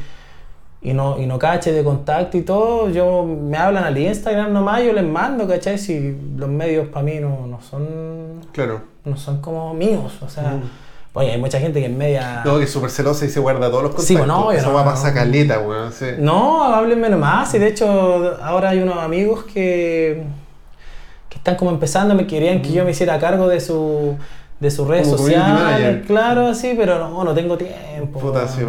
[0.83, 4.83] y no, y no cache de contacto y todo, yo me hablan al Instagram nomás,
[4.83, 5.77] yo les mando, ¿cachai?
[5.77, 8.81] Si los medios para mí no, no son Claro.
[9.05, 10.67] no son como míos, o sea, Ujú.
[11.13, 12.41] oye, hay mucha gente que en media...
[12.43, 14.07] No, que es súper celosa y se guarda todos los contactos.
[14.07, 15.91] Sí, pues, no, Eso no, va para esa caleta, weón.
[15.93, 16.05] Sí.
[16.17, 17.53] No, háblenme nomás.
[17.53, 20.23] Y de hecho, ahora hay unos amigos que,
[21.29, 24.17] que están como empezando, me querían que yo me hiciera cargo de su
[24.59, 28.19] de sus redes Como sociales, claro, así, pero no, no tengo tiempo.
[28.19, 28.61] Puta, sí.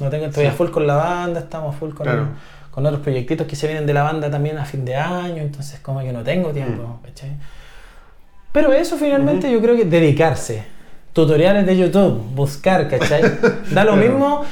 [0.00, 0.56] No tengo, estoy a Sí.
[0.56, 2.28] full con la banda, estamos full con, Claro.
[2.70, 5.80] con otros proyectitos que se vienen de la banda también a fin de año, entonces
[5.80, 7.06] como que no tengo tiempo, Mm.
[7.06, 7.30] ¿cachai?
[8.52, 10.64] Pero eso finalmente yo creo que dedicarse.
[11.12, 13.22] Tutoriales de YouTube, buscar, ¿cachai?
[13.72, 14.42] Da lo mismo,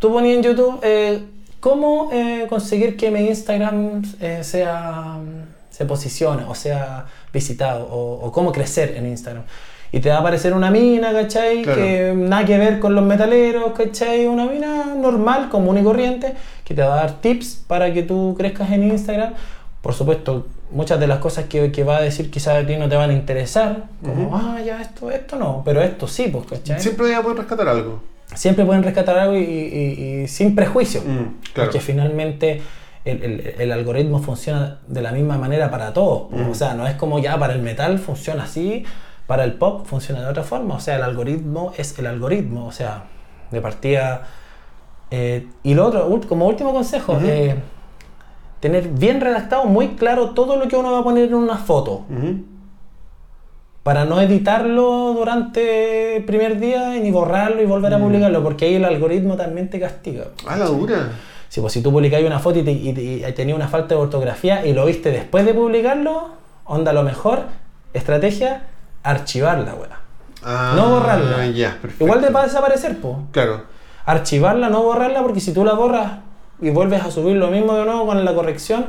[0.00, 1.22] tú ponías en YouTube eh,
[1.60, 5.16] cómo eh, conseguir que mi Instagram eh, sea,
[5.70, 9.44] se posicione o sea visitado o, o cómo crecer en Instagram.
[9.90, 11.62] Y te va a aparecer una mina, ¿cachai?
[11.62, 11.80] Claro.
[11.80, 14.26] Que nada que ver con los metaleros, ¿cachai?
[14.26, 16.34] Una mina normal, común y corriente,
[16.64, 19.32] que te va a dar tips para que tú crezcas en Instagram.
[19.80, 22.88] Por supuesto, muchas de las cosas que, que va a decir quizás a ti no
[22.88, 24.36] te van a interesar, como, Ujú.
[24.36, 26.80] ah, ya, esto, esto no, pero esto sí, pues, ¿cachai?
[26.80, 28.02] Siempre voy a poder rescatar algo.
[28.34, 31.06] Siempre pueden rescatar algo y, y- y sin prejuicio, Mm,
[31.54, 31.70] claro.
[31.70, 32.60] porque finalmente
[33.06, 36.30] el, el- el algoritmo funciona de la misma manera para todos.
[36.32, 36.50] Mm.
[36.50, 38.84] O sea, no es como ya para el metal funciona así,
[39.28, 40.74] para el pop funciona de otra forma.
[40.74, 42.66] O sea, el algoritmo es el algoritmo.
[42.66, 43.04] O sea,
[43.52, 44.26] de partida.
[45.10, 47.54] eh, y lo otro, como último consejo, eh,
[48.60, 52.04] tener bien redactado, muy claro todo lo que uno va a poner en una foto.
[53.82, 58.02] Para no editarlo durante el primer día y ni borrarlo y volver a Mm.
[58.02, 60.24] publicarlo, porque ahí el algoritmo también te castiga.
[60.46, 61.10] Ah, la dura.
[61.48, 64.00] Si, pues, si tú publicáis una foto y, te- y y tenía una falta de
[64.02, 66.32] ortografía y lo viste después de publicarlo,
[66.66, 67.44] onda lo mejor,
[67.94, 68.64] estrategia,
[69.02, 69.98] archivarla, weá.
[70.42, 71.46] Ah, No borrarla.
[72.00, 73.24] Igual te va a desaparecer, po.
[73.32, 73.62] Claro.
[74.06, 76.12] Archivarla, no borrarla, porque si tú la borras
[76.60, 78.86] y vuelves a subir lo mismo de nuevo con la corrección,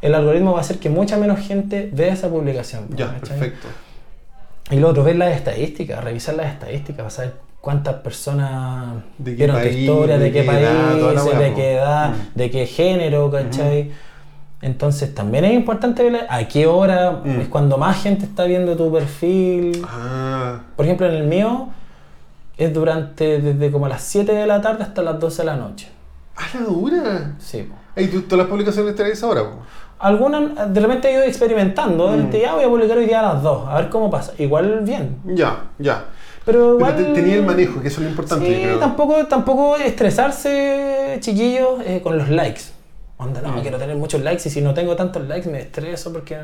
[0.00, 2.88] el algoritmo va a hacer que mucha menos gente vea esa publicación.
[2.88, 3.68] po, Ya, perfecto.
[4.70, 9.68] Y lo otro, ver las estadísticas, revisar las estadísticas, para saber cuántas personas vieron tu
[9.68, 12.14] historia, de, qué la país, de qué edad, Mm.
[12.38, 13.90] de qué género, ¿cachai?
[14.62, 17.40] Entonces también es importante ver a qué hora Mm.
[17.42, 19.84] es cuando más gente está viendo tu perfil.
[19.88, 21.68] Ah, Por ejemplo, en el mío
[22.56, 25.88] es durante desde como las 7 de la tarde hasta las 12 de la noche.
[26.36, 27.32] ¡a la dura!
[27.38, 27.68] Sí.
[28.10, 29.42] ¿tú todas las publicaciones te traes ahora?
[29.98, 32.30] Algunas, de repente he ido experimentando, Mm.
[32.30, 34.32] ya voy a publicar hoy día a las 2, a ver cómo pasa.
[34.38, 35.16] Igual bien.
[35.26, 36.04] Ya, ya.
[36.44, 36.96] Pero Pero igual...
[36.96, 38.78] te- tenía el manejo, que eso es lo importante, Sí, yo creo.
[38.78, 42.62] tampoco, tampoco estresarse, chiquillos, eh, con los likes.
[43.22, 43.60] Onda, no, Mm.
[43.62, 46.38] quiero tener muchos likes y si no tengo tantos likes me estreso porque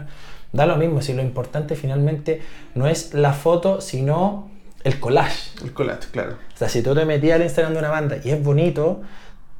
[0.52, 1.00] da lo mismo.
[1.02, 2.40] Si lo importante finalmente
[2.74, 4.50] no es la foto, sino
[4.84, 5.50] el collage.
[5.62, 6.32] El collage, claro.
[6.54, 9.00] O sea, si tú te metías al Instagram de una banda y es bonito,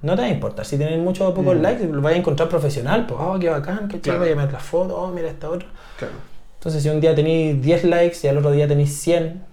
[0.03, 0.65] no te va a importar.
[0.65, 1.63] Si tienen muchos o pocos Mm.
[1.63, 3.05] likes, lo vas a encontrar profesional.
[3.07, 4.19] Pues, oh, qué bacán, qué Claro.
[4.21, 5.69] chévere, voy a meter la foto, oh, mira esta otra.
[5.99, 6.15] Claro.
[6.59, 9.45] Entonces, si un día tenéis 10 likes y al otro día tenéis 100,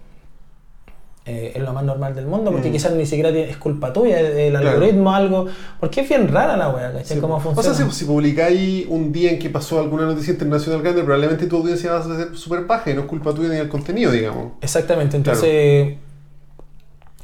[1.27, 2.73] eh, es lo más normal del mundo, porque Mm.
[2.73, 4.69] quizás ni siquiera es culpa tuya, el Claro.
[4.69, 5.47] algoritmo, algo.
[5.79, 7.15] Porque es bien rara la wea, ¿cachai?
[7.15, 7.71] Sí, ¿Cómo funciona?
[7.71, 11.47] O sea, si, si publicáis un día en que pasó alguna noticia internacional grande, probablemente
[11.47, 14.11] tu audiencia va a ser súper baja y no es culpa tuya ni del contenido,
[14.11, 14.51] digamos.
[14.61, 15.95] Exactamente, entonces,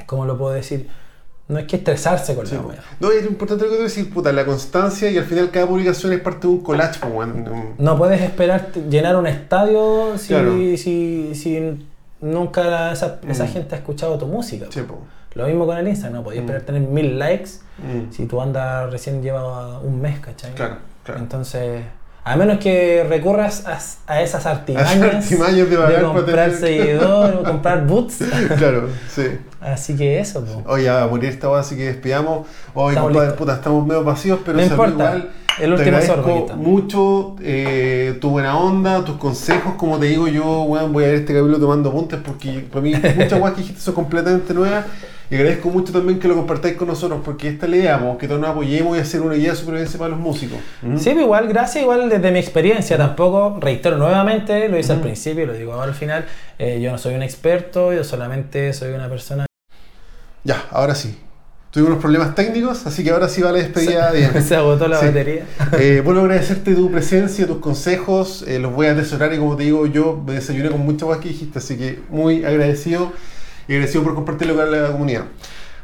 [0.05, 0.87] ¿cómo lo puedo decir?
[1.47, 2.79] No hay que estresarse con Sí, la wea.
[3.01, 6.13] No, es importante lo que tú decís, puta, la constancia y al final cada publicación
[6.13, 7.05] es parte de un collage.
[7.05, 10.53] Un- No puedes esperar llenar un estadio si, Claro.
[10.77, 11.85] si, si
[12.21, 13.47] nunca esa, esa Mm.
[13.47, 14.67] gente ha escuchado tu música.
[14.69, 14.81] Sí.
[15.33, 16.45] Lo mismo con el Instagram, no podías Mm.
[16.47, 18.11] esperar tener mil likes Mm.
[18.11, 20.53] si tu banda recién lleva un mes, ¿cachai?
[20.53, 21.19] Claro, claro.
[21.21, 21.83] Entonces,
[22.23, 23.79] a menos que recurras a,
[24.13, 28.19] a esas artimañas, artimañas de para comprar seguidores o comprar boots.
[28.57, 29.39] claro, sí.
[29.59, 30.69] Así que eso, po.
[30.71, 32.45] Oye, a morir esta hora, así que despidamos.
[32.73, 35.31] Oye, compadre, puta, estamos medio vacíos, pero No importa, igual.
[35.59, 36.55] El Te último agradezco sorbo aquí está.
[36.55, 39.73] mucho eh, tu buena onda, tus consejos.
[39.75, 43.39] Como te digo, yo voy a ver este capítulo tomando apuntes porque para mí muchas
[43.39, 44.85] guas que dijiste son completamente nuevas.
[45.29, 48.17] Y agradezco mucho también que lo compartáis con nosotros porque esta es la idea, po,
[48.17, 50.59] que todos nos apoyemos y hacer una guía de supervivencia para los músicos.
[50.81, 50.97] ¿Mm?
[50.97, 55.43] Sí, pero igual, gracias, igual desde mi experiencia, tampoco, reitero nuevamente, lo hice al principio
[55.43, 56.25] y lo digo ahora al final,
[56.59, 59.45] eh, yo no soy un experto, yo solamente soy una persona
[60.43, 61.17] Ya, ahora sí.
[61.71, 64.99] Tuvimos unos problemas técnicos, así que ahora sí va la despedida que se agotó la
[64.99, 65.05] Sí.
[65.05, 65.45] batería.
[65.79, 69.63] Eh, bueno, agradecerte tu presencia, tus consejos, eh, los voy a atesorar y como te
[69.63, 73.13] digo, yo me desayuné con muchas cosas que dijiste, así que muy agradecido
[73.69, 75.23] y agradecido por compartirlo con la comunidad.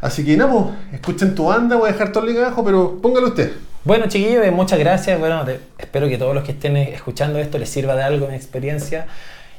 [0.01, 2.99] Así que nada, pues, escuchen tu banda, voy a dejar todo el link abajo, pero
[3.01, 3.53] póngalo usted.
[3.85, 5.17] Bueno, chiquillos, eh, muchas gracias.
[5.17, 8.35] Bueno, te- espero que todos los que estén escuchando esto les sirva de algo mi
[8.35, 9.07] experiencia.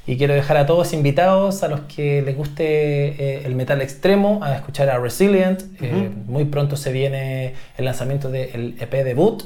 [0.08, 4.40] Y quiero dejar a todos invitados, a los que les guste eh, el metal extremo,
[4.42, 5.62] a escuchar a Resilient.
[5.82, 9.42] Eh, muy pronto se viene el lanzamiento del EP debut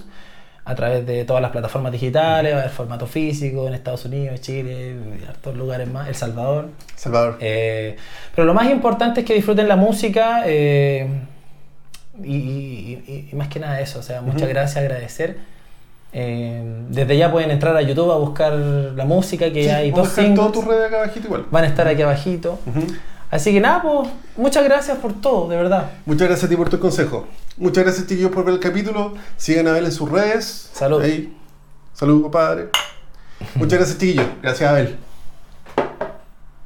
[0.64, 4.40] a través de todas las plataformas digitales, va a haber formato físico en Estados Unidos,
[4.40, 4.94] Chile,
[5.28, 6.68] hartos lugares más, El Salvador.
[6.94, 7.38] Salvador.
[7.40, 7.96] Eh,
[8.32, 11.08] pero lo más importante es que disfruten la música eh,
[12.22, 13.98] y, y- y- y más que nada eso.
[13.98, 15.38] O sea, muchas gracias, agradecer.
[16.14, 20.08] Eh, desde ya pueden entrar a YouTube a buscar la música, que Sí, hay dos
[20.10, 20.52] singles.
[20.52, 21.46] tus redes acá abajito igual.
[21.50, 22.58] Van a estar aquí abajito.
[23.30, 25.90] Así que nada, pues, muchas gracias por todo, de verdad.
[26.04, 27.26] Muchas gracias a ti por tu consejo.
[27.56, 29.14] Muchas gracias, chiquillos, por ver el capítulo.
[29.38, 30.68] Sigan a Abel en sus redes.
[30.74, 31.00] Salud.
[31.00, 31.34] Ahí.
[31.94, 32.68] Salud, compadre.
[33.54, 34.26] Muchas gracias, chiquillos.
[34.42, 34.98] Gracias, Abel.